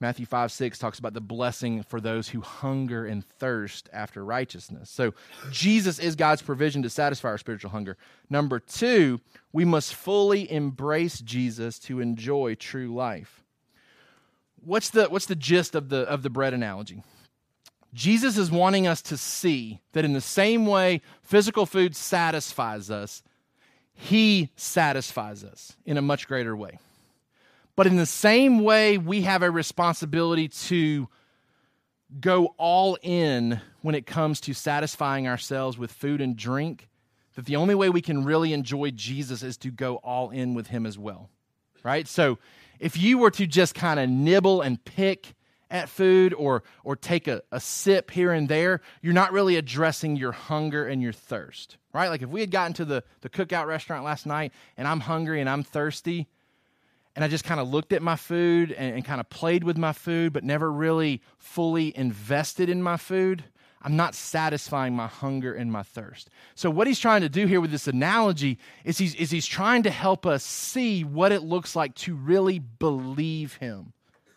Matthew 0.00 0.26
5 0.26 0.50
6 0.50 0.78
talks 0.78 0.98
about 0.98 1.14
the 1.14 1.20
blessing 1.20 1.82
for 1.84 2.00
those 2.00 2.28
who 2.28 2.40
hunger 2.40 3.06
and 3.06 3.24
thirst 3.24 3.88
after 3.92 4.24
righteousness. 4.24 4.90
So, 4.90 5.14
Jesus 5.50 6.00
is 6.00 6.16
God's 6.16 6.42
provision 6.42 6.82
to 6.82 6.90
satisfy 6.90 7.28
our 7.28 7.38
spiritual 7.38 7.70
hunger. 7.70 7.96
Number 8.28 8.58
two, 8.58 9.20
we 9.52 9.64
must 9.64 9.94
fully 9.94 10.50
embrace 10.50 11.20
Jesus 11.20 11.78
to 11.80 12.00
enjoy 12.00 12.56
true 12.56 12.92
life. 12.92 13.44
What's 14.64 14.90
the, 14.90 15.06
what's 15.06 15.26
the 15.26 15.36
gist 15.36 15.74
of 15.74 15.90
the, 15.90 16.00
of 16.00 16.22
the 16.22 16.30
bread 16.30 16.54
analogy? 16.54 17.02
Jesus 17.94 18.36
is 18.36 18.50
wanting 18.50 18.88
us 18.88 19.00
to 19.02 19.16
see 19.16 19.80
that 19.92 20.04
in 20.04 20.12
the 20.12 20.20
same 20.20 20.66
way 20.66 21.00
physical 21.22 21.64
food 21.64 21.94
satisfies 21.94 22.90
us, 22.90 23.22
He 23.94 24.50
satisfies 24.56 25.44
us 25.44 25.76
in 25.86 25.96
a 25.96 26.02
much 26.02 26.26
greater 26.26 26.56
way. 26.56 26.78
But 27.76 27.86
in 27.86 27.96
the 27.96 28.06
same 28.06 28.60
way, 28.60 28.98
we 28.98 29.22
have 29.22 29.42
a 29.42 29.50
responsibility 29.50 30.48
to 30.48 31.08
go 32.20 32.54
all 32.58 32.98
in 33.02 33.60
when 33.82 33.94
it 33.94 34.06
comes 34.06 34.40
to 34.42 34.54
satisfying 34.54 35.26
ourselves 35.26 35.78
with 35.78 35.92
food 35.92 36.20
and 36.20 36.36
drink. 36.36 36.88
That 37.36 37.46
the 37.46 37.56
only 37.56 37.74
way 37.74 37.90
we 37.90 38.02
can 38.02 38.24
really 38.24 38.52
enjoy 38.52 38.90
Jesus 38.90 39.42
is 39.42 39.56
to 39.58 39.70
go 39.70 39.96
all 39.96 40.30
in 40.30 40.54
with 40.54 40.68
Him 40.68 40.84
as 40.84 40.98
well. 40.98 41.30
Right? 41.84 42.08
So 42.08 42.38
if 42.80 42.96
you 42.96 43.18
were 43.18 43.30
to 43.32 43.46
just 43.46 43.74
kind 43.74 44.00
of 44.00 44.08
nibble 44.08 44.62
and 44.62 44.84
pick 44.84 45.34
at 45.74 45.88
food 45.88 46.32
or, 46.32 46.62
or 46.84 46.94
take 46.94 47.26
a, 47.26 47.42
a 47.50 47.58
sip 47.58 48.12
here 48.12 48.32
and 48.32 48.48
there, 48.48 48.80
you're 49.02 49.12
not 49.12 49.32
really 49.32 49.56
addressing 49.56 50.14
your 50.14 50.30
hunger 50.30 50.86
and 50.86 51.02
your 51.02 51.12
thirst, 51.12 51.76
right? 51.92 52.08
Like 52.08 52.22
if 52.22 52.28
we 52.28 52.40
had 52.40 52.52
gotten 52.52 52.74
to 52.74 52.84
the, 52.84 53.02
the 53.22 53.28
cookout 53.28 53.66
restaurant 53.66 54.04
last 54.04 54.24
night 54.24 54.52
and 54.76 54.86
I'm 54.86 55.00
hungry 55.00 55.40
and 55.40 55.50
I'm 55.50 55.64
thirsty, 55.64 56.28
and 57.16 57.24
I 57.24 57.28
just 57.28 57.44
kind 57.44 57.60
of 57.60 57.68
looked 57.68 57.92
at 57.92 58.02
my 58.02 58.16
food 58.16 58.72
and, 58.72 58.94
and 58.94 59.04
kind 59.04 59.20
of 59.20 59.28
played 59.28 59.64
with 59.64 59.76
my 59.76 59.92
food, 59.92 60.32
but 60.32 60.44
never 60.44 60.70
really 60.70 61.22
fully 61.38 61.96
invested 61.96 62.68
in 62.68 62.80
my 62.80 62.96
food, 62.96 63.44
I'm 63.82 63.96
not 63.96 64.14
satisfying 64.14 64.94
my 64.94 65.08
hunger 65.08 65.54
and 65.54 65.70
my 65.70 65.82
thirst. 65.82 66.30
So, 66.54 66.70
what 66.70 66.86
he's 66.86 66.98
trying 66.98 67.20
to 67.20 67.28
do 67.28 67.46
here 67.46 67.60
with 67.60 67.70
this 67.70 67.86
analogy 67.86 68.58
is 68.84 68.98
he's, 68.98 69.14
is 69.14 69.30
he's 69.30 69.46
trying 69.46 69.82
to 69.82 69.90
help 69.90 70.24
us 70.24 70.42
see 70.42 71.04
what 71.04 71.32
it 71.32 71.42
looks 71.42 71.76
like 71.76 71.94
to 71.96 72.14
really 72.14 72.58
believe 72.58 73.54
him. 73.56 73.92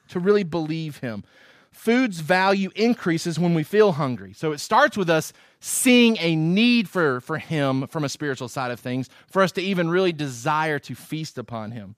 To 0.09 0.19
really 0.19 0.43
believe 0.43 0.97
him. 0.97 1.23
Food's 1.71 2.21
value 2.21 2.71
increases 2.75 3.37
when 3.37 3.53
we 3.53 3.63
feel 3.63 3.93
hungry. 3.93 4.33
So, 4.33 4.51
it 4.51 4.59
starts 4.59 4.97
with 4.97 5.09
us 5.09 5.31
seeing 5.59 6.17
a 6.19 6.35
need 6.35 6.89
for, 6.89 7.21
for 7.21 7.37
him 7.37 7.87
from 7.87 8.03
a 8.03 8.09
spiritual 8.09 8.47
side 8.47 8.71
of 8.71 8.79
things, 8.79 9.09
for 9.29 9.41
us 9.41 9.51
to 9.53 9.61
even 9.61 9.89
really 9.89 10.11
desire 10.11 10.79
to 10.79 10.95
feast 10.95 11.37
upon 11.37 11.71
him. 11.71 11.95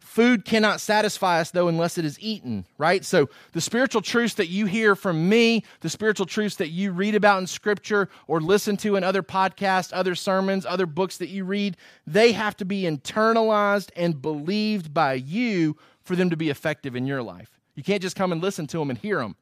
Food 0.00 0.46
cannot 0.46 0.80
satisfy 0.80 1.40
us, 1.40 1.50
though, 1.50 1.68
unless 1.68 1.98
it 1.98 2.06
is 2.06 2.18
eaten, 2.20 2.64
right? 2.78 3.04
So, 3.04 3.28
the 3.52 3.60
spiritual 3.60 4.00
truths 4.00 4.34
that 4.34 4.48
you 4.48 4.64
hear 4.64 4.96
from 4.96 5.28
me, 5.28 5.62
the 5.80 5.90
spiritual 5.90 6.24
truths 6.24 6.56
that 6.56 6.70
you 6.70 6.90
read 6.90 7.14
about 7.14 7.38
in 7.40 7.46
Scripture 7.46 8.08
or 8.26 8.40
listen 8.40 8.78
to 8.78 8.96
in 8.96 9.04
other 9.04 9.22
podcasts, 9.22 9.90
other 9.92 10.14
sermons, 10.14 10.64
other 10.64 10.86
books 10.86 11.18
that 11.18 11.28
you 11.28 11.44
read, 11.44 11.76
they 12.06 12.32
have 12.32 12.56
to 12.56 12.64
be 12.64 12.82
internalized 12.84 13.90
and 13.94 14.22
believed 14.22 14.94
by 14.94 15.12
you 15.12 15.76
for 16.10 16.16
them 16.16 16.30
to 16.30 16.36
be 16.36 16.50
effective 16.50 16.96
in 16.96 17.06
your 17.06 17.22
life. 17.22 17.56
You 17.76 17.84
can't 17.84 18.02
just 18.02 18.16
come 18.16 18.32
and 18.32 18.42
listen 18.42 18.66
to 18.66 18.78
them 18.78 18.90
and 18.90 18.98
hear 18.98 19.18
them. 19.18 19.36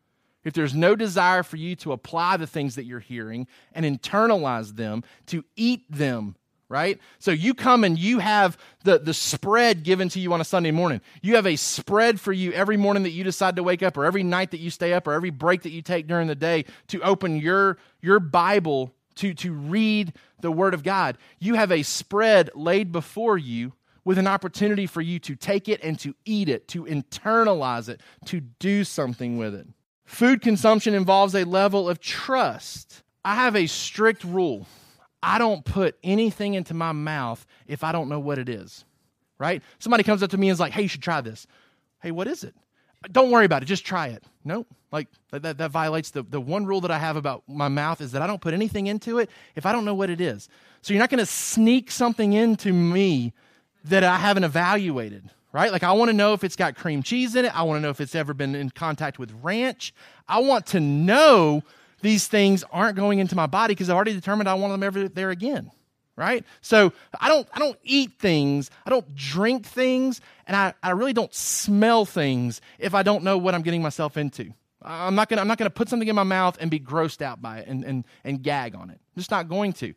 If 0.44 0.52
there's 0.52 0.74
no 0.74 0.94
desire 0.94 1.42
for 1.42 1.56
you 1.56 1.74
to 1.76 1.92
apply 1.92 2.36
the 2.36 2.46
things 2.46 2.74
that 2.74 2.84
you're 2.84 3.00
hearing 3.00 3.46
and 3.72 3.86
internalize 3.86 4.76
them, 4.76 5.02
to 5.28 5.46
eat 5.56 5.90
them 5.90 6.36
right? 6.70 7.00
So 7.18 7.30
you 7.30 7.54
come 7.54 7.82
and 7.82 7.98
you 7.98 8.18
have 8.18 8.58
the, 8.84 8.98
the 8.98 9.14
spread 9.14 9.84
given 9.84 10.10
to 10.10 10.20
you 10.20 10.34
on 10.34 10.42
a 10.42 10.44
Sunday 10.44 10.70
morning. 10.70 11.00
You 11.22 11.36
have 11.36 11.46
a 11.46 11.56
spread 11.56 12.20
for 12.20 12.30
you 12.30 12.52
every 12.52 12.76
morning 12.76 13.04
that 13.04 13.12
you 13.12 13.24
decide 13.24 13.56
to 13.56 13.62
wake 13.62 13.82
up, 13.82 13.96
or 13.96 14.04
every 14.04 14.22
night 14.22 14.50
that 14.50 14.60
you 14.60 14.68
stay 14.68 14.92
up, 14.92 15.06
or 15.06 15.14
every 15.14 15.30
break 15.30 15.62
that 15.62 15.70
you 15.70 15.80
take 15.80 16.06
during 16.06 16.28
the 16.28 16.34
day 16.34 16.66
to 16.88 17.00
open 17.00 17.38
your, 17.38 17.78
your 18.02 18.20
Bible 18.20 18.92
to, 19.14 19.32
to 19.32 19.54
read 19.54 20.12
the 20.42 20.52
Word 20.52 20.74
of 20.74 20.82
God. 20.82 21.16
You 21.38 21.54
have 21.54 21.72
a 21.72 21.82
spread 21.82 22.50
laid 22.54 22.92
before 22.92 23.38
you 23.38 23.72
with 24.08 24.16
an 24.16 24.26
opportunity 24.26 24.86
for 24.86 25.02
you 25.02 25.18
to 25.18 25.36
take 25.36 25.68
it 25.68 25.84
and 25.84 26.00
to 26.00 26.14
eat 26.24 26.48
it, 26.48 26.66
to 26.66 26.86
internalize 26.86 27.90
it, 27.90 28.00
to 28.24 28.40
do 28.40 28.82
something 28.82 29.36
with 29.36 29.54
it. 29.54 29.66
Food 30.06 30.40
consumption 30.40 30.94
involves 30.94 31.34
a 31.34 31.44
level 31.44 31.90
of 31.90 32.00
trust. 32.00 33.02
I 33.22 33.34
have 33.34 33.54
a 33.54 33.66
strict 33.66 34.24
rule 34.24 34.66
I 35.22 35.36
don't 35.36 35.62
put 35.62 35.98
anything 36.02 36.54
into 36.54 36.72
my 36.72 36.92
mouth 36.92 37.44
if 37.66 37.84
I 37.84 37.92
don't 37.92 38.08
know 38.08 38.18
what 38.18 38.38
it 38.38 38.48
is, 38.48 38.86
right? 39.36 39.62
Somebody 39.78 40.04
comes 40.04 40.22
up 40.22 40.30
to 40.30 40.38
me 40.38 40.48
and 40.48 40.54
is 40.54 40.60
like, 40.60 40.72
hey, 40.72 40.80
you 40.80 40.88
should 40.88 41.02
try 41.02 41.20
this. 41.20 41.46
Hey, 42.00 42.10
what 42.10 42.28
is 42.28 42.44
it? 42.44 42.54
Don't 43.12 43.30
worry 43.30 43.44
about 43.44 43.62
it. 43.62 43.66
Just 43.66 43.84
try 43.84 44.06
it. 44.06 44.24
Nope. 44.42 44.68
Like 44.90 45.08
that, 45.32 45.58
that 45.58 45.70
violates 45.70 46.12
the, 46.12 46.22
the 46.22 46.40
one 46.40 46.64
rule 46.64 46.80
that 46.80 46.90
I 46.90 46.98
have 46.98 47.16
about 47.16 47.42
my 47.46 47.68
mouth 47.68 48.00
is 48.00 48.12
that 48.12 48.22
I 48.22 48.26
don't 48.26 48.40
put 48.40 48.54
anything 48.54 48.86
into 48.86 49.18
it 49.18 49.28
if 49.54 49.66
I 49.66 49.72
don't 49.72 49.84
know 49.84 49.94
what 49.94 50.08
it 50.08 50.22
is. 50.22 50.48
So 50.80 50.94
you're 50.94 51.02
not 51.02 51.10
going 51.10 51.18
to 51.18 51.26
sneak 51.26 51.90
something 51.90 52.32
into 52.32 52.72
me 52.72 53.34
that 53.84 54.04
I 54.04 54.16
haven't 54.16 54.44
evaluated, 54.44 55.30
right? 55.52 55.72
Like 55.72 55.82
I 55.82 55.92
want 55.92 56.10
to 56.10 56.16
know 56.16 56.34
if 56.34 56.44
it's 56.44 56.56
got 56.56 56.76
cream 56.76 57.02
cheese 57.02 57.34
in 57.36 57.44
it. 57.44 57.56
I 57.56 57.62
want 57.62 57.78
to 57.78 57.82
know 57.82 57.90
if 57.90 58.00
it's 58.00 58.14
ever 58.14 58.34
been 58.34 58.54
in 58.54 58.70
contact 58.70 59.18
with 59.18 59.32
ranch. 59.42 59.94
I 60.28 60.40
want 60.40 60.66
to 60.66 60.80
know 60.80 61.62
these 62.00 62.26
things 62.28 62.64
aren't 62.70 62.96
going 62.96 63.18
into 63.18 63.34
my 63.34 63.46
body 63.46 63.74
because 63.74 63.90
I've 63.90 63.96
already 63.96 64.14
determined 64.14 64.48
I 64.48 64.54
want 64.54 64.72
them 64.72 64.82
ever 64.82 65.08
there 65.08 65.30
again. 65.30 65.70
Right? 66.16 66.44
So 66.62 66.92
I 67.20 67.28
don't 67.28 67.46
I 67.52 67.60
don't 67.60 67.78
eat 67.84 68.18
things, 68.18 68.70
I 68.84 68.90
don't 68.90 69.14
drink 69.14 69.64
things, 69.64 70.20
and 70.48 70.56
I, 70.56 70.74
I 70.82 70.90
really 70.90 71.12
don't 71.12 71.32
smell 71.32 72.04
things 72.04 72.60
if 72.80 72.92
I 72.92 73.04
don't 73.04 73.22
know 73.22 73.38
what 73.38 73.54
I'm 73.54 73.62
getting 73.62 73.82
myself 73.82 74.16
into. 74.16 74.52
I'm 74.82 75.14
not 75.14 75.28
gonna 75.28 75.42
I'm 75.42 75.48
not 75.48 75.58
gonna 75.58 75.70
put 75.70 75.88
something 75.88 76.08
in 76.08 76.16
my 76.16 76.24
mouth 76.24 76.56
and 76.60 76.70
be 76.70 76.80
grossed 76.80 77.22
out 77.22 77.40
by 77.40 77.58
it 77.58 77.68
and, 77.68 77.84
and, 77.84 78.04
and 78.24 78.42
gag 78.42 78.74
on 78.74 78.90
it. 78.90 78.98
I'm 79.00 79.20
just 79.20 79.30
not 79.30 79.48
going 79.48 79.72
to. 79.74 79.94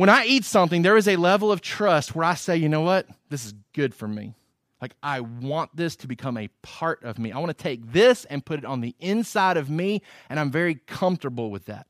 When 0.00 0.08
I 0.08 0.24
eat 0.24 0.46
something, 0.46 0.80
there 0.80 0.96
is 0.96 1.06
a 1.08 1.16
level 1.16 1.52
of 1.52 1.60
trust 1.60 2.14
where 2.14 2.24
I 2.24 2.32
say, 2.32 2.56
you 2.56 2.70
know 2.70 2.80
what? 2.80 3.06
This 3.28 3.44
is 3.44 3.52
good 3.74 3.94
for 3.94 4.08
me. 4.08 4.34
Like, 4.80 4.94
I 5.02 5.20
want 5.20 5.76
this 5.76 5.94
to 5.96 6.06
become 6.06 6.38
a 6.38 6.48
part 6.62 7.04
of 7.04 7.18
me. 7.18 7.32
I 7.32 7.38
want 7.38 7.50
to 7.50 7.62
take 7.62 7.92
this 7.92 8.24
and 8.24 8.42
put 8.42 8.60
it 8.60 8.64
on 8.64 8.80
the 8.80 8.94
inside 8.98 9.58
of 9.58 9.68
me, 9.68 10.00
and 10.30 10.40
I'm 10.40 10.50
very 10.50 10.76
comfortable 10.86 11.50
with 11.50 11.66
that. 11.66 11.86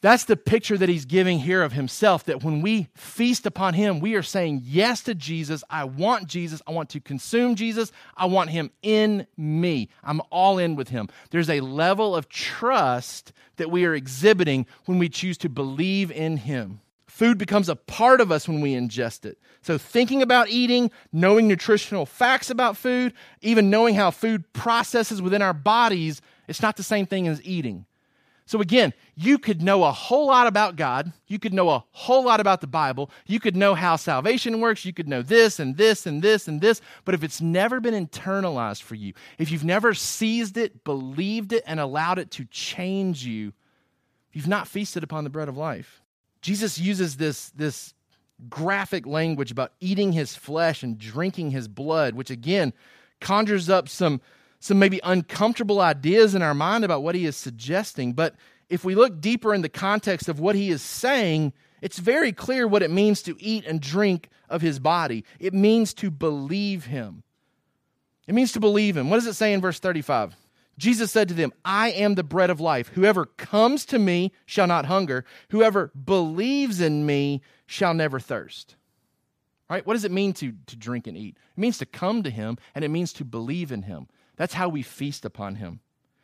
That's 0.00 0.24
the 0.24 0.38
picture 0.38 0.78
that 0.78 0.88
he's 0.88 1.04
giving 1.04 1.38
here 1.38 1.62
of 1.62 1.72
himself 1.72 2.24
that 2.24 2.42
when 2.42 2.62
we 2.62 2.88
feast 2.94 3.44
upon 3.44 3.74
him, 3.74 4.00
we 4.00 4.14
are 4.14 4.22
saying 4.22 4.62
yes 4.64 5.02
to 5.02 5.14
Jesus. 5.14 5.62
I 5.68 5.84
want 5.84 6.28
Jesus. 6.28 6.62
I 6.66 6.70
want 6.70 6.88
to 6.88 7.00
consume 7.00 7.56
Jesus. 7.56 7.92
I 8.16 8.24
want 8.24 8.48
him 8.48 8.70
in 8.80 9.26
me. 9.36 9.90
I'm 10.02 10.22
all 10.30 10.56
in 10.56 10.76
with 10.76 10.88
him. 10.88 11.10
There's 11.30 11.50
a 11.50 11.60
level 11.60 12.16
of 12.16 12.30
trust 12.30 13.34
that 13.56 13.70
we 13.70 13.84
are 13.84 13.94
exhibiting 13.94 14.64
when 14.86 14.98
we 14.98 15.10
choose 15.10 15.36
to 15.36 15.50
believe 15.50 16.10
in 16.10 16.38
him. 16.38 16.80
Food 17.20 17.36
becomes 17.36 17.68
a 17.68 17.76
part 17.76 18.22
of 18.22 18.32
us 18.32 18.48
when 18.48 18.62
we 18.62 18.72
ingest 18.72 19.26
it. 19.26 19.36
So, 19.60 19.76
thinking 19.76 20.22
about 20.22 20.48
eating, 20.48 20.90
knowing 21.12 21.46
nutritional 21.46 22.06
facts 22.06 22.48
about 22.48 22.78
food, 22.78 23.12
even 23.42 23.68
knowing 23.68 23.94
how 23.94 24.10
food 24.10 24.50
processes 24.54 25.20
within 25.20 25.42
our 25.42 25.52
bodies, 25.52 26.22
it's 26.48 26.62
not 26.62 26.78
the 26.78 26.82
same 26.82 27.04
thing 27.04 27.28
as 27.28 27.44
eating. 27.44 27.84
So, 28.46 28.62
again, 28.62 28.94
you 29.16 29.38
could 29.38 29.60
know 29.60 29.84
a 29.84 29.92
whole 29.92 30.28
lot 30.28 30.46
about 30.46 30.76
God. 30.76 31.12
You 31.26 31.38
could 31.38 31.52
know 31.52 31.68
a 31.68 31.84
whole 31.90 32.24
lot 32.24 32.40
about 32.40 32.62
the 32.62 32.66
Bible. 32.66 33.10
You 33.26 33.38
could 33.38 33.54
know 33.54 33.74
how 33.74 33.96
salvation 33.96 34.58
works. 34.58 34.86
You 34.86 34.94
could 34.94 35.06
know 35.06 35.20
this 35.20 35.60
and 35.60 35.76
this 35.76 36.06
and 36.06 36.22
this 36.22 36.48
and 36.48 36.62
this. 36.62 36.80
But 37.04 37.14
if 37.14 37.22
it's 37.22 37.42
never 37.42 37.80
been 37.80 38.06
internalized 38.06 38.80
for 38.80 38.94
you, 38.94 39.12
if 39.36 39.50
you've 39.50 39.62
never 39.62 39.92
seized 39.92 40.56
it, 40.56 40.84
believed 40.84 41.52
it, 41.52 41.64
and 41.66 41.80
allowed 41.80 42.18
it 42.18 42.30
to 42.30 42.46
change 42.46 43.26
you, 43.26 43.52
you've 44.32 44.48
not 44.48 44.66
feasted 44.66 45.04
upon 45.04 45.24
the 45.24 45.30
bread 45.30 45.50
of 45.50 45.58
life. 45.58 45.99
Jesus 46.42 46.78
uses 46.78 47.16
this, 47.16 47.50
this 47.50 47.94
graphic 48.48 49.06
language 49.06 49.50
about 49.50 49.72
eating 49.80 50.12
his 50.12 50.34
flesh 50.34 50.82
and 50.82 50.98
drinking 50.98 51.50
his 51.50 51.68
blood, 51.68 52.14
which 52.14 52.30
again 52.30 52.72
conjures 53.20 53.68
up 53.68 53.88
some, 53.88 54.20
some 54.58 54.78
maybe 54.78 55.00
uncomfortable 55.04 55.80
ideas 55.80 56.34
in 56.34 56.42
our 56.42 56.54
mind 56.54 56.84
about 56.84 57.02
what 57.02 57.14
he 57.14 57.26
is 57.26 57.36
suggesting. 57.36 58.12
But 58.12 58.34
if 58.68 58.84
we 58.84 58.94
look 58.94 59.20
deeper 59.20 59.52
in 59.52 59.62
the 59.62 59.68
context 59.68 60.28
of 60.28 60.40
what 60.40 60.54
he 60.54 60.70
is 60.70 60.80
saying, 60.80 61.52
it's 61.82 61.98
very 61.98 62.32
clear 62.32 62.66
what 62.66 62.82
it 62.82 62.90
means 62.90 63.22
to 63.22 63.36
eat 63.38 63.66
and 63.66 63.80
drink 63.80 64.28
of 64.48 64.62
his 64.62 64.78
body. 64.78 65.24
It 65.38 65.54
means 65.54 65.92
to 65.94 66.10
believe 66.10 66.86
him. 66.86 67.22
It 68.26 68.34
means 68.34 68.52
to 68.52 68.60
believe 68.60 68.96
him. 68.96 69.10
What 69.10 69.16
does 69.16 69.26
it 69.26 69.34
say 69.34 69.52
in 69.52 69.60
verse 69.60 69.78
35? 69.78 70.36
Jesus 70.80 71.12
said 71.12 71.28
to 71.28 71.34
them, 71.34 71.52
I 71.62 71.90
am 71.90 72.14
the 72.14 72.24
bread 72.24 72.48
of 72.48 72.58
life. 72.58 72.88
Whoever 72.94 73.26
comes 73.26 73.84
to 73.84 73.98
me 73.98 74.32
shall 74.46 74.66
not 74.66 74.86
hunger. 74.86 75.26
Whoever 75.50 75.88
believes 75.88 76.80
in 76.80 77.04
me 77.04 77.42
shall 77.66 77.92
never 77.92 78.18
thirst. 78.18 78.76
Right? 79.68 79.86
What 79.86 79.92
does 79.92 80.06
it 80.06 80.10
mean 80.10 80.32
to, 80.34 80.54
to 80.66 80.76
drink 80.76 81.06
and 81.06 81.18
eat? 81.18 81.36
It 81.54 81.60
means 81.60 81.76
to 81.78 81.86
come 81.86 82.22
to 82.22 82.30
him 82.30 82.56
and 82.74 82.82
it 82.82 82.88
means 82.88 83.12
to 83.14 83.26
believe 83.26 83.70
in 83.70 83.82
him. 83.82 84.08
That's 84.36 84.54
how 84.54 84.70
we 84.70 84.82
feast 84.82 85.26
upon 85.26 85.56
him. 85.56 85.80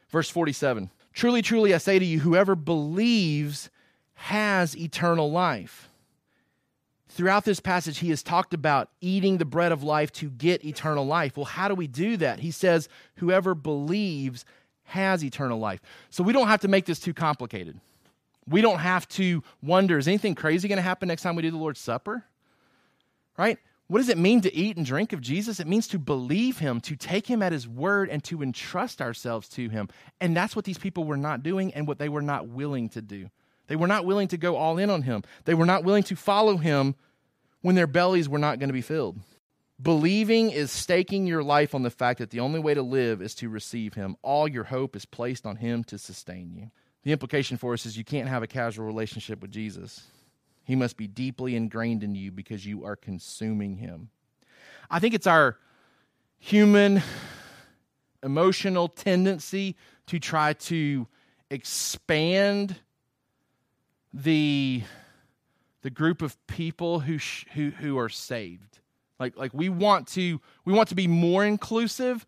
Verse 0.09 0.31
47 0.31 0.91
Truly, 1.13 1.43
truly, 1.43 1.75
I 1.75 1.79
say 1.79 1.99
to 1.99 2.05
you, 2.05 2.21
whoever 2.21 2.57
believes 2.57 3.69
has 4.15 4.75
eternal 4.77 5.31
life. 5.31 5.91
Throughout 7.09 7.45
this 7.45 7.61
passage, 7.61 7.99
he 7.99 8.11
has 8.11 8.23
talked 8.23 8.53
about 8.53 8.91
eating 9.01 9.39
the 9.39 9.45
bread 9.45 9.73
of 9.73 9.83
life 9.83 10.13
to 10.15 10.29
get 10.29 10.65
eternal 10.65 11.07
life. 11.07 11.37
Well, 11.37 11.47
how 11.47 11.69
do 11.69 11.75
we 11.75 11.87
do 11.87 12.17
that? 12.17 12.41
He 12.41 12.51
says, 12.51 12.89
Whoever 13.17 13.55
believes 13.55 14.45
has 14.85 15.25
eternal 15.25 15.59
life. 15.59 15.81
So 16.11 16.25
we 16.25 16.33
don't 16.33 16.49
have 16.49 16.61
to 16.63 16.69
make 16.69 16.85
this 16.85 16.99
too 16.99 17.15
complicated. 17.15 17.81
We 18.49 18.61
don't 18.61 18.79
have 18.79 19.09
to 19.11 19.43
wonder, 19.63 19.99
is 19.99 20.09
anything 20.09 20.35
crazy 20.35 20.69
going 20.69 20.77
to 20.77 20.83
happen 20.83 21.09
next 21.09 21.23
time 21.23 21.37
we 21.37 21.43
do 21.43 21.51
the 21.51 21.57
Lord's 21.57 21.81
Supper? 21.81 22.25
Right? 23.37 23.59
What 23.89 23.99
does 23.99 24.09
it 24.09 24.19
mean 24.19 24.41
to 24.41 24.55
eat 24.55 24.77
and 24.77 24.85
drink 24.85 25.13
of 25.13 25.21
Jesus? 25.21 25.61
It 25.61 25.67
means 25.67 25.87
to 25.89 25.99
believe 25.99 26.59
him, 26.59 26.81
to 26.83 26.97
take 26.97 27.27
him 27.27 27.43
at 27.43 27.53
his 27.53 27.69
word, 27.69 28.09
and 28.09 28.23
to 28.25 28.43
entrust 28.43 29.01
ourselves 29.01 29.49
to 29.51 29.69
him. 29.69 29.89
And 30.21 30.37
that's 30.37 30.57
what 30.57 30.65
these 30.65 30.79
people 30.79 31.05
were 31.05 31.17
not 31.17 31.43
doing 31.43 31.73
and 31.75 31.87
what 31.87 31.99
they 31.99 32.09
were 32.09 32.23
not 32.23 32.49
willing 32.49 32.89
to 32.91 33.03
do. 33.03 33.31
They 33.69 33.77
were 33.77 33.87
not 33.87 34.05
willing 34.05 34.29
to 34.29 34.37
go 34.37 34.57
all 34.57 34.79
in 34.79 34.91
on 34.91 35.03
him. 35.03 35.25
They 35.45 35.55
were 35.55 35.67
not 35.67 35.85
willing 35.85 36.05
to 36.05 36.17
follow 36.17 36.57
him 36.57 36.95
when 37.63 37.75
their 37.75 37.87
bellies 37.87 38.29
were 38.29 38.39
not 38.39 38.59
going 38.59 38.69
to 38.69 38.75
be 38.75 38.81
filled. 38.81 39.19
Believing 39.81 40.51
is 40.51 40.71
staking 40.71 41.27
your 41.27 41.43
life 41.43 41.75
on 41.75 41.83
the 41.83 41.91
fact 41.91 42.21
that 42.21 42.31
the 42.31 42.41
only 42.41 42.61
way 42.61 42.73
to 42.75 42.83
live 42.83 43.21
is 43.21 43.35
to 43.37 43.49
receive 43.49 43.95
him. 43.95 44.17
All 44.23 44.49
your 44.49 44.65
hope 44.65 44.97
is 44.97 45.05
placed 45.05 45.45
on 45.45 45.57
him 45.57 45.85
to 45.85 45.99
sustain 45.99 46.51
you. 46.55 46.71
The 47.03 47.13
implication 47.13 47.57
for 47.57 47.75
us 47.75 47.85
is 47.85 47.97
you 47.97 48.05
can't 48.05 48.29
have 48.29 48.43
a 48.43 48.47
casual 48.47 48.87
relationship 48.87 49.43
with 49.43 49.51
Jesus. 49.51 50.03
He 50.65 50.75
must 50.75 50.97
be 50.97 51.07
deeply 51.07 51.55
ingrained 51.55 52.03
in 52.03 52.15
you 52.15 52.33
because 52.33 52.65
you 52.65 52.85
are 52.85 52.97
consuming 52.97 53.77
him. 53.77 54.09
I 54.91 54.99
think 54.99 55.15
it's 55.15 55.27
our 55.27 55.59
human 56.39 57.03
emotional 58.23 58.89
tendency 58.89 59.77
to 60.07 60.19
try 60.19 60.55
to 60.55 61.07
expand 61.51 62.77
the, 64.17 64.83
the 65.83 65.91
group 65.91 66.23
of 66.23 66.35
people 66.47 67.01
who, 67.01 67.19
sh- 67.19 67.45
who, 67.55 67.71
who 67.71 67.99
are 67.99 68.09
saved. 68.09 68.81
Like, 69.19 69.37
like 69.37 69.53
we 69.55 69.69
want 69.69 70.09
to 70.09 70.41
we 70.65 70.73
want 70.73 70.89
to 70.91 70.95
be 70.95 71.07
more 71.07 71.45
inclusive. 71.45 72.27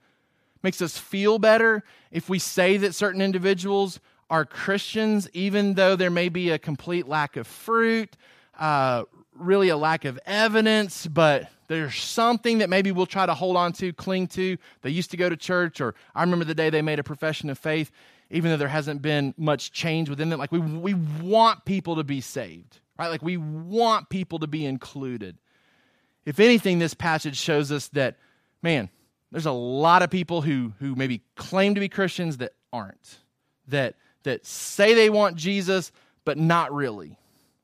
Makes 0.62 0.82
us 0.82 0.98
feel 0.98 1.38
better 1.38 1.84
if 2.10 2.28
we 2.28 2.38
say 2.38 2.76
that 2.78 2.94
certain 2.94 3.20
individuals 3.20 4.00
are 4.30 4.44
Christians, 4.44 5.28
even 5.32 5.74
though 5.74 5.96
there 5.96 6.10
may 6.10 6.28
be 6.28 6.50
a 6.50 6.58
complete 6.58 7.06
lack 7.06 7.36
of 7.36 7.46
fruit, 7.46 8.16
uh, 8.58 9.04
really 9.34 9.68
a 9.68 9.76
lack 9.76 10.04
of 10.04 10.18
evidence, 10.26 11.06
but 11.06 11.48
there's 11.68 11.94
something 11.94 12.58
that 12.58 12.68
maybe 12.68 12.90
we'll 12.90 13.06
try 13.06 13.24
to 13.24 13.34
hold 13.34 13.56
on 13.56 13.72
to, 13.74 13.92
cling 13.92 14.26
to. 14.28 14.56
They 14.82 14.90
used 14.90 15.10
to 15.12 15.16
go 15.16 15.28
to 15.28 15.36
church, 15.36 15.80
or 15.80 15.94
I 16.14 16.22
remember 16.22 16.44
the 16.44 16.54
day 16.54 16.70
they 16.70 16.82
made 16.82 16.98
a 16.98 17.04
profession 17.04 17.50
of 17.50 17.58
faith, 17.58 17.90
even 18.30 18.50
though 18.50 18.56
there 18.56 18.68
hasn't 18.68 19.02
been 19.02 19.34
much 19.36 19.72
change 19.72 20.10
within 20.10 20.28
them. 20.28 20.38
Like 20.38 20.52
we, 20.52 20.58
we 20.58 20.94
want 20.94 21.64
people 21.64 21.96
to 21.96 22.04
be 22.04 22.20
saved, 22.20 22.78
right? 22.98 23.08
Like 23.08 23.22
we 23.22 23.36
want 23.36 24.08
people 24.10 24.40
to 24.40 24.46
be 24.46 24.66
included. 24.66 25.38
If 26.26 26.40
anything, 26.40 26.78
this 26.78 26.94
passage 26.94 27.36
shows 27.36 27.72
us 27.72 27.88
that, 27.88 28.16
man, 28.62 28.90
there's 29.30 29.46
a 29.46 29.52
lot 29.52 30.02
of 30.02 30.10
people 30.10 30.42
who, 30.42 30.72
who 30.78 30.94
maybe 30.94 31.22
claim 31.36 31.74
to 31.74 31.80
be 31.80 31.88
Christians 31.88 32.38
that 32.38 32.52
aren't, 32.72 33.18
that, 33.68 33.94
that 34.24 34.44
say 34.44 34.94
they 34.94 35.10
want 35.10 35.36
Jesus, 35.36 35.90
but 36.24 36.36
not 36.36 36.72
really. 36.72 37.16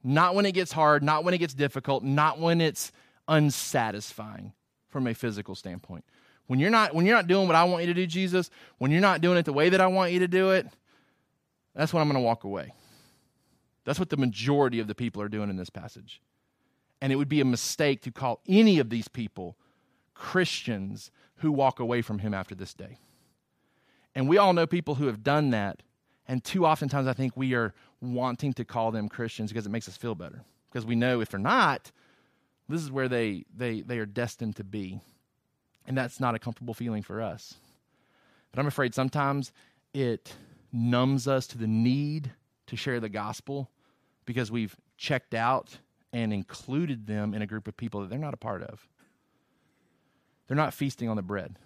Not 0.03 0.35
when 0.35 0.47
it 0.47 0.53
gets 0.53 0.73
hard, 0.73 1.03
not 1.03 1.25
when 1.25 1.35
it 1.35 1.39
gets 1.39 1.55
difficult, 1.55 2.05
not 2.05 2.39
when 2.39 2.61
it's 2.61 2.93
unsatisfying 3.27 4.53
from 4.89 5.07
a 5.07 5.15
physical 5.15 5.55
standpoint. 5.55 6.05
When 6.47 6.59
you're 6.59 6.71
not 6.71 6.95
when 6.95 7.07
you're 7.07 7.17
not 7.17 7.27
doing 7.27 7.47
what 7.47 7.57
I 7.57 7.65
want 7.65 7.83
you 7.83 7.89
to 7.89 7.95
do, 7.95 8.07
Jesus, 8.07 8.51
when 8.79 8.91
you're 8.91 9.01
not 9.01 9.21
doing 9.21 9.39
it 9.39 9.45
the 9.45 9.53
way 9.53 9.71
that 9.71 9.81
I 9.81 9.87
want 9.87 10.13
you 10.13 10.21
to 10.21 10.29
do 10.29 10.51
it, 10.51 10.67
that's 11.75 11.93
when 11.93 12.01
I'm 12.01 12.09
going 12.09 12.23
to 12.23 12.25
walk 12.25 12.45
away. 12.45 12.73
That's 13.85 13.99
what 13.99 14.11
the 14.11 14.17
majority 14.17 14.81
of 14.81 14.87
the 14.87 14.95
people 14.95 15.21
are 15.23 15.29
doing 15.29 15.51
in 15.51 15.57
this 15.57 15.71
passage. 15.71 16.21
And 17.01 17.13
it 17.13 17.17
would 17.17 17.29
be 17.29 17.41
a 17.41 17.45
mistake 17.45 18.03
to 18.03 18.11
call 18.11 18.41
any 18.47 18.79
of 18.79 18.89
these 18.89 19.09
people 19.09 19.57
Christians 20.15 21.11
who 21.37 21.53
walk 21.53 21.81
away 21.81 22.01
from 22.01 22.21
him 22.21 22.33
after 22.33 22.55
this 22.55 22.73
day. 22.73 22.99
And 24.15 24.29
we 24.29 24.39
all 24.39 24.53
know 24.53 24.67
people 24.67 24.95
who 24.95 25.07
have 25.07 25.23
done 25.23 25.51
that. 25.51 25.83
And 26.27 26.43
too 26.43 26.65
oftentimes, 26.65 27.07
I 27.07 27.13
think 27.13 27.37
we 27.37 27.55
are 27.55 27.75
wanting 28.01 28.53
to 28.55 28.65
call 28.65 28.91
them 28.91 29.09
Christians 29.09 29.51
because 29.51 29.67
it 29.67 29.71
makes 29.71 29.89
us 29.89 29.97
feel 29.97 30.15
better. 30.15 30.45
Because 30.71 30.87
we 30.87 30.95
know 30.95 31.21
if 31.21 31.31
they're 31.31 31.41
not, 31.41 31.91
this 32.69 32.83
is 32.83 32.91
where 32.91 33.09
they, 33.09 33.45
they, 33.55 33.83
they 33.83 33.99
are 33.99 34.07
destined 34.07 34.57
to 34.57 34.65
be. 34.65 35.01
And 35.87 35.97
that's 35.97 36.21
not 36.21 36.35
a 36.35 36.39
comfortable 36.39 36.75
feeling 36.75 37.03
for 37.03 37.21
us. 37.21 37.55
But 38.51 38.61
I'm 38.61 38.67
afraid 38.67 38.95
sometimes 38.95 39.53
it 39.93 40.35
numbs 40.73 41.29
us 41.29 41.47
to 41.49 41.59
the 41.59 41.67
need 41.67 42.33
to 42.67 42.77
share 42.77 43.01
the 43.01 43.09
gospel 43.09 43.71
because 44.25 44.51
we've 44.51 44.77
checked 44.97 45.35
out 45.35 45.79
and 46.13 46.33
included 46.33 47.07
them 47.07 47.35
in 47.35 47.43
a 47.43 47.47
group 47.47 47.69
of 47.69 47.77
people 47.77 48.01
that 48.01 48.11
they're 48.11 48.19
not 48.19 48.35
a 48.35 48.39
part 48.39 48.63
of. 48.63 48.87
They're 50.47 50.57
not 50.57 50.75
feasting 50.75 51.09
on 51.09 51.17
the 51.17 51.23
bread, 51.23 51.59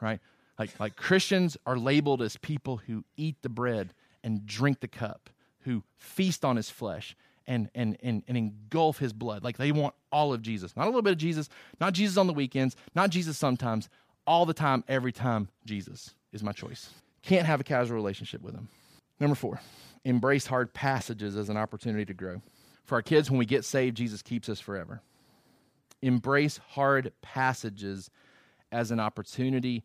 right? 0.00 0.20
Like, 0.58 0.78
like 0.78 0.96
Christians 0.96 1.56
are 1.66 1.76
labeled 1.76 2.22
as 2.22 2.36
people 2.36 2.78
who 2.78 3.04
eat 3.16 3.36
the 3.42 3.48
bread 3.48 3.92
and 4.22 4.46
drink 4.46 4.80
the 4.80 4.88
cup, 4.88 5.30
who 5.60 5.82
feast 5.96 6.44
on 6.44 6.56
his 6.56 6.70
flesh 6.70 7.16
and, 7.46 7.70
and, 7.74 7.96
and, 8.02 8.22
and 8.26 8.36
engulf 8.36 8.98
his 8.98 9.12
blood. 9.12 9.44
Like 9.44 9.56
they 9.56 9.72
want 9.72 9.94
all 10.10 10.32
of 10.32 10.42
Jesus. 10.42 10.76
Not 10.76 10.84
a 10.84 10.86
little 10.86 11.02
bit 11.02 11.12
of 11.12 11.18
Jesus, 11.18 11.48
not 11.80 11.92
Jesus 11.92 12.16
on 12.16 12.26
the 12.26 12.32
weekends, 12.32 12.76
not 12.94 13.10
Jesus 13.10 13.38
sometimes, 13.38 13.88
all 14.26 14.46
the 14.46 14.54
time, 14.54 14.82
every 14.88 15.12
time, 15.12 15.48
Jesus 15.64 16.14
is 16.32 16.42
my 16.42 16.52
choice. 16.52 16.90
Can't 17.22 17.46
have 17.46 17.60
a 17.60 17.64
casual 17.64 17.96
relationship 17.96 18.42
with 18.42 18.54
him. 18.54 18.68
Number 19.20 19.36
four, 19.36 19.60
embrace 20.04 20.46
hard 20.46 20.74
passages 20.74 21.36
as 21.36 21.48
an 21.48 21.56
opportunity 21.56 22.04
to 22.04 22.14
grow. 22.14 22.42
For 22.84 22.96
our 22.96 23.02
kids, 23.02 23.30
when 23.30 23.38
we 23.38 23.46
get 23.46 23.64
saved, 23.64 23.96
Jesus 23.96 24.22
keeps 24.22 24.48
us 24.48 24.60
forever. 24.60 25.00
Embrace 26.02 26.60
hard 26.70 27.12
passages 27.22 28.10
as 28.70 28.90
an 28.90 29.00
opportunity 29.00 29.84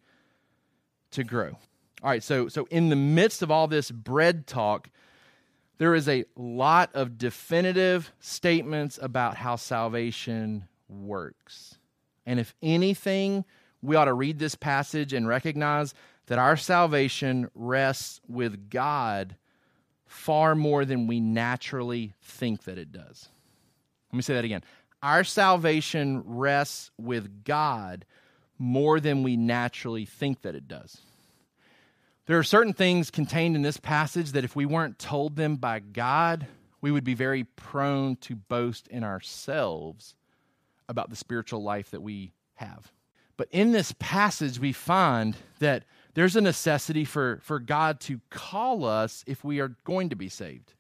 to 1.11 1.23
grow. 1.23 1.57
All 2.03 2.09
right, 2.09 2.23
so 2.23 2.47
so 2.47 2.67
in 2.71 2.89
the 2.89 2.95
midst 2.95 3.41
of 3.41 3.51
all 3.51 3.67
this 3.67 3.91
bread 3.91 4.47
talk, 4.47 4.89
there 5.81 5.95
is 5.95 6.07
a 6.07 6.25
lot 6.35 6.91
of 6.93 7.17
definitive 7.17 8.11
statements 8.19 8.99
about 9.01 9.35
how 9.35 9.55
salvation 9.55 10.67
works. 10.87 11.79
And 12.23 12.39
if 12.39 12.53
anything, 12.61 13.45
we 13.81 13.95
ought 13.95 14.05
to 14.05 14.13
read 14.13 14.37
this 14.37 14.53
passage 14.53 15.11
and 15.11 15.27
recognize 15.27 15.95
that 16.27 16.37
our 16.37 16.55
salvation 16.55 17.49
rests 17.55 18.21
with 18.27 18.69
God 18.69 19.37
far 20.05 20.53
more 20.53 20.85
than 20.85 21.07
we 21.07 21.19
naturally 21.19 22.13
think 22.21 22.65
that 22.65 22.77
it 22.77 22.91
does. 22.91 23.29
Let 24.11 24.17
me 24.17 24.21
say 24.21 24.35
that 24.35 24.45
again. 24.45 24.63
Our 25.01 25.23
salvation 25.23 26.21
rests 26.23 26.91
with 26.99 27.43
God 27.43 28.05
more 28.59 28.99
than 28.99 29.23
we 29.23 29.35
naturally 29.35 30.05
think 30.05 30.43
that 30.43 30.53
it 30.53 30.67
does. 30.67 31.01
There 32.27 32.37
are 32.37 32.43
certain 32.43 32.73
things 32.73 33.09
contained 33.09 33.55
in 33.55 33.61
this 33.61 33.77
passage 33.77 34.31
that 34.33 34.43
if 34.43 34.55
we 34.55 34.65
weren't 34.65 34.99
told 34.99 35.35
them 35.35 35.55
by 35.55 35.79
God, 35.79 36.47
we 36.79 36.91
would 36.91 37.03
be 37.03 37.13
very 37.13 37.43
prone 37.43 38.15
to 38.17 38.35
boast 38.35 38.87
in 38.87 39.03
ourselves 39.03 40.15
about 40.87 41.09
the 41.09 41.15
spiritual 41.15 41.63
life 41.63 41.91
that 41.91 42.01
we 42.01 42.33
have. 42.55 42.91
But 43.37 43.47
in 43.51 43.71
this 43.71 43.93
passage, 43.97 44.59
we 44.59 44.71
find 44.71 45.35
that 45.59 45.85
there's 46.13 46.35
a 46.35 46.41
necessity 46.41 47.05
for, 47.05 47.39
for 47.41 47.59
God 47.59 47.99
to 48.01 48.19
call 48.29 48.85
us 48.85 49.23
if 49.25 49.43
we 49.43 49.59
are 49.59 49.75
going 49.83 50.09
to 50.09 50.15
be 50.15 50.29
saved. 50.29 50.73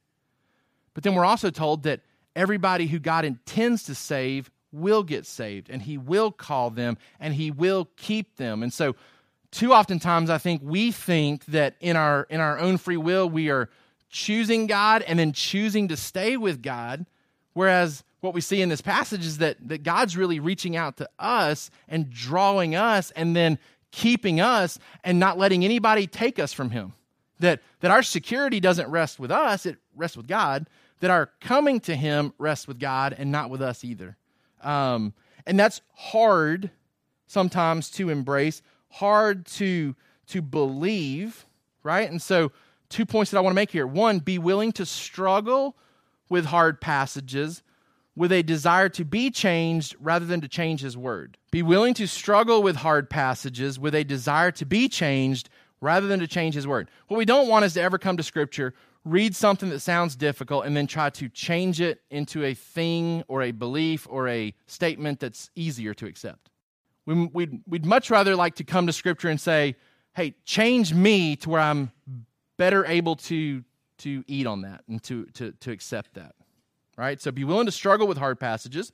But 0.93 1.03
then 1.03 1.15
we're 1.15 1.25
also 1.25 1.49
told 1.49 1.83
that 1.83 2.01
everybody 2.35 2.87
who 2.87 2.99
God 2.99 3.25
intends 3.25 3.83
to 3.83 3.95
save 3.95 4.51
will 4.71 5.03
get 5.03 5.25
saved, 5.25 5.69
and 5.69 5.81
He 5.81 5.97
will 5.97 6.31
call 6.31 6.69
them, 6.69 6.97
and 7.19 7.33
He 7.33 7.51
will 7.51 7.89
keep 7.97 8.37
them. 8.37 8.61
And 8.61 8.71
so 8.71 8.95
too 9.51 9.73
oftentimes 9.73 10.29
I 10.29 10.37
think 10.37 10.61
we 10.63 10.91
think 10.91 11.45
that 11.45 11.75
in 11.79 11.95
our 11.95 12.25
in 12.29 12.39
our 12.39 12.57
own 12.57 12.77
free 12.77 12.97
will 12.97 13.29
we 13.29 13.49
are 13.49 13.69
choosing 14.09 14.67
God 14.67 15.01
and 15.03 15.17
then 15.17 15.31
choosing 15.33 15.87
to 15.87 15.97
stay 15.97 16.37
with 16.37 16.61
God, 16.61 17.05
whereas 17.53 18.03
what 18.19 18.33
we 18.33 18.41
see 18.41 18.61
in 18.61 18.69
this 18.69 18.81
passage 18.81 19.25
is 19.25 19.39
that, 19.39 19.57
that 19.67 19.83
God's 19.83 20.15
really 20.15 20.39
reaching 20.39 20.75
out 20.75 20.97
to 20.97 21.09
us 21.17 21.71
and 21.87 22.09
drawing 22.09 22.75
us 22.75 23.11
and 23.11 23.35
then 23.35 23.57
keeping 23.91 24.39
us 24.39 24.79
and 25.03 25.19
not 25.19 25.37
letting 25.37 25.65
anybody 25.65 26.07
take 26.07 26.39
us 26.39 26.53
from 26.53 26.69
Him. 26.69 26.93
That, 27.39 27.61
that 27.79 27.89
our 27.89 28.03
security 28.03 28.59
doesn't 28.59 28.89
rest 28.89 29.19
with 29.19 29.31
us, 29.31 29.65
it 29.65 29.77
rests 29.95 30.15
with 30.15 30.27
God. 30.27 30.67
That 30.99 31.09
our 31.09 31.31
coming 31.41 31.79
to 31.81 31.95
Him 31.95 32.33
rests 32.37 32.67
with 32.67 32.79
God 32.79 33.15
and 33.17 33.31
not 33.31 33.49
with 33.49 33.61
us 33.61 33.83
either. 33.83 34.17
Um, 34.61 35.13
and 35.47 35.59
that's 35.59 35.81
hard 35.95 36.69
sometimes 37.25 37.89
to 37.91 38.09
embrace 38.09 38.61
hard 38.91 39.45
to, 39.47 39.95
to 40.27 40.41
believe, 40.41 41.45
right? 41.83 42.09
And 42.09 42.21
so, 42.21 42.51
two 42.89 43.05
points 43.05 43.31
that 43.31 43.37
I 43.37 43.41
want 43.41 43.53
to 43.53 43.55
make 43.55 43.71
here. 43.71 43.87
One, 43.87 44.19
be 44.19 44.37
willing 44.37 44.71
to 44.73 44.85
struggle 44.85 45.75
with 46.29 46.45
hard 46.45 46.79
passages 46.79 47.63
with 48.15 48.31
a 48.31 48.43
desire 48.43 48.89
to 48.89 49.05
be 49.05 49.31
changed 49.31 49.95
rather 49.99 50.25
than 50.25 50.41
to 50.41 50.47
change 50.47 50.81
his 50.81 50.97
word. 50.97 51.37
Be 51.49 51.61
willing 51.61 51.93
to 51.95 52.07
struggle 52.07 52.61
with 52.61 52.75
hard 52.75 53.09
passages 53.09 53.79
with 53.79 53.95
a 53.95 54.03
desire 54.03 54.51
to 54.51 54.65
be 54.65 54.89
changed 54.89 55.49
rather 55.79 56.07
than 56.07 56.19
to 56.19 56.27
change 56.27 56.53
his 56.53 56.67
word. 56.67 56.89
What 57.07 57.17
we 57.17 57.25
don't 57.25 57.47
want 57.47 57.65
is 57.65 57.73
to 57.73 57.81
ever 57.81 57.97
come 57.97 58.17
to 58.17 58.23
scripture, 58.23 58.73
read 59.05 59.35
something 59.35 59.69
that 59.69 59.79
sounds 59.79 60.15
difficult, 60.15 60.65
and 60.65 60.75
then 60.77 60.87
try 60.87 61.09
to 61.11 61.29
change 61.29 61.81
it 61.81 62.01
into 62.11 62.43
a 62.43 62.53
thing 62.53 63.23
or 63.27 63.41
a 63.41 63.51
belief 63.51 64.07
or 64.09 64.27
a 64.27 64.53
statement 64.67 65.19
that's 65.19 65.49
easier 65.55 65.93
to 65.95 66.05
accept. 66.05 66.50
We'd, 67.05 67.61
we'd 67.65 67.85
much 67.85 68.09
rather 68.09 68.35
like 68.35 68.55
to 68.55 68.63
come 68.63 68.87
to 68.87 68.93
Scripture 68.93 69.29
and 69.29 69.39
say, 69.39 69.75
hey, 70.15 70.35
change 70.45 70.93
me 70.93 71.35
to 71.37 71.49
where 71.49 71.61
I'm 71.61 71.91
better 72.57 72.85
able 72.85 73.15
to, 73.15 73.63
to 73.99 74.23
eat 74.27 74.45
on 74.45 74.61
that 74.61 74.83
and 74.87 75.01
to, 75.03 75.25
to, 75.33 75.51
to 75.51 75.71
accept 75.71 76.13
that. 76.13 76.35
Right? 76.97 77.19
So 77.19 77.31
be 77.31 77.43
willing 77.43 77.65
to 77.65 77.71
struggle 77.71 78.07
with 78.07 78.17
hard 78.17 78.39
passages. 78.39 78.91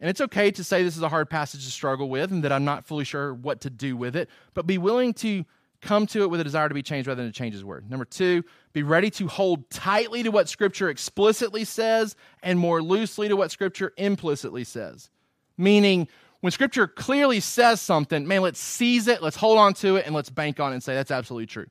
And 0.00 0.10
it's 0.10 0.20
okay 0.20 0.50
to 0.50 0.64
say 0.64 0.82
this 0.82 0.96
is 0.96 1.02
a 1.02 1.08
hard 1.08 1.30
passage 1.30 1.64
to 1.64 1.70
struggle 1.70 2.08
with 2.08 2.32
and 2.32 2.44
that 2.44 2.52
I'm 2.52 2.64
not 2.64 2.86
fully 2.86 3.04
sure 3.04 3.32
what 3.32 3.60
to 3.62 3.70
do 3.70 3.96
with 3.96 4.16
it, 4.16 4.28
but 4.54 4.66
be 4.66 4.78
willing 4.78 5.14
to 5.14 5.44
come 5.80 6.06
to 6.08 6.22
it 6.22 6.30
with 6.30 6.40
a 6.40 6.44
desire 6.44 6.68
to 6.68 6.74
be 6.74 6.82
changed 6.82 7.06
rather 7.06 7.22
than 7.22 7.30
to 7.30 7.38
change 7.38 7.54
his 7.54 7.64
word. 7.64 7.88
Number 7.88 8.04
two, 8.04 8.42
be 8.72 8.82
ready 8.82 9.10
to 9.10 9.28
hold 9.28 9.70
tightly 9.70 10.22
to 10.22 10.30
what 10.30 10.48
Scripture 10.48 10.88
explicitly 10.88 11.64
says 11.64 12.16
and 12.42 12.58
more 12.58 12.82
loosely 12.82 13.28
to 13.28 13.36
what 13.36 13.50
Scripture 13.50 13.92
implicitly 13.96 14.64
says. 14.64 15.10
Meaning, 15.56 16.08
when 16.46 16.52
scripture 16.52 16.86
clearly 16.86 17.40
says 17.40 17.80
something, 17.80 18.24
man, 18.24 18.40
let's 18.40 18.60
seize 18.60 19.08
it, 19.08 19.20
let's 19.20 19.34
hold 19.34 19.58
on 19.58 19.74
to 19.74 19.96
it, 19.96 20.06
and 20.06 20.14
let's 20.14 20.30
bank 20.30 20.60
on 20.60 20.70
it 20.70 20.76
and 20.76 20.82
say 20.84 20.94
that's 20.94 21.10
absolutely 21.10 21.46
true. 21.46 21.66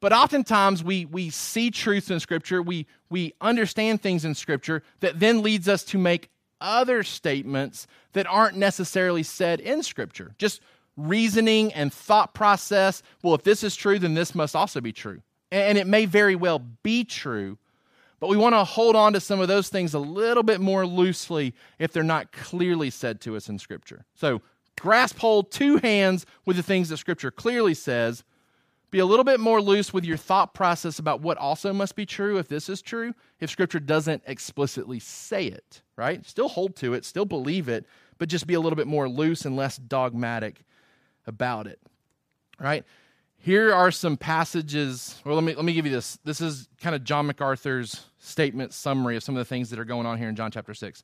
But 0.00 0.12
oftentimes 0.12 0.84
we, 0.84 1.06
we 1.06 1.30
see 1.30 1.70
truths 1.70 2.10
in 2.10 2.20
scripture, 2.20 2.60
we, 2.60 2.86
we 3.08 3.32
understand 3.40 4.02
things 4.02 4.26
in 4.26 4.34
scripture 4.34 4.82
that 5.00 5.18
then 5.18 5.40
leads 5.40 5.70
us 5.70 5.84
to 5.84 5.96
make 5.96 6.28
other 6.60 7.02
statements 7.02 7.86
that 8.12 8.26
aren't 8.26 8.58
necessarily 8.58 9.22
said 9.22 9.58
in 9.58 9.82
scripture. 9.82 10.34
Just 10.36 10.60
reasoning 10.98 11.72
and 11.72 11.90
thought 11.90 12.34
process. 12.34 13.02
Well, 13.22 13.36
if 13.36 13.42
this 13.42 13.64
is 13.64 13.74
true, 13.74 13.98
then 13.98 14.12
this 14.12 14.34
must 14.34 14.54
also 14.54 14.82
be 14.82 14.92
true. 14.92 15.22
And 15.50 15.78
it 15.78 15.86
may 15.86 16.04
very 16.04 16.36
well 16.36 16.58
be 16.82 17.04
true, 17.04 17.56
But 18.20 18.28
we 18.28 18.36
want 18.36 18.54
to 18.54 18.64
hold 18.64 18.96
on 18.96 19.12
to 19.12 19.20
some 19.20 19.40
of 19.40 19.48
those 19.48 19.68
things 19.68 19.94
a 19.94 19.98
little 19.98 20.42
bit 20.42 20.60
more 20.60 20.86
loosely 20.86 21.54
if 21.78 21.92
they're 21.92 22.02
not 22.02 22.32
clearly 22.32 22.90
said 22.90 23.20
to 23.22 23.36
us 23.36 23.48
in 23.48 23.58
Scripture. 23.58 24.04
So, 24.14 24.42
grasp 24.80 25.18
hold 25.18 25.50
two 25.50 25.76
hands 25.76 26.26
with 26.44 26.56
the 26.56 26.62
things 26.62 26.88
that 26.88 26.96
Scripture 26.96 27.30
clearly 27.30 27.74
says. 27.74 28.24
Be 28.90 29.00
a 29.00 29.06
little 29.06 29.24
bit 29.24 29.38
more 29.38 29.60
loose 29.60 29.92
with 29.92 30.04
your 30.04 30.16
thought 30.16 30.54
process 30.54 30.98
about 30.98 31.20
what 31.20 31.36
also 31.36 31.74
must 31.74 31.94
be 31.94 32.06
true 32.06 32.38
if 32.38 32.48
this 32.48 32.70
is 32.70 32.80
true, 32.80 33.14
if 33.38 33.50
Scripture 33.50 33.80
doesn't 33.80 34.22
explicitly 34.26 34.98
say 34.98 35.46
it, 35.46 35.82
right? 35.94 36.24
Still 36.26 36.48
hold 36.48 36.74
to 36.76 36.94
it, 36.94 37.04
still 37.04 37.26
believe 37.26 37.68
it, 37.68 37.84
but 38.16 38.30
just 38.30 38.46
be 38.46 38.54
a 38.54 38.60
little 38.60 38.76
bit 38.76 38.86
more 38.86 39.08
loose 39.08 39.44
and 39.44 39.56
less 39.56 39.76
dogmatic 39.76 40.64
about 41.26 41.66
it, 41.66 41.78
right? 42.58 42.84
Here 43.38 43.72
are 43.72 43.90
some 43.90 44.16
passages. 44.16 45.20
Well, 45.24 45.36
let 45.36 45.44
me 45.44 45.54
let 45.54 45.64
me 45.64 45.72
give 45.72 45.86
you 45.86 45.92
this. 45.92 46.18
This 46.24 46.40
is 46.40 46.68
kind 46.80 46.94
of 46.94 47.04
John 47.04 47.26
MacArthur's 47.26 48.04
statement 48.18 48.74
summary 48.74 49.16
of 49.16 49.22
some 49.22 49.36
of 49.36 49.40
the 49.40 49.44
things 49.44 49.70
that 49.70 49.78
are 49.78 49.84
going 49.84 50.06
on 50.06 50.18
here 50.18 50.28
in 50.28 50.36
John 50.36 50.50
chapter 50.50 50.74
6. 50.74 51.02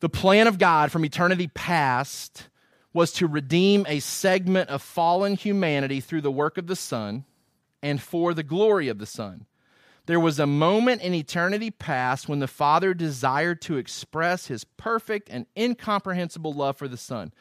The 0.00 0.08
plan 0.08 0.46
of 0.46 0.58
God 0.58 0.92
from 0.92 1.04
eternity 1.04 1.48
past 1.48 2.48
was 2.92 3.12
to 3.12 3.26
redeem 3.26 3.84
a 3.88 4.00
segment 4.00 4.70
of 4.70 4.80
fallen 4.80 5.34
humanity 5.34 6.00
through 6.00 6.22
the 6.22 6.30
work 6.30 6.58
of 6.58 6.66
the 6.66 6.76
Son 6.76 7.24
and 7.82 8.00
for 8.00 8.32
the 8.32 8.42
glory 8.42 8.88
of 8.88 8.98
the 8.98 9.06
Son. 9.06 9.46
There 10.06 10.20
was 10.20 10.38
a 10.38 10.46
moment 10.46 11.02
in 11.02 11.12
eternity 11.14 11.70
past 11.70 12.28
when 12.28 12.38
the 12.38 12.46
Father 12.46 12.94
desired 12.94 13.60
to 13.62 13.76
express 13.76 14.46
his 14.46 14.64
perfect 14.64 15.28
and 15.30 15.46
incomprehensible 15.58 16.52
love 16.52 16.76
for 16.76 16.86
the 16.86 16.96
Son. 16.96 17.32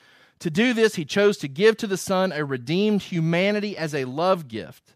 To 0.45 0.51
do 0.51 0.73
this, 0.73 0.93
he 0.93 1.05
chose 1.05 1.37
to 1.37 1.47
give 1.47 1.75
to 1.77 1.87
the 1.87 1.97
Son 1.97 2.31
a 2.31 2.45
redeemed 2.45 3.01
humanity 3.01 3.75
as 3.75 3.95
a 3.95 4.05
love 4.05 4.47
gift, 4.47 4.93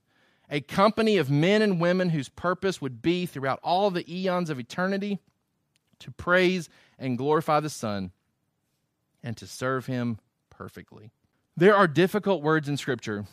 a 0.48 0.62
company 0.62 1.18
of 1.18 1.32
men 1.32 1.64
and 1.64 1.82
women 1.82 2.12
whose 2.12 2.30
purpose 2.30 2.80
would 2.84 3.02
be 3.02 3.26
throughout 3.26 3.60
all 3.64 3.90
the 3.90 4.06
eons 4.08 4.52
of 4.52 4.60
eternity 4.60 5.18
to 5.98 6.12
praise 6.12 6.70
and 7.00 7.18
glorify 7.18 7.60
the 7.60 7.70
Son 7.72 8.12
and 9.24 9.36
to 9.38 9.48
serve 9.48 9.88
him 9.88 10.20
perfectly. 10.52 11.10
There 11.58 11.76
are 11.76 11.88
difficult 11.88 12.44
words 12.44 12.70
in 12.70 12.78
Scripture 12.78 13.26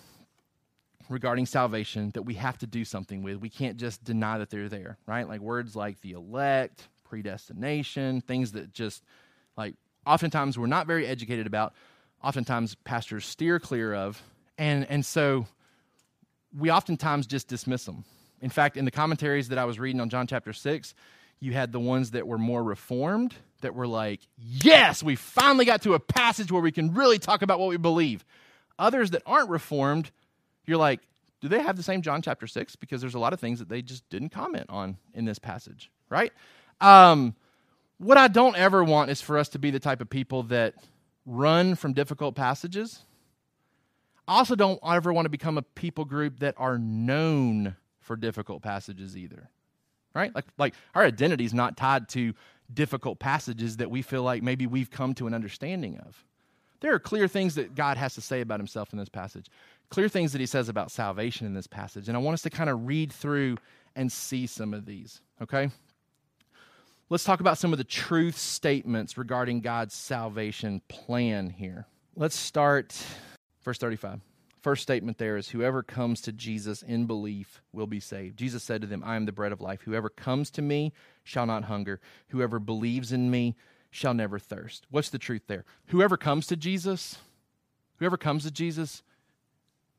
regarding 1.10 1.44
salvation 1.44 2.12
that 2.14 2.22
we 2.22 2.32
have 2.36 2.56
to 2.56 2.66
do 2.66 2.86
something 2.86 3.22
with. 3.22 3.42
We 3.42 3.50
can't 3.50 3.76
just 3.76 4.02
deny 4.04 4.38
that 4.38 4.48
they're 4.48 4.70
there, 4.70 4.96
right? 5.04 5.28
Like 5.28 5.40
words 5.40 5.76
like 5.76 6.00
the 6.00 6.12
elect, 6.12 6.88
predestination, 7.04 8.22
things 8.22 8.52
that 8.52 8.72
just 8.72 9.04
like 9.54 9.74
oftentimes 10.06 10.58
we're 10.58 10.66
not 10.66 10.86
very 10.86 11.06
educated 11.06 11.46
about, 11.46 11.74
oftentimes 12.26 12.74
pastors 12.84 13.24
steer 13.24 13.58
clear 13.60 13.94
of. 13.94 14.22
And 14.58 14.86
and 14.90 15.04
so 15.04 15.46
we 16.56 16.70
oftentimes 16.70 17.26
just 17.26 17.48
dismiss 17.48 17.84
them. 17.84 18.04
In 18.40 18.50
fact, 18.50 18.76
in 18.76 18.84
the 18.84 18.90
commentaries 18.90 19.48
that 19.48 19.58
I 19.58 19.64
was 19.64 19.78
reading 19.78 20.00
on 20.00 20.10
John 20.10 20.26
chapter 20.26 20.52
6, 20.52 20.94
you 21.40 21.52
had 21.52 21.72
the 21.72 21.80
ones 21.80 22.12
that 22.12 22.26
were 22.26 22.38
more 22.38 22.62
reformed 22.62 23.34
that 23.60 23.74
were 23.74 23.86
like, 23.86 24.20
yes, 24.36 25.02
we 25.02 25.16
finally 25.16 25.64
got 25.64 25.82
to 25.82 25.94
a 25.94 26.00
passage 26.00 26.52
where 26.52 26.62
we 26.62 26.72
can 26.72 26.94
really 26.94 27.18
talk 27.18 27.42
about 27.42 27.58
what 27.58 27.68
we 27.68 27.76
believe. 27.76 28.24
Others 28.78 29.12
that 29.12 29.22
aren't 29.26 29.48
reformed 29.48 30.10
you're 30.66 30.76
like, 30.76 31.00
do 31.40 31.48
they 31.48 31.62
have 31.62 31.76
the 31.76 31.82
same 31.82 32.02
John 32.02 32.22
chapter 32.22 32.46
6? 32.46 32.76
Because 32.76 33.00
there's 33.00 33.14
a 33.14 33.18
lot 33.18 33.32
of 33.32 33.40
things 33.40 33.60
that 33.60 33.68
they 33.68 33.82
just 33.82 34.08
didn't 34.10 34.30
comment 34.30 34.66
on 34.68 34.98
in 35.14 35.24
this 35.24 35.38
passage, 35.38 35.90
right? 36.10 36.32
Um, 36.80 37.34
what 37.98 38.18
I 38.18 38.28
don't 38.28 38.56
ever 38.56 38.84
want 38.84 39.10
is 39.10 39.20
for 39.20 39.38
us 39.38 39.48
to 39.50 39.58
be 39.58 39.70
the 39.70 39.80
type 39.80 40.00
of 40.00 40.10
people 40.10 40.44
that 40.44 40.74
run 41.26 41.74
from 41.74 41.92
difficult 41.92 42.34
passages. 42.34 43.02
I 44.28 44.38
also 44.38 44.56
don't 44.56 44.80
ever 44.86 45.12
want 45.12 45.26
to 45.26 45.30
become 45.30 45.58
a 45.58 45.62
people 45.62 46.04
group 46.04 46.40
that 46.40 46.54
are 46.56 46.78
known 46.78 47.76
for 48.00 48.16
difficult 48.16 48.62
passages 48.62 49.16
either. 49.16 49.50
Right? 50.14 50.34
Like 50.34 50.46
like 50.56 50.74
our 50.94 51.04
identity 51.04 51.44
is 51.44 51.52
not 51.52 51.76
tied 51.76 52.08
to 52.10 52.32
difficult 52.72 53.18
passages 53.18 53.76
that 53.76 53.90
we 53.90 54.02
feel 54.02 54.22
like 54.22 54.42
maybe 54.42 54.66
we've 54.66 54.90
come 54.90 55.14
to 55.14 55.26
an 55.26 55.34
understanding 55.34 55.98
of. 55.98 56.24
There 56.80 56.94
are 56.94 56.98
clear 56.98 57.28
things 57.28 57.54
that 57.56 57.74
God 57.74 57.96
has 57.96 58.14
to 58.14 58.20
say 58.20 58.40
about 58.40 58.60
himself 58.60 58.92
in 58.92 58.98
this 58.98 59.08
passage 59.08 59.46
clear 59.90 60.08
things 60.08 60.32
that 60.32 60.40
he 60.40 60.46
says 60.46 60.68
about 60.68 60.90
salvation 60.90 61.46
in 61.46 61.54
this 61.54 61.66
passage. 61.66 62.08
And 62.08 62.16
I 62.16 62.20
want 62.20 62.34
us 62.34 62.42
to 62.42 62.50
kind 62.50 62.70
of 62.70 62.86
read 62.86 63.12
through 63.12 63.56
and 63.94 64.10
see 64.10 64.46
some 64.46 64.74
of 64.74 64.84
these, 64.84 65.20
okay? 65.40 65.70
Let's 67.08 67.22
talk 67.22 67.38
about 67.38 67.56
some 67.56 67.70
of 67.72 67.78
the 67.78 67.84
truth 67.84 68.36
statements 68.36 69.16
regarding 69.16 69.60
God's 69.60 69.94
salvation 69.94 70.82
plan 70.88 71.50
here. 71.50 71.86
Let's 72.16 72.34
start 72.34 73.00
verse 73.62 73.78
35. 73.78 74.20
First 74.60 74.82
statement 74.82 75.16
there 75.16 75.36
is 75.36 75.48
whoever 75.48 75.84
comes 75.84 76.20
to 76.22 76.32
Jesus 76.32 76.82
in 76.82 77.06
belief 77.06 77.62
will 77.72 77.86
be 77.86 78.00
saved. 78.00 78.36
Jesus 78.36 78.64
said 78.64 78.80
to 78.80 78.88
them, 78.88 79.04
I 79.06 79.14
am 79.14 79.24
the 79.24 79.30
bread 79.30 79.52
of 79.52 79.60
life. 79.60 79.82
Whoever 79.82 80.08
comes 80.08 80.50
to 80.52 80.62
me 80.62 80.92
shall 81.22 81.46
not 81.46 81.66
hunger. 81.66 82.00
Whoever 82.30 82.58
believes 82.58 83.12
in 83.12 83.30
me 83.30 83.54
shall 83.92 84.12
never 84.12 84.40
thirst. 84.40 84.88
What's 84.90 85.10
the 85.10 85.18
truth 85.18 85.42
there? 85.46 85.64
Whoever 85.86 86.16
comes 86.16 86.48
to 86.48 86.56
Jesus, 86.56 87.18
whoever 87.98 88.16
comes 88.16 88.42
to 88.42 88.50
Jesus 88.50 89.04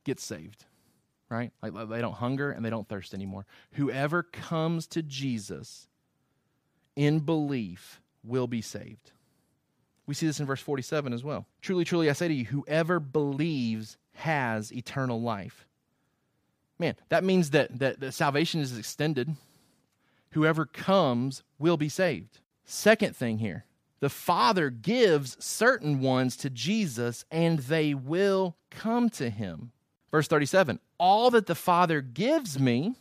gets 0.03 0.25
saved, 0.25 0.65
right? 1.29 1.53
Like 1.61 1.87
they 1.87 2.01
don't 2.01 2.15
hunger 2.15 2.51
and 2.51 2.65
they 2.65 2.69
don't 2.69 2.89
thirst 2.89 3.13
anymore. 3.13 3.45
Whoever 3.75 4.23
comes 4.23 4.87
to 4.87 5.01
Jesus 5.01 5.87
in 6.97 7.19
belief 7.19 8.01
will 8.23 8.47
be 8.47 8.61
saved. 8.61 9.11
We 10.05 10.13
see 10.13 10.25
this 10.25 10.39
in 10.39 10.45
verse 10.45 10.61
47 10.61 11.13
as 11.13 11.23
well. 11.23 11.45
Truly, 11.61 11.85
truly, 11.85 12.09
I 12.09 12.13
say 12.13 12.27
to 12.27 12.33
you, 12.33 12.45
whoever 12.45 12.99
believes 12.99 13.97
has 14.13 14.73
eternal 14.73 15.21
life. 15.21 15.67
Man, 16.79 16.95
that 17.09 17.23
means 17.23 17.51
that, 17.51 17.79
that, 17.79 17.99
that 17.99 18.13
salvation 18.13 18.61
is 18.61 18.77
extended. 18.77 19.35
Whoever 20.31 20.65
comes 20.65 21.43
will 21.59 21.77
be 21.77 21.89
saved. 21.89 22.39
Second 22.65 23.15
thing 23.15 23.37
here 23.37 23.65
the 23.99 24.09
Father 24.09 24.69
gives 24.69 25.43
certain 25.43 26.01
ones 26.01 26.37
to 26.37 26.49
Jesus, 26.49 27.25
and 27.31 27.59
they 27.59 27.93
will 27.93 28.55
come 28.69 29.09
to 29.11 29.29
him. 29.29 29.71
Verse 30.11 30.27
37 30.27 30.79
All 30.97 31.31
that 31.31 31.47
the 31.47 31.55
Father 31.55 32.01
gives 32.01 32.59
me 32.59 32.95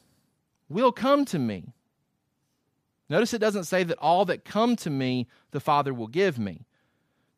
will 0.69 0.93
come 0.93 1.25
to 1.27 1.39
me. 1.39 1.75
Notice 3.09 3.35
it 3.35 3.39
doesn't 3.39 3.65
say 3.65 3.85
that 3.85 3.99
all 3.99 4.25
that 4.25 4.45
come 4.45 4.77
to 4.77 4.91
me 4.91 5.27
the 5.53 5.61
Father 5.61 5.95
will 5.95 6.09
give 6.09 6.39
me. 6.39 6.67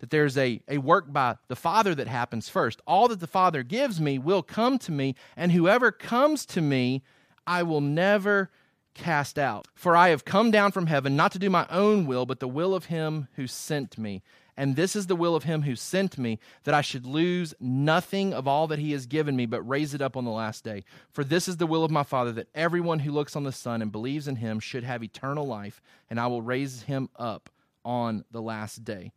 That 0.01 0.11
there's 0.11 0.39
a, 0.39 0.61
a 0.69 0.79
work 0.79 1.13
by 1.13 1.37
the 1.49 1.57
Father 1.57 1.95
that 1.95 2.07
happens 2.07 2.49
first. 2.49 2.81
All 2.87 3.09
that 3.09 3.21
the 3.21 3.27
Father 3.27 3.63
gives 3.63 4.01
me 4.01 4.19
will 4.19 4.43
come 4.43 4.79
to 4.79 4.93
me, 4.93 5.15
and 5.37 5.53
whoever 5.53 5.91
comes 5.91 6.47
to 6.47 6.61
me, 6.61 7.03
I 7.47 7.63
will 7.65 7.81
never 7.81 8.51
cast 8.95 9.39
out. 9.39 9.67
For 9.75 9.97
I 9.97 10.11
have 10.11 10.25
come 10.25 10.51
down 10.51 10.73
from 10.73 10.87
heaven 10.87 11.17
not 11.17 11.33
to 11.33 11.39
do 11.39 11.51
my 11.51 11.67
own 11.71 12.07
will, 12.07 12.27
but 12.27 12.41
the 12.41 12.49
will 12.49 12.75
of 12.75 12.87
him 12.87 13.29
who 13.35 13.47
sent 13.47 13.99
me. 13.99 14.23
And 14.59 14.75
this 14.75 14.97
is 14.97 15.07
the 15.07 15.15
will 15.15 15.37
of 15.37 15.45
him 15.45 15.63
who 15.63 15.77
sent 15.77 16.19
me, 16.19 16.41
that 16.65 16.75
I 16.75 16.81
should 16.81 17.07
lose 17.07 17.55
nothing 17.61 18.35
of 18.35 18.49
all 18.49 18.67
that 18.67 18.81
he 18.81 18.91
has 18.91 19.07
given 19.07 19.37
me, 19.37 19.47
but 19.47 19.63
raise 19.63 19.95
it 19.95 20.03
up 20.03 20.17
on 20.17 20.25
the 20.25 20.33
last 20.33 20.65
day. 20.65 20.83
For 21.13 21.23
this 21.23 21.47
is 21.47 21.59
the 21.59 21.67
will 21.67 21.85
of 21.85 21.93
my 21.93 22.03
Father, 22.03 22.33
that 22.33 22.49
everyone 22.57 22.99
who 22.99 23.13
looks 23.13 23.37
on 23.37 23.45
the 23.45 23.53
Son 23.53 23.81
and 23.81 23.93
believes 23.93 24.27
in 24.27 24.35
him 24.35 24.59
should 24.59 24.83
have 24.83 25.05
eternal 25.05 25.47
life, 25.47 25.81
and 26.11 26.19
I 26.19 26.27
will 26.27 26.43
raise 26.43 26.83
him 26.83 27.09
up 27.15 27.51
on 27.85 28.25
the 28.33 28.43
last 28.43 28.83
day. 28.83 29.13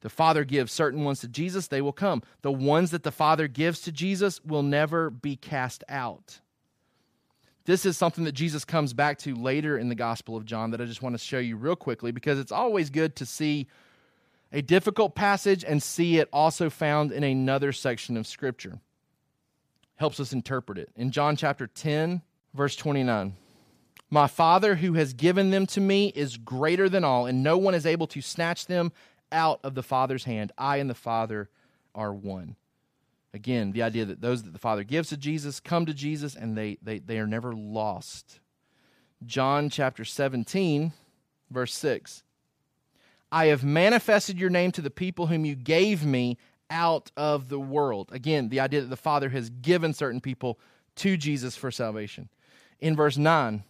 The 0.00 0.08
Father 0.08 0.44
gives 0.44 0.72
certain 0.72 1.04
ones 1.04 1.20
to 1.20 1.28
Jesus, 1.28 1.68
they 1.68 1.80
will 1.80 1.92
come. 1.92 2.24
The 2.42 2.50
ones 2.50 2.90
that 2.90 3.04
the 3.04 3.12
Father 3.12 3.46
gives 3.46 3.82
to 3.82 3.92
Jesus 3.92 4.44
will 4.44 4.64
never 4.64 5.08
be 5.08 5.36
cast 5.36 5.84
out. 5.88 6.40
This 7.64 7.86
is 7.86 7.96
something 7.96 8.24
that 8.24 8.32
Jesus 8.32 8.64
comes 8.64 8.92
back 8.92 9.18
to 9.18 9.36
later 9.36 9.78
in 9.78 9.88
the 9.88 9.94
Gospel 9.94 10.36
of 10.36 10.46
John 10.46 10.72
that 10.72 10.80
I 10.80 10.86
just 10.86 11.02
want 11.02 11.14
to 11.14 11.24
show 11.24 11.38
you 11.38 11.56
real 11.56 11.76
quickly 11.76 12.10
because 12.10 12.40
it's 12.40 12.50
always 12.50 12.90
good 12.90 13.14
to 13.16 13.24
see 13.26 13.68
a 14.52 14.62
difficult 14.62 15.14
passage 15.14 15.64
and 15.64 15.82
see 15.82 16.18
it 16.18 16.28
also 16.32 16.70
found 16.70 17.12
in 17.12 17.22
another 17.22 17.72
section 17.72 18.16
of 18.16 18.26
Scripture. 18.26 18.80
Helps 19.96 20.18
us 20.18 20.32
interpret 20.32 20.78
it. 20.78 20.90
In 20.96 21.10
John 21.10 21.36
chapter 21.36 21.66
10, 21.66 22.22
verse 22.54 22.74
29. 22.76 23.36
My 24.10 24.26
Father 24.26 24.74
who 24.74 24.94
has 24.94 25.12
given 25.12 25.50
them 25.50 25.66
to 25.66 25.80
me 25.80 26.08
is 26.08 26.36
greater 26.36 26.88
than 26.88 27.04
all, 27.04 27.26
and 27.26 27.42
no 27.42 27.56
one 27.56 27.74
is 27.74 27.86
able 27.86 28.08
to 28.08 28.20
snatch 28.20 28.66
them 28.66 28.92
out 29.30 29.60
of 29.62 29.74
the 29.74 29.84
Father's 29.84 30.24
hand. 30.24 30.50
I 30.58 30.78
and 30.78 30.90
the 30.90 30.94
Father 30.94 31.48
are 31.94 32.12
one. 32.12 32.56
Again, 33.32 33.70
the 33.70 33.82
idea 33.82 34.04
that 34.06 34.20
those 34.20 34.42
that 34.42 34.52
the 34.52 34.58
Father 34.58 34.82
gives 34.82 35.10
to 35.10 35.16
Jesus 35.16 35.60
come 35.60 35.86
to 35.86 35.94
Jesus 35.94 36.34
and 36.34 36.58
they, 36.58 36.78
they, 36.82 36.98
they 36.98 37.18
are 37.20 37.28
never 37.28 37.52
lost. 37.52 38.40
John 39.24 39.70
chapter 39.70 40.04
17, 40.04 40.92
verse 41.50 41.74
6. 41.74 42.24
I 43.32 43.46
have 43.46 43.62
manifested 43.62 44.38
your 44.38 44.50
name 44.50 44.72
to 44.72 44.82
the 44.82 44.90
people 44.90 45.28
whom 45.28 45.44
you 45.44 45.54
gave 45.54 46.04
me 46.04 46.36
out 46.70 47.10
of 47.16 47.48
the 47.48 47.60
world. 47.60 48.10
Again, 48.12 48.48
the 48.48 48.60
idea 48.60 48.80
that 48.80 48.90
the 48.90 48.96
Father 48.96 49.28
has 49.30 49.50
given 49.50 49.92
certain 49.92 50.20
people 50.20 50.58
to 50.96 51.16
Jesus 51.16 51.56
for 51.56 51.70
salvation. 51.70 52.28
In 52.80 52.96
verse 52.96 53.16
9, 53.16 53.64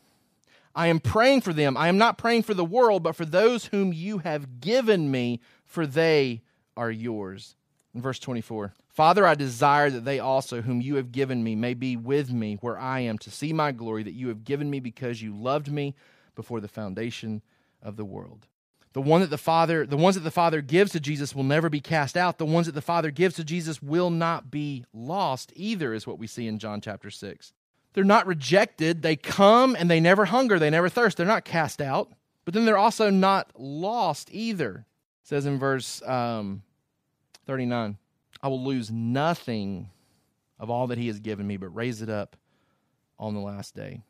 I 0.75 0.87
am 0.87 1.01
praying 1.01 1.41
for 1.41 1.53
them. 1.53 1.77
I 1.77 1.89
am 1.89 1.99
not 1.99 2.19
praying 2.19 2.45
for 2.45 2.55
the 2.55 2.65
world, 2.65 3.03
but 3.03 3.17
for 3.17 3.25
those 3.25 3.67
whom 3.67 3.93
you 3.93 4.19
have 4.19 4.61
given 4.61 5.11
me, 5.11 5.41
for 5.65 5.87
they 5.87 6.43
are 6.77 6.91
yours. 6.91 7.57
In 7.95 8.01
verse 8.01 8.19
24, 8.19 8.73
Father, 8.89 9.27
I 9.27 9.35
desire 9.35 9.91
that 9.91 10.05
they 10.05 10.21
also, 10.21 10.63
whom 10.63 10.81
you 10.81 10.95
have 10.97 11.11
given 11.11 11.43
me, 11.43 11.57
may 11.57 11.75
be 11.75 11.97
with 11.97 12.33
me 12.33 12.57
where 12.61 12.79
I 12.79 13.01
am, 13.01 13.19
to 13.19 13.31
see 13.31 13.53
my 13.53 13.73
glory 13.73 14.05
that 14.05 14.15
you 14.15 14.29
have 14.29 14.45
given 14.45 14.71
me 14.71 14.79
because 14.79 15.21
you 15.21 15.35
loved 15.35 15.71
me 15.71 15.95
before 16.37 16.61
the 16.61 16.69
foundation 16.69 17.43
of 17.83 17.97
the 17.97 18.05
world. 18.05 18.47
The 18.93 19.01
one 19.01 19.21
that 19.21 19.31
the 19.31 19.39
Father, 19.39 19.87
the 19.87 19.97
ones 19.97 20.17
that 20.17 20.23
the 20.23 20.31
Father 20.33 20.61
gives 20.61 20.93
to 20.93 21.01
Jesus 21.01 21.35
will 21.35 21.45
never 21.45 21.69
be 21.69 21.81
cast 21.81 22.17
out. 22.17 22.39
The 22.39 22.47
ones 22.47 22.67
that 22.67 22.75
the 22.75 22.83
Father 22.83 23.11
gives 23.11 23.37
to 23.37 23.45
Jesus 23.45 23.81
will 23.81 24.11
not 24.11 24.51
be 24.51 24.85
lost 24.93 25.53
either, 25.55 25.95
is 25.95 26.07
what 26.07 26.19
we 26.19 26.27
see 26.27 26.49
in 26.49 26.59
John 26.59 26.81
chapter 26.81 27.11
6. 27.11 27.53
They're 27.93 28.05
not 28.05 28.27
rejected. 28.27 29.03
They 29.03 29.17
come 29.17 29.77
and 29.77 29.91
they 29.91 30.01
never 30.01 30.25
hunger, 30.25 30.59
they 30.59 30.71
never 30.71 30.89
thirst. 30.89 31.17
They're 31.17 31.27
not 31.27 31.45
cast 31.45 31.81
out, 31.81 32.13
but 32.45 32.55
then 32.55 32.65
they're 32.65 32.79
also 32.79 33.11
not 33.11 33.53
lost 33.57 34.29
either. 34.33 34.87
It 35.23 35.29
says 35.29 35.47
in 35.47 35.59
verse 35.59 36.03
um, 36.03 36.63
39 37.47 37.97
I 38.43 38.49
will 38.49 38.65
lose 38.65 38.91
nothing 38.91 39.91
of 40.59 40.71
all 40.71 40.89
that 40.89 40.99
He 40.99 41.09
has 41.09 41.21
given 41.21 41.47
me, 41.47 41.57
but 41.57 41.75
raise 41.75 42.03
it 42.03 42.09
up 42.09 42.37
on 43.19 43.35
the 43.35 43.41
last 43.41 43.75
day. 43.75 44.03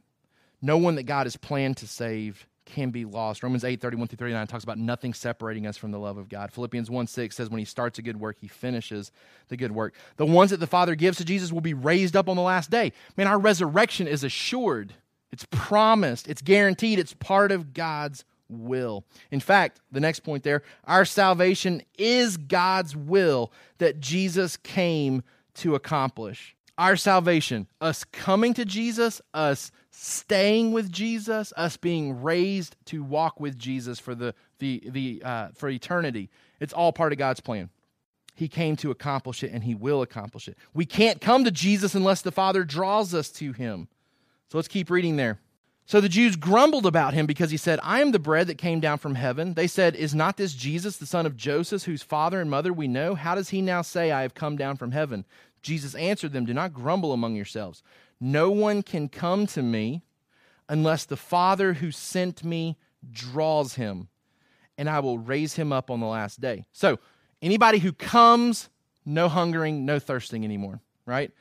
No 0.62 0.78
one 0.78 0.94
that 0.96 1.04
God 1.04 1.26
has 1.26 1.36
planned 1.36 1.78
to 1.78 1.88
save 1.88 2.46
can 2.72 2.90
be 2.90 3.04
lost. 3.04 3.42
Romans 3.42 3.64
8, 3.64 3.80
31 3.80 4.08
through 4.08 4.16
39 4.16 4.46
talks 4.46 4.64
about 4.64 4.78
nothing 4.78 5.12
separating 5.12 5.66
us 5.66 5.76
from 5.76 5.90
the 5.90 5.98
love 5.98 6.16
of 6.16 6.28
God. 6.28 6.52
Philippians 6.52 6.90
1 6.90 7.06
6 7.06 7.36
says 7.36 7.50
when 7.50 7.58
he 7.58 7.64
starts 7.64 7.98
a 7.98 8.02
good 8.02 8.18
work, 8.18 8.36
he 8.40 8.48
finishes 8.48 9.12
the 9.48 9.56
good 9.56 9.72
work. 9.72 9.94
The 10.16 10.26
ones 10.26 10.50
that 10.50 10.60
the 10.60 10.66
Father 10.66 10.94
gives 10.94 11.18
to 11.18 11.24
Jesus 11.24 11.52
will 11.52 11.60
be 11.60 11.74
raised 11.74 12.16
up 12.16 12.28
on 12.28 12.36
the 12.36 12.42
last 12.42 12.70
day. 12.70 12.92
Man, 13.16 13.26
our 13.26 13.38
resurrection 13.38 14.06
is 14.06 14.24
assured, 14.24 14.94
it's 15.32 15.46
promised, 15.50 16.28
it's 16.28 16.42
guaranteed, 16.42 16.98
it's 16.98 17.14
part 17.14 17.52
of 17.52 17.74
God's 17.74 18.24
will. 18.48 19.04
In 19.30 19.40
fact, 19.40 19.80
the 19.90 20.00
next 20.00 20.20
point 20.20 20.42
there, 20.42 20.62
our 20.84 21.04
salvation 21.04 21.82
is 21.98 22.36
God's 22.36 22.96
will 22.96 23.52
that 23.78 24.00
Jesus 24.00 24.56
came 24.56 25.22
to 25.54 25.74
accomplish. 25.74 26.56
Our 26.78 26.96
salvation, 26.96 27.66
us 27.80 28.04
coming 28.04 28.54
to 28.54 28.64
Jesus, 28.64 29.20
us 29.34 29.70
staying 29.90 30.72
with 30.72 30.90
Jesus, 30.90 31.52
us 31.56 31.76
being 31.76 32.22
raised 32.22 32.76
to 32.86 33.02
walk 33.02 33.40
with 33.40 33.58
Jesus 33.58 33.98
for 33.98 34.14
the 34.14 34.34
the 34.58 34.82
the 34.86 35.22
uh, 35.24 35.48
for 35.54 35.68
eternity. 35.68 36.30
It's 36.60 36.72
all 36.72 36.92
part 36.92 37.12
of 37.12 37.18
God's 37.18 37.40
plan. 37.40 37.70
He 38.34 38.48
came 38.48 38.76
to 38.76 38.90
accomplish 38.90 39.42
it, 39.42 39.52
and 39.52 39.64
He 39.64 39.74
will 39.74 40.02
accomplish 40.02 40.48
it. 40.48 40.56
We 40.72 40.86
can't 40.86 41.20
come 41.20 41.44
to 41.44 41.50
Jesus 41.50 41.94
unless 41.94 42.22
the 42.22 42.32
Father 42.32 42.64
draws 42.64 43.14
us 43.14 43.30
to 43.32 43.52
Him. 43.52 43.88
So 44.48 44.58
let's 44.58 44.68
keep 44.68 44.90
reading 44.90 45.16
there. 45.16 45.38
So 45.90 46.00
the 46.00 46.08
Jews 46.08 46.36
grumbled 46.36 46.86
about 46.86 47.14
him 47.14 47.26
because 47.26 47.50
he 47.50 47.56
said, 47.56 47.80
I 47.82 48.00
am 48.00 48.12
the 48.12 48.20
bread 48.20 48.46
that 48.46 48.58
came 48.58 48.78
down 48.78 48.98
from 48.98 49.16
heaven. 49.16 49.54
They 49.54 49.66
said, 49.66 49.96
Is 49.96 50.14
not 50.14 50.36
this 50.36 50.54
Jesus, 50.54 50.98
the 50.98 51.04
son 51.04 51.26
of 51.26 51.36
Joseph, 51.36 51.82
whose 51.82 52.00
father 52.00 52.40
and 52.40 52.48
mother 52.48 52.72
we 52.72 52.86
know? 52.86 53.16
How 53.16 53.34
does 53.34 53.48
he 53.48 53.60
now 53.60 53.82
say, 53.82 54.12
I 54.12 54.22
have 54.22 54.32
come 54.32 54.56
down 54.56 54.76
from 54.76 54.92
heaven? 54.92 55.24
Jesus 55.62 55.96
answered 55.96 56.32
them, 56.32 56.44
Do 56.44 56.54
not 56.54 56.72
grumble 56.72 57.12
among 57.12 57.34
yourselves. 57.34 57.82
No 58.20 58.50
one 58.50 58.82
can 58.82 59.08
come 59.08 59.46
to 59.48 59.62
me 59.62 60.02
unless 60.68 61.04
the 61.04 61.16
Father 61.16 61.74
who 61.74 61.90
sent 61.90 62.44
me 62.44 62.76
draws 63.10 63.74
him, 63.74 64.08
and 64.76 64.88
I 64.90 65.00
will 65.00 65.18
raise 65.18 65.54
him 65.54 65.72
up 65.72 65.90
on 65.90 66.00
the 66.00 66.06
last 66.06 66.40
day. 66.40 66.66
So, 66.72 66.98
anybody 67.40 67.78
who 67.78 67.92
comes, 67.92 68.68
no 69.06 69.28
hungering, 69.28 69.86
no 69.86 69.98
thirsting 69.98 70.44
anymore, 70.44 70.80
right? 71.06 71.32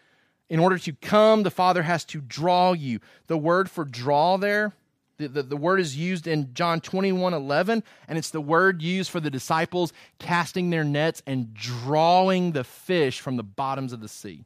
In 0.49 0.59
order 0.59 0.77
to 0.79 0.93
come, 0.93 1.43
the 1.43 1.51
Father 1.51 1.83
has 1.83 2.05
to 2.05 2.21
draw 2.21 2.71
you. 2.71 2.99
The 3.27 3.37
word 3.37 3.69
for 3.69 3.83
draw 3.83 4.37
there, 4.37 4.73
the, 5.17 5.27
the, 5.27 5.43
the, 5.43 5.57
word 5.57 5.81
is 5.81 5.97
used 5.97 6.27
in 6.27 6.53
John 6.53 6.79
21 6.79 7.33
11, 7.33 7.83
and 8.07 8.17
it's 8.17 8.31
the 8.31 8.39
word 8.39 8.81
used 8.81 9.11
for 9.11 9.19
the 9.19 9.29
disciples 9.29 9.91
casting 10.17 10.69
their 10.69 10.85
nets 10.85 11.21
and 11.27 11.53
drawing 11.53 12.53
the 12.53 12.63
fish 12.63 13.19
from 13.19 13.35
the 13.35 13.43
bottoms 13.43 13.91
of 13.91 13.99
the 13.99 14.07
sea 14.07 14.45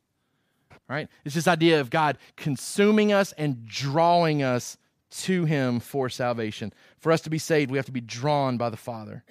right? 0.88 1.08
It's 1.26 1.36
this 1.36 1.48
idea 1.48 1.80
of 1.80 1.90
God 1.90 2.18
consuming 2.36 3.12
us 3.12 3.32
and 3.34 3.66
drawing 3.66 4.44
us 4.44 4.78
to 5.12 5.46
Him 5.46 5.80
for 5.80 6.10
salvation. 6.10 6.74
For 6.98 7.12
us 7.12 7.22
to 7.22 7.30
be 7.30 7.38
saved, 7.38 7.72
we 7.72 7.78
have 7.78 7.86
to 7.86 7.92
be 7.92 8.02
drawn 8.02 8.58
by 8.58 8.70
the 8.70 8.78
Father. 8.78 9.24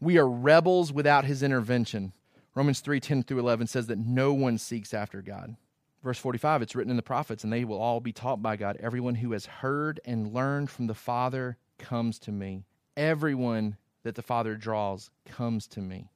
We 0.00 0.18
are 0.18 0.28
rebels 0.28 0.92
without 0.92 1.24
His 1.24 1.42
intervention. 1.42 2.12
Romans 2.54 2.80
3 2.80 3.00
10 3.00 3.22
through 3.22 3.38
11 3.38 3.66
says 3.66 3.86
that 3.86 3.98
no 3.98 4.32
one 4.32 4.58
seeks 4.58 4.94
after 4.94 5.22
God. 5.22 5.56
Verse 6.02 6.18
45, 6.18 6.62
it's 6.62 6.76
written 6.76 6.90
in 6.90 6.96
the 6.96 7.02
prophets, 7.02 7.42
and 7.42 7.52
they 7.52 7.64
will 7.64 7.80
all 7.80 8.00
be 8.00 8.12
taught 8.12 8.40
by 8.40 8.56
God. 8.56 8.76
Everyone 8.80 9.16
who 9.16 9.32
has 9.32 9.46
heard 9.46 9.98
and 10.04 10.32
learned 10.32 10.70
from 10.70 10.86
the 10.86 10.94
Father 10.94 11.56
comes 11.78 12.18
to 12.20 12.32
me. 12.32 12.64
Everyone 12.96 13.76
that 14.04 14.14
the 14.14 14.22
Father 14.22 14.54
draws 14.54 15.10
comes 15.24 15.66
to 15.68 15.80
me. 15.80 16.08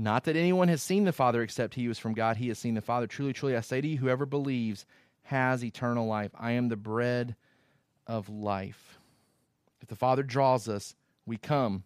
Not 0.00 0.24
that 0.24 0.34
anyone 0.34 0.68
has 0.68 0.80
seen 0.80 1.04
the 1.04 1.12
Father 1.12 1.42
except 1.42 1.74
he 1.74 1.84
who 1.84 1.90
is 1.90 1.98
from 1.98 2.14
God. 2.14 2.38
He 2.38 2.48
has 2.48 2.58
seen 2.58 2.72
the 2.72 2.80
Father. 2.80 3.06
Truly, 3.06 3.34
truly, 3.34 3.54
I 3.54 3.60
say 3.60 3.82
to 3.82 3.86
you, 3.86 3.98
whoever 3.98 4.24
believes 4.24 4.86
has 5.24 5.62
eternal 5.62 6.06
life. 6.06 6.30
I 6.38 6.52
am 6.52 6.70
the 6.70 6.76
bread 6.76 7.36
of 8.06 8.30
life. 8.30 8.98
If 9.82 9.88
the 9.88 9.96
Father 9.96 10.22
draws 10.22 10.70
us, 10.70 10.94
we 11.26 11.36
come. 11.36 11.84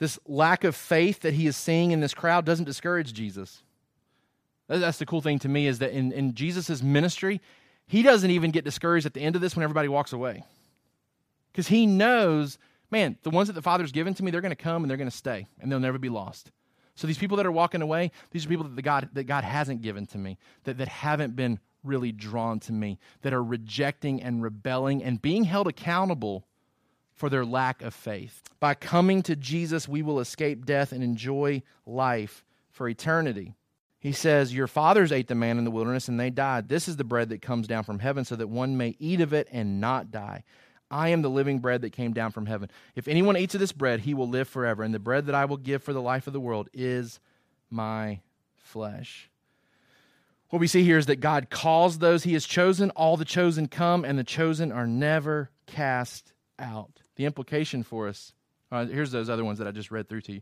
This 0.00 0.18
lack 0.26 0.64
of 0.64 0.76
faith 0.76 1.20
that 1.20 1.32
he 1.32 1.46
is 1.46 1.56
seeing 1.56 1.92
in 1.92 2.00
this 2.00 2.12
crowd 2.12 2.44
doesn't 2.44 2.66
discourage 2.66 3.14
Jesus. 3.14 3.62
That's 4.68 4.98
the 4.98 5.06
cool 5.06 5.22
thing 5.22 5.38
to 5.38 5.48
me 5.48 5.66
is 5.66 5.78
that 5.78 5.92
in, 5.92 6.12
in 6.12 6.34
Jesus' 6.34 6.82
ministry, 6.82 7.40
he 7.86 8.02
doesn't 8.02 8.30
even 8.30 8.50
get 8.50 8.66
discouraged 8.66 9.06
at 9.06 9.14
the 9.14 9.22
end 9.22 9.34
of 9.34 9.40
this 9.40 9.56
when 9.56 9.62
everybody 9.64 9.88
walks 9.88 10.12
away. 10.12 10.44
Because 11.52 11.68
he 11.68 11.86
knows, 11.86 12.58
man, 12.90 13.16
the 13.22 13.30
ones 13.30 13.48
that 13.48 13.54
the 13.54 13.62
Father's 13.62 13.92
given 13.92 14.12
to 14.12 14.22
me, 14.22 14.30
they're 14.30 14.42
going 14.42 14.50
to 14.50 14.56
come 14.56 14.84
and 14.84 14.90
they're 14.90 14.98
going 14.98 15.10
to 15.10 15.16
stay 15.16 15.46
and 15.58 15.72
they'll 15.72 15.80
never 15.80 15.96
be 15.96 16.10
lost. 16.10 16.50
So 16.96 17.06
these 17.06 17.18
people 17.18 17.36
that 17.36 17.46
are 17.46 17.52
walking 17.52 17.82
away, 17.82 18.10
these 18.30 18.46
are 18.46 18.48
people 18.48 18.64
that, 18.64 18.82
God, 18.82 19.10
that 19.12 19.24
God 19.24 19.44
hasn't 19.44 19.82
given 19.82 20.06
to 20.06 20.18
me, 20.18 20.38
that, 20.64 20.78
that 20.78 20.88
haven't 20.88 21.36
been 21.36 21.60
really 21.84 22.10
drawn 22.10 22.58
to 22.60 22.72
me, 22.72 22.98
that 23.22 23.32
are 23.32 23.44
rejecting 23.44 24.22
and 24.22 24.42
rebelling 24.42 25.04
and 25.04 25.22
being 25.22 25.44
held 25.44 25.68
accountable 25.68 26.44
for 27.14 27.30
their 27.30 27.44
lack 27.44 27.82
of 27.82 27.94
faith. 27.94 28.42
By 28.60 28.74
coming 28.74 29.22
to 29.22 29.36
Jesus, 29.36 29.88
we 29.88 30.02
will 30.02 30.20
escape 30.20 30.66
death 30.66 30.92
and 30.92 31.04
enjoy 31.04 31.62
life 31.86 32.44
for 32.70 32.88
eternity. 32.88 33.54
He 33.98 34.12
says, 34.12 34.54
Your 34.54 34.66
fathers 34.66 35.12
ate 35.12 35.28
the 35.28 35.34
manna 35.34 35.58
in 35.58 35.64
the 35.64 35.70
wilderness 35.70 36.08
and 36.08 36.20
they 36.20 36.30
died. 36.30 36.68
This 36.68 36.88
is 36.88 36.96
the 36.96 37.04
bread 37.04 37.30
that 37.30 37.42
comes 37.42 37.66
down 37.66 37.84
from 37.84 37.98
heaven 37.98 38.24
so 38.24 38.36
that 38.36 38.48
one 38.48 38.76
may 38.76 38.96
eat 38.98 39.20
of 39.20 39.32
it 39.32 39.48
and 39.50 39.80
not 39.80 40.10
die. 40.10 40.44
I 40.90 41.08
am 41.08 41.22
the 41.22 41.30
living 41.30 41.58
bread 41.58 41.82
that 41.82 41.90
came 41.90 42.12
down 42.12 42.32
from 42.32 42.46
heaven. 42.46 42.70
If 42.94 43.08
anyone 43.08 43.36
eats 43.36 43.54
of 43.54 43.60
this 43.60 43.72
bread, 43.72 44.00
he 44.00 44.14
will 44.14 44.28
live 44.28 44.48
forever. 44.48 44.82
And 44.82 44.94
the 44.94 44.98
bread 44.98 45.26
that 45.26 45.34
I 45.34 45.44
will 45.44 45.56
give 45.56 45.82
for 45.82 45.92
the 45.92 46.02
life 46.02 46.26
of 46.26 46.32
the 46.32 46.40
world 46.40 46.68
is 46.72 47.20
my 47.70 48.20
flesh. 48.56 49.30
What 50.50 50.60
we 50.60 50.68
see 50.68 50.84
here 50.84 50.98
is 50.98 51.06
that 51.06 51.16
God 51.16 51.50
calls 51.50 51.98
those 51.98 52.22
he 52.22 52.34
has 52.34 52.46
chosen, 52.46 52.90
all 52.90 53.16
the 53.16 53.24
chosen 53.24 53.66
come, 53.66 54.04
and 54.04 54.16
the 54.16 54.24
chosen 54.24 54.70
are 54.70 54.86
never 54.86 55.50
cast 55.66 56.32
out. 56.58 57.00
The 57.16 57.24
implication 57.24 57.82
for 57.82 58.06
us 58.06 58.32
uh, 58.70 58.86
here's 58.86 59.10
those 59.10 59.30
other 59.30 59.44
ones 59.44 59.58
that 59.58 59.68
I 59.68 59.70
just 59.70 59.90
read 59.90 60.08
through 60.08 60.22
to 60.22 60.32
you. 60.34 60.40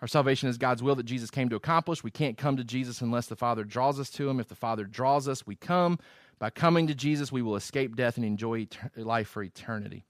Our 0.00 0.08
salvation 0.08 0.48
is 0.48 0.58
God's 0.58 0.82
will 0.82 0.94
that 0.94 1.06
Jesus 1.06 1.30
came 1.30 1.48
to 1.48 1.56
accomplish. 1.56 2.04
We 2.04 2.10
can't 2.10 2.38
come 2.38 2.56
to 2.56 2.64
Jesus 2.64 3.00
unless 3.00 3.26
the 3.26 3.36
Father 3.36 3.64
draws 3.64 3.98
us 3.98 4.10
to 4.10 4.28
him. 4.28 4.38
If 4.38 4.48
the 4.48 4.54
Father 4.54 4.84
draws 4.84 5.28
us, 5.28 5.46
we 5.46 5.56
come. 5.56 5.98
By 6.38 6.50
coming 6.50 6.86
to 6.86 6.94
Jesus, 6.94 7.32
we 7.32 7.42
will 7.42 7.56
escape 7.56 7.96
death 7.96 8.16
and 8.16 8.24
enjoy 8.24 8.68
life 8.96 9.28
for 9.28 9.42
eternity. 9.42 10.04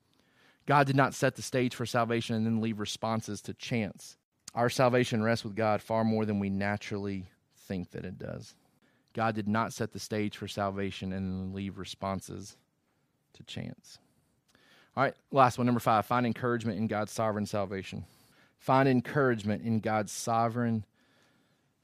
God 0.66 0.86
did 0.86 0.96
not 0.96 1.14
set 1.14 1.36
the 1.36 1.42
stage 1.42 1.74
for 1.74 1.86
salvation 1.86 2.36
and 2.36 2.44
then 2.44 2.60
leave 2.60 2.78
responses 2.78 3.40
to 3.42 3.54
chance. 3.54 4.18
Our 4.54 4.68
salvation 4.68 5.22
rests 5.22 5.44
with 5.44 5.56
God 5.56 5.80
far 5.80 6.04
more 6.04 6.26
than 6.26 6.38
we 6.38 6.50
naturally 6.50 7.30
think 7.56 7.90
that 7.92 8.04
it 8.04 8.18
does. 8.18 8.54
God 9.14 9.34
did 9.34 9.48
not 9.48 9.72
set 9.72 9.92
the 9.92 9.98
stage 9.98 10.36
for 10.36 10.46
salvation 10.46 11.12
and 11.12 11.26
then 11.26 11.54
leave 11.54 11.78
responses 11.78 12.58
to 13.32 13.42
chance. 13.44 13.98
All 14.96 15.02
right, 15.02 15.14
last 15.30 15.56
one, 15.56 15.66
number 15.66 15.80
five 15.80 16.04
find 16.04 16.26
encouragement 16.26 16.78
in 16.78 16.86
God's 16.86 17.12
sovereign 17.12 17.46
salvation. 17.46 18.04
Find 18.58 18.88
encouragement 18.88 19.62
in 19.62 19.80
God's 19.80 20.12
sovereign 20.12 20.84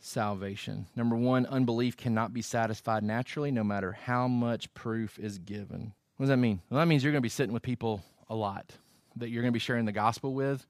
salvation. 0.00 0.86
Number 0.94 1.16
one, 1.16 1.46
unbelief 1.46 1.96
cannot 1.96 2.34
be 2.34 2.42
satisfied 2.42 3.02
naturally, 3.02 3.50
no 3.50 3.64
matter 3.64 3.92
how 3.92 4.28
much 4.28 4.72
proof 4.74 5.18
is 5.18 5.38
given. 5.38 5.92
What 6.16 6.24
does 6.24 6.30
that 6.30 6.36
mean? 6.36 6.60
Well, 6.68 6.80
that 6.80 6.86
means 6.86 7.02
you're 7.02 7.12
going 7.12 7.22
to 7.22 7.26
be 7.26 7.30
sitting 7.30 7.52
with 7.52 7.62
people 7.62 8.02
a 8.28 8.34
lot 8.34 8.72
that 9.16 9.30
you're 9.30 9.42
going 9.42 9.52
to 9.52 9.56
be 9.56 9.60
sharing 9.60 9.84
the 9.84 9.92
gospel 9.92 10.34
with, 10.34 10.66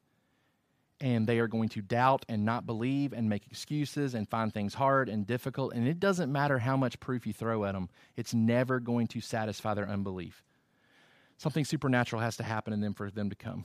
and 1.00 1.26
they 1.26 1.38
are 1.38 1.48
going 1.48 1.70
to 1.70 1.80
doubt 1.80 2.24
and 2.28 2.44
not 2.44 2.66
believe 2.66 3.12
and 3.12 3.28
make 3.28 3.46
excuses 3.46 4.14
and 4.14 4.28
find 4.28 4.52
things 4.52 4.74
hard 4.74 5.08
and 5.08 5.26
difficult. 5.26 5.72
And 5.72 5.88
it 5.88 5.98
doesn't 5.98 6.30
matter 6.30 6.58
how 6.58 6.76
much 6.76 7.00
proof 7.00 7.26
you 7.26 7.32
throw 7.32 7.64
at 7.64 7.72
them, 7.72 7.88
it's 8.16 8.34
never 8.34 8.80
going 8.80 9.06
to 9.08 9.20
satisfy 9.20 9.74
their 9.74 9.88
unbelief. 9.88 10.42
Something 11.38 11.64
supernatural 11.64 12.22
has 12.22 12.36
to 12.36 12.42
happen 12.42 12.72
in 12.72 12.80
them 12.80 12.94
for 12.94 13.10
them 13.10 13.30
to 13.30 13.36
come 13.36 13.64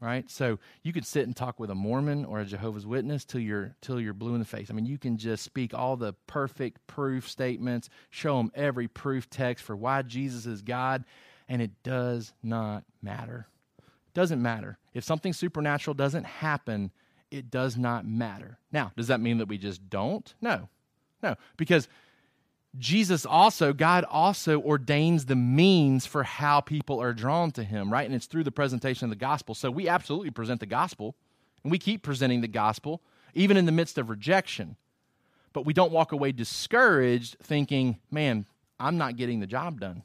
right? 0.00 0.30
So 0.30 0.58
you 0.82 0.92
could 0.92 1.06
sit 1.06 1.26
and 1.26 1.36
talk 1.36 1.60
with 1.60 1.70
a 1.70 1.74
Mormon 1.74 2.24
or 2.24 2.40
a 2.40 2.44
Jehovah's 2.44 2.86
Witness 2.86 3.24
till 3.24 3.40
you're 3.40 3.74
till 3.80 4.00
you're 4.00 4.14
blue 4.14 4.34
in 4.34 4.40
the 4.40 4.46
face. 4.46 4.70
I 4.70 4.74
mean, 4.74 4.86
you 4.86 4.98
can 4.98 5.18
just 5.18 5.44
speak 5.44 5.74
all 5.74 5.96
the 5.96 6.14
perfect 6.26 6.86
proof 6.86 7.28
statements, 7.28 7.90
show 8.08 8.36
them 8.38 8.50
every 8.54 8.88
proof 8.88 9.28
text 9.28 9.64
for 9.64 9.76
why 9.76 10.02
Jesus 10.02 10.46
is 10.46 10.62
God, 10.62 11.04
and 11.48 11.60
it 11.60 11.82
does 11.82 12.32
not 12.42 12.84
matter. 13.02 13.46
It 13.78 14.14
doesn't 14.14 14.42
matter. 14.42 14.78
If 14.94 15.04
something 15.04 15.32
supernatural 15.32 15.94
doesn't 15.94 16.24
happen, 16.24 16.90
it 17.30 17.50
does 17.50 17.76
not 17.76 18.06
matter. 18.06 18.58
Now, 18.72 18.92
does 18.96 19.06
that 19.08 19.20
mean 19.20 19.38
that 19.38 19.48
we 19.48 19.58
just 19.58 19.88
don't? 19.88 20.32
No. 20.40 20.68
No, 21.22 21.36
because 21.58 21.86
Jesus 22.78 23.26
also, 23.26 23.72
God 23.72 24.04
also 24.08 24.60
ordains 24.60 25.26
the 25.26 25.34
means 25.34 26.06
for 26.06 26.22
how 26.22 26.60
people 26.60 27.02
are 27.02 27.12
drawn 27.12 27.50
to 27.52 27.64
him, 27.64 27.92
right? 27.92 28.06
And 28.06 28.14
it's 28.14 28.26
through 28.26 28.44
the 28.44 28.52
presentation 28.52 29.06
of 29.06 29.10
the 29.10 29.16
gospel. 29.16 29.54
So 29.54 29.70
we 29.70 29.88
absolutely 29.88 30.30
present 30.30 30.60
the 30.60 30.66
gospel, 30.66 31.16
and 31.64 31.72
we 31.72 31.78
keep 31.78 32.02
presenting 32.02 32.42
the 32.42 32.48
gospel, 32.48 33.02
even 33.34 33.56
in 33.56 33.66
the 33.66 33.72
midst 33.72 33.98
of 33.98 34.08
rejection. 34.08 34.76
But 35.52 35.66
we 35.66 35.72
don't 35.72 35.90
walk 35.90 36.12
away 36.12 36.30
discouraged 36.30 37.38
thinking, 37.42 37.98
man, 38.10 38.46
I'm 38.78 38.96
not 38.96 39.16
getting 39.16 39.40
the 39.40 39.48
job 39.48 39.80
done, 39.80 40.04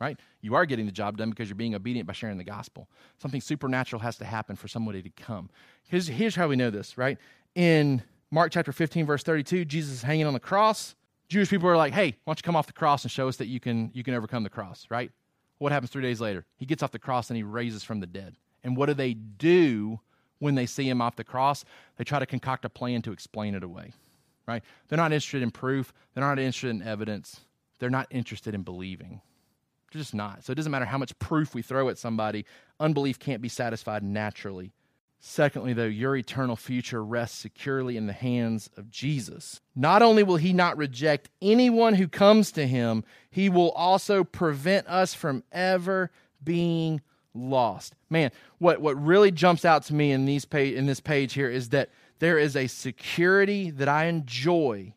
right? 0.00 0.18
You 0.40 0.56
are 0.56 0.66
getting 0.66 0.86
the 0.86 0.92
job 0.92 1.16
done 1.16 1.30
because 1.30 1.48
you're 1.48 1.54
being 1.54 1.76
obedient 1.76 2.08
by 2.08 2.12
sharing 2.12 2.38
the 2.38 2.44
gospel. 2.44 2.88
Something 3.18 3.40
supernatural 3.40 4.02
has 4.02 4.16
to 4.18 4.24
happen 4.24 4.56
for 4.56 4.66
somebody 4.66 5.00
to 5.00 5.10
come. 5.10 5.48
Here's, 5.86 6.08
here's 6.08 6.34
how 6.34 6.48
we 6.48 6.56
know 6.56 6.70
this, 6.70 6.98
right? 6.98 7.18
In 7.54 8.02
Mark 8.32 8.50
chapter 8.50 8.72
15, 8.72 9.06
verse 9.06 9.22
32, 9.22 9.64
Jesus 9.64 9.92
is 9.94 10.02
hanging 10.02 10.26
on 10.26 10.34
the 10.34 10.40
cross. 10.40 10.96
Jewish 11.28 11.48
people 11.48 11.68
are 11.68 11.76
like, 11.76 11.92
hey, 11.92 12.16
why 12.24 12.32
don't 12.32 12.38
you 12.38 12.42
come 12.42 12.56
off 12.56 12.66
the 12.66 12.72
cross 12.72 13.02
and 13.02 13.10
show 13.10 13.28
us 13.28 13.36
that 13.38 13.46
you 13.46 13.60
can, 13.60 13.90
you 13.94 14.02
can 14.02 14.14
overcome 14.14 14.42
the 14.42 14.50
cross, 14.50 14.86
right? 14.90 15.10
What 15.58 15.72
happens 15.72 15.90
three 15.90 16.02
days 16.02 16.20
later? 16.20 16.44
He 16.56 16.66
gets 16.66 16.82
off 16.82 16.90
the 16.90 16.98
cross 16.98 17.30
and 17.30 17.36
he 17.36 17.42
raises 17.42 17.82
from 17.82 18.00
the 18.00 18.06
dead. 18.06 18.36
And 18.62 18.76
what 18.76 18.86
do 18.86 18.94
they 18.94 19.14
do 19.14 20.00
when 20.38 20.54
they 20.54 20.66
see 20.66 20.88
him 20.88 21.00
off 21.00 21.16
the 21.16 21.24
cross? 21.24 21.64
They 21.96 22.04
try 22.04 22.18
to 22.18 22.26
concoct 22.26 22.64
a 22.64 22.68
plan 22.68 23.02
to 23.02 23.12
explain 23.12 23.54
it 23.54 23.62
away, 23.62 23.92
right? 24.46 24.62
They're 24.88 24.96
not 24.96 25.12
interested 25.12 25.42
in 25.42 25.50
proof. 25.50 25.92
They're 26.12 26.24
not 26.24 26.38
interested 26.38 26.70
in 26.70 26.82
evidence. 26.82 27.40
They're 27.78 27.90
not 27.90 28.08
interested 28.10 28.54
in 28.54 28.62
believing. 28.62 29.20
They're 29.92 30.00
just 30.00 30.14
not. 30.14 30.44
So 30.44 30.52
it 30.52 30.56
doesn't 30.56 30.72
matter 30.72 30.84
how 30.84 30.98
much 30.98 31.18
proof 31.18 31.54
we 31.54 31.62
throw 31.62 31.88
at 31.88 31.98
somebody, 31.98 32.44
unbelief 32.80 33.18
can't 33.18 33.42
be 33.42 33.48
satisfied 33.48 34.02
naturally. 34.02 34.72
Secondly, 35.26 35.72
though, 35.72 35.86
your 35.86 36.14
eternal 36.16 36.54
future 36.54 37.02
rests 37.02 37.38
securely 37.38 37.96
in 37.96 38.06
the 38.06 38.12
hands 38.12 38.68
of 38.76 38.90
Jesus. 38.90 39.62
Not 39.74 40.02
only 40.02 40.22
will 40.22 40.36
he 40.36 40.52
not 40.52 40.76
reject 40.76 41.30
anyone 41.40 41.94
who 41.94 42.08
comes 42.08 42.52
to 42.52 42.66
him, 42.66 43.04
he 43.30 43.48
will 43.48 43.70
also 43.70 44.22
prevent 44.22 44.86
us 44.86 45.14
from 45.14 45.42
ever 45.50 46.10
being 46.44 47.00
lost. 47.32 47.94
Man, 48.10 48.32
what, 48.58 48.82
what 48.82 49.02
really 49.02 49.30
jumps 49.30 49.64
out 49.64 49.84
to 49.84 49.94
me 49.94 50.12
in, 50.12 50.26
these 50.26 50.44
page, 50.44 50.74
in 50.74 50.84
this 50.84 51.00
page 51.00 51.32
here 51.32 51.48
is 51.48 51.70
that 51.70 51.88
there 52.18 52.38
is 52.38 52.54
a 52.54 52.66
security 52.66 53.70
that 53.70 53.88
I 53.88 54.04
enjoy 54.04 54.92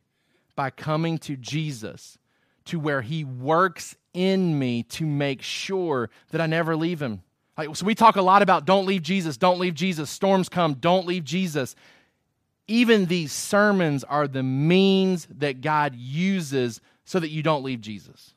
by 0.57 0.71
coming 0.71 1.19
to 1.19 1.37
Jesus 1.37 2.17
to 2.65 2.81
where 2.81 3.01
he 3.01 3.23
works 3.23 3.95
in 4.13 4.59
me 4.59 4.83
to 4.83 5.05
make 5.05 5.41
sure 5.41 6.09
that 6.31 6.41
I 6.41 6.47
never 6.47 6.75
leave 6.75 7.01
him 7.01 7.23
like, 7.57 7.75
so 7.75 7.85
we 7.85 7.95
talk 7.95 8.15
a 8.15 8.21
lot 8.21 8.41
about 8.41 8.65
don't 8.65 8.85
leave 8.85 9.01
Jesus, 9.01 9.37
don't 9.37 9.59
leave 9.59 9.73
Jesus, 9.73 10.09
storms 10.09 10.47
come, 10.49 10.75
don't 10.75 11.07
leave 11.07 11.23
Jesus. 11.23 11.75
Even 12.67 13.05
these 13.05 13.31
sermons 13.31 14.03
are 14.03 14.27
the 14.27 14.43
means 14.43 15.27
that 15.37 15.61
God 15.61 15.95
uses 15.95 16.81
so 17.05 17.19
that 17.19 17.29
you 17.29 17.41
don't 17.41 17.63
leave 17.63 17.81
Jesus, 17.81 18.33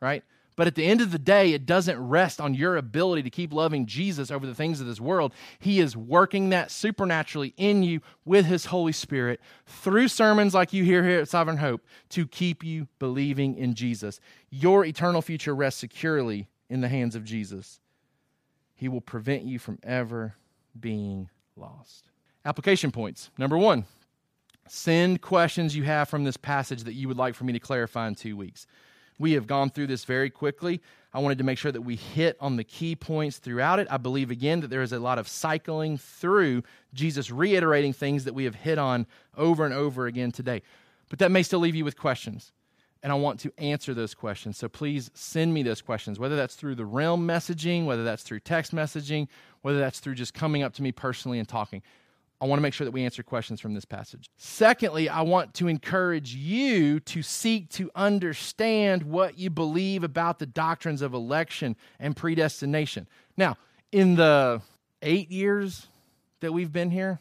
right? 0.00 0.22
But 0.54 0.66
at 0.66 0.74
the 0.74 0.84
end 0.84 1.00
of 1.00 1.12
the 1.12 1.18
day, 1.18 1.52
it 1.52 1.66
doesn't 1.66 1.98
rest 1.98 2.40
on 2.40 2.54
your 2.54 2.76
ability 2.76 3.22
to 3.22 3.30
keep 3.30 3.52
loving 3.52 3.86
Jesus 3.86 4.30
over 4.30 4.46
the 4.46 4.54
things 4.54 4.80
of 4.80 4.86
this 4.86 5.00
world. 5.00 5.32
He 5.58 5.80
is 5.80 5.96
working 5.96 6.50
that 6.50 6.70
supernaturally 6.70 7.54
in 7.56 7.82
you 7.82 8.00
with 8.24 8.46
His 8.46 8.66
Holy 8.66 8.92
Spirit 8.92 9.40
through 9.66 10.08
sermons 10.08 10.54
like 10.54 10.72
you 10.72 10.84
hear 10.84 11.02
here 11.04 11.20
at 11.20 11.28
Sovereign 11.28 11.56
Hope 11.56 11.84
to 12.10 12.26
keep 12.26 12.62
you 12.62 12.86
believing 12.98 13.56
in 13.56 13.74
Jesus. 13.74 14.20
Your 14.50 14.84
eternal 14.84 15.22
future 15.22 15.54
rests 15.54 15.80
securely 15.80 16.48
in 16.68 16.82
the 16.82 16.88
hands 16.88 17.16
of 17.16 17.24
Jesus. 17.24 17.80
He 18.82 18.88
will 18.88 19.00
prevent 19.00 19.44
you 19.44 19.60
from 19.60 19.78
ever 19.84 20.34
being 20.80 21.30
lost. 21.54 22.08
Application 22.44 22.90
points. 22.90 23.30
Number 23.38 23.56
one, 23.56 23.84
send 24.66 25.22
questions 25.22 25.76
you 25.76 25.84
have 25.84 26.08
from 26.08 26.24
this 26.24 26.36
passage 26.36 26.82
that 26.82 26.94
you 26.94 27.06
would 27.06 27.16
like 27.16 27.36
for 27.36 27.44
me 27.44 27.52
to 27.52 27.60
clarify 27.60 28.08
in 28.08 28.16
two 28.16 28.36
weeks. 28.36 28.66
We 29.20 29.34
have 29.34 29.46
gone 29.46 29.70
through 29.70 29.86
this 29.86 30.04
very 30.04 30.30
quickly. 30.30 30.80
I 31.14 31.20
wanted 31.20 31.38
to 31.38 31.44
make 31.44 31.58
sure 31.58 31.70
that 31.70 31.82
we 31.82 31.94
hit 31.94 32.36
on 32.40 32.56
the 32.56 32.64
key 32.64 32.96
points 32.96 33.38
throughout 33.38 33.78
it. 33.78 33.86
I 33.88 33.98
believe, 33.98 34.32
again, 34.32 34.62
that 34.62 34.70
there 34.70 34.82
is 34.82 34.92
a 34.92 34.98
lot 34.98 35.20
of 35.20 35.28
cycling 35.28 35.96
through 35.96 36.64
Jesus 36.92 37.30
reiterating 37.30 37.92
things 37.92 38.24
that 38.24 38.34
we 38.34 38.42
have 38.46 38.56
hit 38.56 38.78
on 38.78 39.06
over 39.36 39.64
and 39.64 39.72
over 39.72 40.08
again 40.08 40.32
today. 40.32 40.60
But 41.08 41.20
that 41.20 41.30
may 41.30 41.44
still 41.44 41.60
leave 41.60 41.76
you 41.76 41.84
with 41.84 41.96
questions 41.96 42.50
and 43.02 43.10
I 43.10 43.16
want 43.16 43.40
to 43.40 43.52
answer 43.58 43.94
those 43.94 44.14
questions. 44.14 44.56
So 44.56 44.68
please 44.68 45.10
send 45.14 45.52
me 45.52 45.62
those 45.62 45.82
questions, 45.82 46.18
whether 46.18 46.36
that's 46.36 46.54
through 46.54 46.76
the 46.76 46.84
realm 46.84 47.26
messaging, 47.26 47.84
whether 47.84 48.04
that's 48.04 48.22
through 48.22 48.40
text 48.40 48.74
messaging, 48.74 49.28
whether 49.62 49.78
that's 49.78 49.98
through 50.00 50.14
just 50.14 50.34
coming 50.34 50.62
up 50.62 50.72
to 50.74 50.82
me 50.82 50.92
personally 50.92 51.38
and 51.38 51.48
talking. 51.48 51.82
I 52.40 52.46
want 52.46 52.58
to 52.58 52.62
make 52.62 52.74
sure 52.74 52.84
that 52.84 52.90
we 52.90 53.04
answer 53.04 53.22
questions 53.22 53.60
from 53.60 53.74
this 53.74 53.84
passage. 53.84 54.28
Secondly, 54.36 55.08
I 55.08 55.22
want 55.22 55.54
to 55.54 55.68
encourage 55.68 56.34
you 56.34 56.98
to 57.00 57.22
seek 57.22 57.68
to 57.70 57.88
understand 57.94 59.04
what 59.04 59.38
you 59.38 59.48
believe 59.48 60.02
about 60.02 60.40
the 60.40 60.46
doctrines 60.46 61.02
of 61.02 61.14
election 61.14 61.76
and 62.00 62.16
predestination. 62.16 63.06
Now, 63.36 63.58
in 63.92 64.16
the 64.16 64.60
eight 65.02 65.30
years 65.30 65.86
that 66.40 66.52
we've 66.52 66.72
been 66.72 66.90
here, 66.90 67.20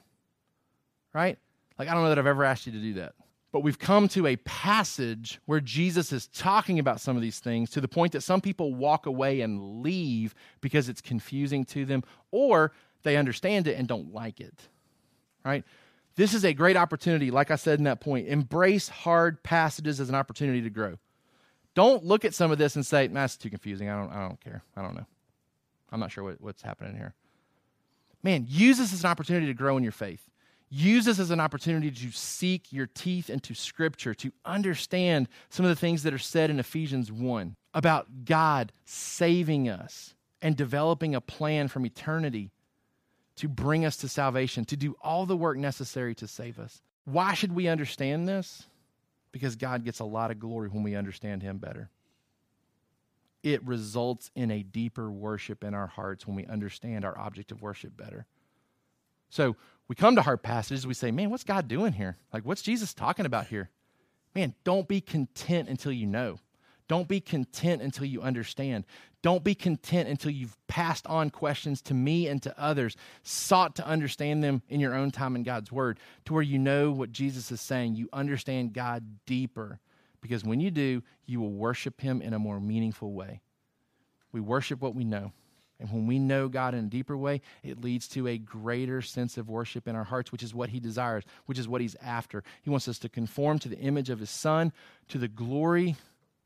right? 1.14 1.38
Like, 1.78 1.88
I 1.88 1.94
don't 1.94 2.02
know 2.02 2.10
that 2.10 2.20
I've 2.20 2.26
ever 2.26 2.44
asked 2.44 2.66
you 2.66 2.72
to 2.74 2.80
do 2.80 2.94
that. 2.96 3.14
But 3.52 3.62
we've 3.62 3.80
come 3.80 4.08
to 4.10 4.28
a 4.28 4.38
passage 4.38 5.40
where 5.46 5.60
Jesus 5.60 6.14
is 6.14 6.28
talking 6.28 6.80
about 6.80 7.02
some 7.02 7.18
of 7.18 7.22
these 7.22 7.40
things 7.40 7.70
to 7.72 7.82
the 7.82 7.88
point 7.88 8.14
that 8.14 8.22
some 8.22 8.40
people 8.40 8.74
walk 8.74 9.06
away 9.06 9.42
and 9.42 9.82
leave 9.82 10.34
because 10.62 10.88
it's 10.88 11.02
confusing 11.02 11.66
to 11.66 11.86
them 11.86 12.04
or 12.32 12.72
they 13.04 13.18
understand 13.18 13.68
it 13.68 13.78
and 13.78 13.88
don't 13.88 14.14
like 14.14 14.40
it. 14.40 14.54
Right? 15.44 15.66
This 16.16 16.34
is 16.34 16.46
a 16.46 16.54
great 16.54 16.78
opportunity, 16.78 17.30
like 17.32 17.52
I 17.52 17.56
said 17.56 17.80
in 17.80 17.86
that 17.86 18.00
point. 18.00 18.28
Embrace 18.28 18.88
hard 18.88 19.44
passages 19.44 20.00
as 20.00 20.08
an 20.08 20.16
opportunity 20.16 20.62
to 20.62 20.70
grow. 20.70 20.98
Don't 21.74 22.06
look 22.06 22.26
at 22.26 22.34
some 22.34 22.52
of 22.52 22.58
this 22.58 22.76
and 22.76 22.86
say, 22.86 23.08
that's 23.08 23.38
too 23.38 23.50
confusing. 23.50 23.90
I 23.90 23.98
don't, 23.98 24.12
I 24.12 24.28
don't 24.28 24.40
care. 24.40 24.64
I 24.76 24.82
don't 24.82 24.96
know. 24.96 25.06
I'm 25.92 26.00
not 26.00 26.12
sure 26.12 26.24
what, 26.24 26.40
what's 26.40 26.62
happening 26.62 26.96
here. 26.96 27.16
Man, 28.24 28.46
use 28.48 28.78
this 28.78 28.94
as 28.94 29.04
an 29.04 29.10
opportunity 29.10 29.48
to 29.48 29.54
grow 29.54 29.78
in 29.78 29.84
your 29.84 29.92
faith. 29.92 30.30
Use 30.74 31.04
this 31.04 31.20
as 31.20 31.32
an 31.32 31.42
opportunity 31.42 31.92
to 31.92 32.12
seek 32.12 32.72
your 32.72 32.88
teeth 32.88 33.30
into 33.30 33.54
Scripture, 33.54 34.14
to 34.14 34.32
understand 34.46 35.28
some 35.50 35.66
of 35.66 35.70
the 35.70 35.76
things 35.76 36.04
that 36.04 36.14
are 36.14 36.18
said 36.18 36.50
in 36.50 36.62
Ephesians 36.62 37.12
1 37.12 37.58
about 37.74 38.08
God 38.24 38.72
saving 38.86 39.68
us 39.68 40.16
and 40.42 40.56
developing 40.56 41.14
a 41.14 41.20
plan 41.20 41.68
from 41.68 41.86
eternity 41.86 42.52
to 43.36 43.50
bring 43.50 43.84
us 43.84 43.98
to 43.98 44.08
salvation, 44.08 44.64
to 44.64 44.78
do 44.78 44.96
all 45.02 45.26
the 45.26 45.36
work 45.36 45.58
necessary 45.58 46.16
to 46.16 46.28
save 46.28 46.58
us. 46.58 46.82
Why 47.04 47.34
should 47.34 47.54
we 47.54 47.68
understand 47.68 48.26
this? 48.26 48.64
Because 49.34 49.58
God 49.58 49.84
gets 49.84 50.00
a 50.00 50.06
lot 50.06 50.32
of 50.32 50.40
glory 50.40 50.70
when 50.70 50.84
we 50.84 50.96
understand 50.96 51.44
Him 51.44 51.58
better. 51.58 51.90
It 53.44 53.66
results 53.66 54.32
in 54.36 54.52
a 54.52 54.64
deeper 54.64 55.12
worship 55.12 55.66
in 55.66 55.74
our 55.74 55.88
hearts 55.88 56.26
when 56.26 56.38
we 56.38 56.46
understand 56.46 57.04
our 57.04 57.18
object 57.18 57.52
of 57.52 57.62
worship 57.62 57.98
better. 57.98 58.26
So, 59.32 59.56
we 59.88 59.96
come 59.96 60.16
to 60.16 60.22
hard 60.22 60.42
passages, 60.42 60.88
we 60.88 60.94
say, 60.94 61.12
man, 61.12 61.30
what's 61.30 61.44
God 61.44 61.68
doing 61.68 61.92
here? 61.92 62.16
Like, 62.32 62.46
what's 62.46 62.62
Jesus 62.62 62.94
talking 62.94 63.26
about 63.26 63.48
here? 63.48 63.70
Man, 64.34 64.56
don't 64.64 64.88
be 64.88 65.02
content 65.02 65.68
until 65.68 65.92
you 65.92 66.06
know. 66.06 66.38
Don't 66.88 67.08
be 67.08 67.20
content 67.20 67.82
until 67.82 68.06
you 68.06 68.22
understand. 68.22 68.86
Don't 69.22 69.44
be 69.44 69.56
content 69.56 70.10
until 70.10 70.32
you've 70.32 70.58
passed 70.68 71.08
on 71.08 71.30
questions 71.30 71.82
to 71.84 71.94
me 71.94 72.28
and 72.28 72.42
to 72.44 72.58
others, 72.60 72.96
sought 73.24 73.76
to 73.78 73.86
understand 73.86 74.44
them 74.44 74.62
in 74.70 74.80
your 74.80 74.94
own 74.94 75.12
time 75.12 75.36
in 75.36 75.44
God's 75.44 75.72
Word, 75.72 76.00
to 76.26 76.34
where 76.34 76.42
you 76.42 76.58
know 76.58 76.92
what 76.92 77.12
Jesus 77.12 77.52
is 77.52 77.62
saying. 77.62 77.96
You 77.96 78.10
understand 78.14 78.74
God 78.74 79.20
deeper. 79.26 79.80
Because 80.22 80.44
when 80.44 80.60
you 80.60 80.72
do, 80.72 81.04
you 81.26 81.40
will 81.42 81.52
worship 81.52 82.02
Him 82.02 82.22
in 82.22 82.34
a 82.34 82.40
more 82.40 82.60
meaningful 82.60 83.14
way. 83.14 83.42
We 84.32 84.40
worship 84.40 84.82
what 84.82 84.96
we 84.96 85.04
know. 85.04 85.34
And 85.82 85.90
when 85.92 86.06
we 86.06 86.20
know 86.20 86.48
God 86.48 86.76
in 86.76 86.86
a 86.86 86.90
deeper 86.90 87.18
way, 87.18 87.42
it 87.64 87.82
leads 87.82 88.08
to 88.10 88.28
a 88.28 88.38
greater 88.38 89.02
sense 89.02 89.38
of 89.38 89.50
worship 89.50 89.88
in 89.88 89.96
our 89.96 90.04
hearts, 90.04 90.32
which 90.32 90.44
is 90.44 90.54
what 90.54 90.70
He 90.70 90.80
desires, 90.80 91.24
which 91.48 91.58
is 91.58 91.68
what 91.68 91.82
He's 91.82 91.96
after. 92.02 92.44
He 92.62 92.70
wants 92.70 92.88
us 92.88 93.00
to 93.00 93.10
conform 93.10 93.58
to 93.60 93.70
the 93.70 93.80
image 93.80 94.10
of 94.10 94.20
His 94.20 94.30
Son, 94.30 94.72
to 95.10 95.18
the 95.18 95.28
glory 95.28 95.96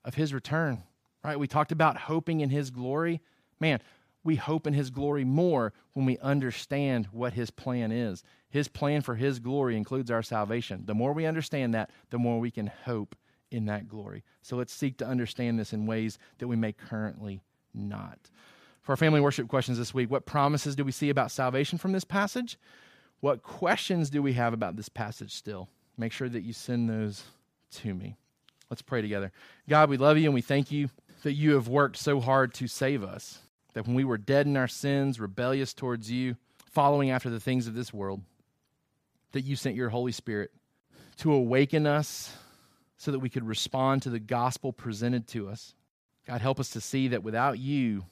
of 0.05 0.15
His 0.15 0.33
return. 0.33 0.83
Right? 1.23 1.37
We 1.37 1.47
talked 1.47 1.73
about 1.73 1.97
hoping 1.97 2.39
in 2.39 2.49
His 2.49 2.71
glory. 2.71 3.21
Man, 3.59 3.81
we 4.23 4.37
hope 4.37 4.65
in 4.65 4.73
His 4.73 4.89
glory 4.89 5.25
more 5.25 5.73
when 5.93 6.05
we 6.05 6.17
understand 6.19 7.07
what 7.11 7.33
His 7.33 7.51
plan 7.51 7.91
is. 7.91 8.23
His 8.49 8.69
plan 8.69 9.01
for 9.01 9.15
His 9.15 9.39
glory 9.39 9.75
includes 9.75 10.09
our 10.09 10.23
salvation. 10.23 10.83
The 10.85 10.95
more 10.95 11.11
we 11.11 11.25
understand 11.25 11.73
that, 11.73 11.89
the 12.09 12.17
more 12.17 12.39
we 12.39 12.51
can 12.51 12.71
hope 12.85 13.15
in 13.51 13.65
that 13.65 13.89
glory. 13.89 14.23
So 14.41 14.55
let's 14.55 14.73
seek 14.73 14.97
to 14.97 15.05
understand 15.05 15.59
this 15.59 15.73
in 15.73 15.85
ways 15.85 16.17
that 16.37 16.47
we 16.47 16.55
may 16.55 16.71
currently 16.71 17.41
not. 17.73 18.29
For 18.85 18.91
our 18.91 18.97
family 18.97 19.19
worship 19.19 19.47
questions 19.47 19.79
this 19.79 19.95
week, 19.95 20.11
what 20.11 20.27
promises 20.27 20.75
do 20.75 20.85
we 20.85 20.91
see 20.91 21.09
about 21.09 21.31
salvation 21.31 21.79
from 21.79 21.91
this 21.91 22.03
passage? 22.03 22.59
What 23.19 23.41
questions 23.41 24.11
do 24.11 24.21
we 24.21 24.33
have 24.33 24.53
about 24.53 24.75
this 24.75 24.89
passage 24.89 25.33
still? 25.33 25.69
Make 25.97 26.11
sure 26.11 26.29
that 26.29 26.43
you 26.43 26.53
send 26.53 26.87
those 26.87 27.23
to 27.77 27.95
me. 27.95 28.15
Let's 28.69 28.83
pray 28.83 29.01
together. 29.01 29.31
God, 29.67 29.89
we 29.89 29.97
love 29.97 30.19
you 30.19 30.25
and 30.25 30.35
we 30.35 30.41
thank 30.41 30.71
you 30.71 30.91
that 31.23 31.33
you 31.33 31.55
have 31.55 31.67
worked 31.67 31.97
so 31.97 32.19
hard 32.19 32.53
to 32.55 32.67
save 32.67 33.03
us. 33.03 33.39
That 33.73 33.87
when 33.87 33.95
we 33.95 34.03
were 34.03 34.19
dead 34.19 34.45
in 34.45 34.55
our 34.55 34.67
sins, 34.67 35.19
rebellious 35.19 35.73
towards 35.73 36.11
you, 36.11 36.35
following 36.69 37.09
after 37.09 37.31
the 37.31 37.39
things 37.39 37.65
of 37.65 37.73
this 37.73 37.91
world, 37.91 38.21
that 39.31 39.45
you 39.45 39.55
sent 39.55 39.75
your 39.75 39.89
Holy 39.89 40.11
Spirit 40.11 40.51
to 41.17 41.33
awaken 41.33 41.87
us 41.87 42.37
so 42.97 43.09
that 43.09 43.19
we 43.19 43.29
could 43.29 43.47
respond 43.47 44.03
to 44.03 44.11
the 44.11 44.19
gospel 44.19 44.71
presented 44.71 45.25
to 45.29 45.49
us. 45.49 45.73
God, 46.27 46.41
help 46.41 46.59
us 46.59 46.69
to 46.69 46.81
see 46.81 47.07
that 47.07 47.23
without 47.23 47.57
you, 47.57 48.05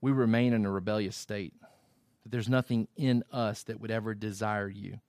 we 0.00 0.12
remain 0.12 0.52
in 0.52 0.64
a 0.64 0.70
rebellious 0.70 1.16
state, 1.16 1.52
that 2.22 2.30
there's 2.30 2.48
nothing 2.48 2.88
in 2.96 3.24
us 3.32 3.62
that 3.64 3.80
would 3.80 3.90
ever 3.90 4.14
desire 4.14 4.68
you. 4.68 5.00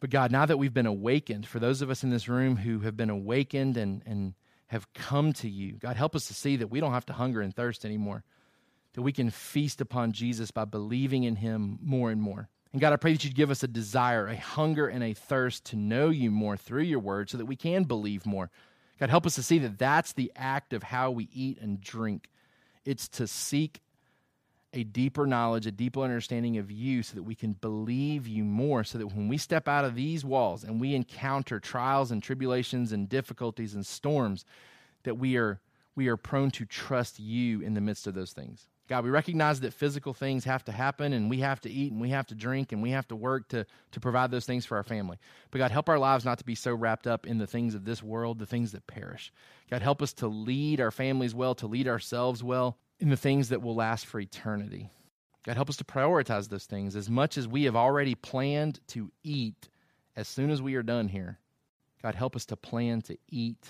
But 0.00 0.10
God, 0.10 0.30
now 0.30 0.46
that 0.46 0.58
we've 0.58 0.74
been 0.74 0.86
awakened, 0.86 1.46
for 1.46 1.58
those 1.58 1.82
of 1.82 1.90
us 1.90 2.04
in 2.04 2.10
this 2.10 2.28
room 2.28 2.56
who 2.56 2.80
have 2.80 2.96
been 2.96 3.10
awakened 3.10 3.76
and, 3.76 4.02
and 4.06 4.34
have 4.68 4.92
come 4.92 5.32
to 5.34 5.48
you, 5.48 5.72
God, 5.72 5.96
help 5.96 6.14
us 6.14 6.26
to 6.28 6.34
see 6.34 6.56
that 6.56 6.70
we 6.70 6.80
don't 6.80 6.92
have 6.92 7.06
to 7.06 7.12
hunger 7.12 7.40
and 7.40 7.54
thirst 7.54 7.84
anymore, 7.84 8.24
that 8.92 9.02
we 9.02 9.12
can 9.12 9.30
feast 9.30 9.80
upon 9.80 10.12
Jesus 10.12 10.50
by 10.50 10.64
believing 10.64 11.24
in 11.24 11.36
him 11.36 11.78
more 11.82 12.10
and 12.10 12.20
more. 12.20 12.48
And 12.72 12.80
God, 12.80 12.92
I 12.92 12.96
pray 12.96 13.12
that 13.12 13.24
you'd 13.24 13.34
give 13.34 13.50
us 13.50 13.62
a 13.62 13.68
desire, 13.68 14.26
a 14.26 14.36
hunger, 14.36 14.86
and 14.86 15.02
a 15.02 15.14
thirst 15.14 15.64
to 15.66 15.76
know 15.76 16.10
you 16.10 16.30
more 16.30 16.58
through 16.58 16.82
your 16.82 16.98
word 16.98 17.30
so 17.30 17.38
that 17.38 17.46
we 17.46 17.56
can 17.56 17.84
believe 17.84 18.26
more. 18.26 18.50
God, 19.00 19.08
help 19.08 19.26
us 19.26 19.34
to 19.36 19.42
see 19.42 19.58
that 19.60 19.78
that's 19.78 20.12
the 20.12 20.32
act 20.36 20.72
of 20.72 20.82
how 20.82 21.10
we 21.10 21.28
eat 21.32 21.58
and 21.60 21.80
drink. 21.80 22.28
It's 22.84 23.08
to 23.08 23.26
seek 23.26 23.80
a 24.76 24.84
deeper 24.84 25.26
knowledge, 25.26 25.66
a 25.66 25.72
deeper 25.72 26.02
understanding 26.02 26.58
of 26.58 26.70
you 26.70 27.02
so 27.02 27.14
that 27.14 27.22
we 27.22 27.34
can 27.34 27.54
believe 27.54 28.28
you 28.28 28.44
more, 28.44 28.84
so 28.84 28.98
that 28.98 29.06
when 29.06 29.26
we 29.26 29.38
step 29.38 29.66
out 29.66 29.86
of 29.86 29.94
these 29.94 30.22
walls 30.22 30.64
and 30.64 30.78
we 30.78 30.94
encounter 30.94 31.58
trials 31.58 32.10
and 32.10 32.22
tribulations 32.22 32.92
and 32.92 33.08
difficulties 33.08 33.74
and 33.74 33.86
storms, 33.86 34.44
that 35.04 35.16
we 35.16 35.36
are 35.36 35.60
we 35.94 36.08
are 36.08 36.18
prone 36.18 36.50
to 36.50 36.66
trust 36.66 37.18
you 37.18 37.62
in 37.62 37.72
the 37.72 37.80
midst 37.80 38.06
of 38.06 38.12
those 38.12 38.32
things. 38.32 38.66
God, 38.86 39.02
we 39.02 39.08
recognize 39.08 39.60
that 39.60 39.72
physical 39.72 40.12
things 40.12 40.44
have 40.44 40.62
to 40.66 40.72
happen 40.72 41.14
and 41.14 41.30
we 41.30 41.38
have 41.38 41.58
to 41.62 41.70
eat 41.70 41.90
and 41.90 42.00
we 42.02 42.10
have 42.10 42.26
to 42.26 42.34
drink 42.34 42.70
and 42.70 42.82
we 42.82 42.90
have 42.90 43.08
to 43.08 43.16
work 43.16 43.48
to, 43.48 43.64
to 43.92 44.00
provide 44.00 44.30
those 44.30 44.44
things 44.44 44.66
for 44.66 44.76
our 44.76 44.84
family. 44.84 45.16
But 45.50 45.58
God, 45.58 45.70
help 45.70 45.88
our 45.88 45.98
lives 45.98 46.26
not 46.26 46.36
to 46.38 46.44
be 46.44 46.54
so 46.54 46.74
wrapped 46.74 47.06
up 47.06 47.26
in 47.26 47.38
the 47.38 47.46
things 47.46 47.74
of 47.74 47.86
this 47.86 48.02
world, 48.02 48.38
the 48.38 48.46
things 48.46 48.72
that 48.72 48.86
perish. 48.86 49.32
God, 49.70 49.80
help 49.80 50.02
us 50.02 50.12
to 50.14 50.28
lead 50.28 50.82
our 50.82 50.90
families 50.90 51.34
well, 51.34 51.54
to 51.56 51.66
lead 51.66 51.88
ourselves 51.88 52.44
well 52.44 52.76
in 52.98 53.10
the 53.10 53.16
things 53.16 53.50
that 53.50 53.62
will 53.62 53.74
last 53.74 54.06
for 54.06 54.20
eternity. 54.20 54.90
God, 55.44 55.56
help 55.56 55.68
us 55.68 55.76
to 55.76 55.84
prioritize 55.84 56.48
those 56.48 56.64
things 56.64 56.96
as 56.96 57.08
much 57.08 57.38
as 57.38 57.46
we 57.46 57.64
have 57.64 57.76
already 57.76 58.14
planned 58.14 58.80
to 58.88 59.12
eat 59.22 59.68
as 60.16 60.26
soon 60.26 60.50
as 60.50 60.60
we 60.60 60.74
are 60.74 60.82
done 60.82 61.08
here. 61.08 61.38
God, 62.02 62.14
help 62.14 62.34
us 62.34 62.46
to 62.46 62.56
plan 62.56 63.02
to 63.02 63.16
eat 63.28 63.64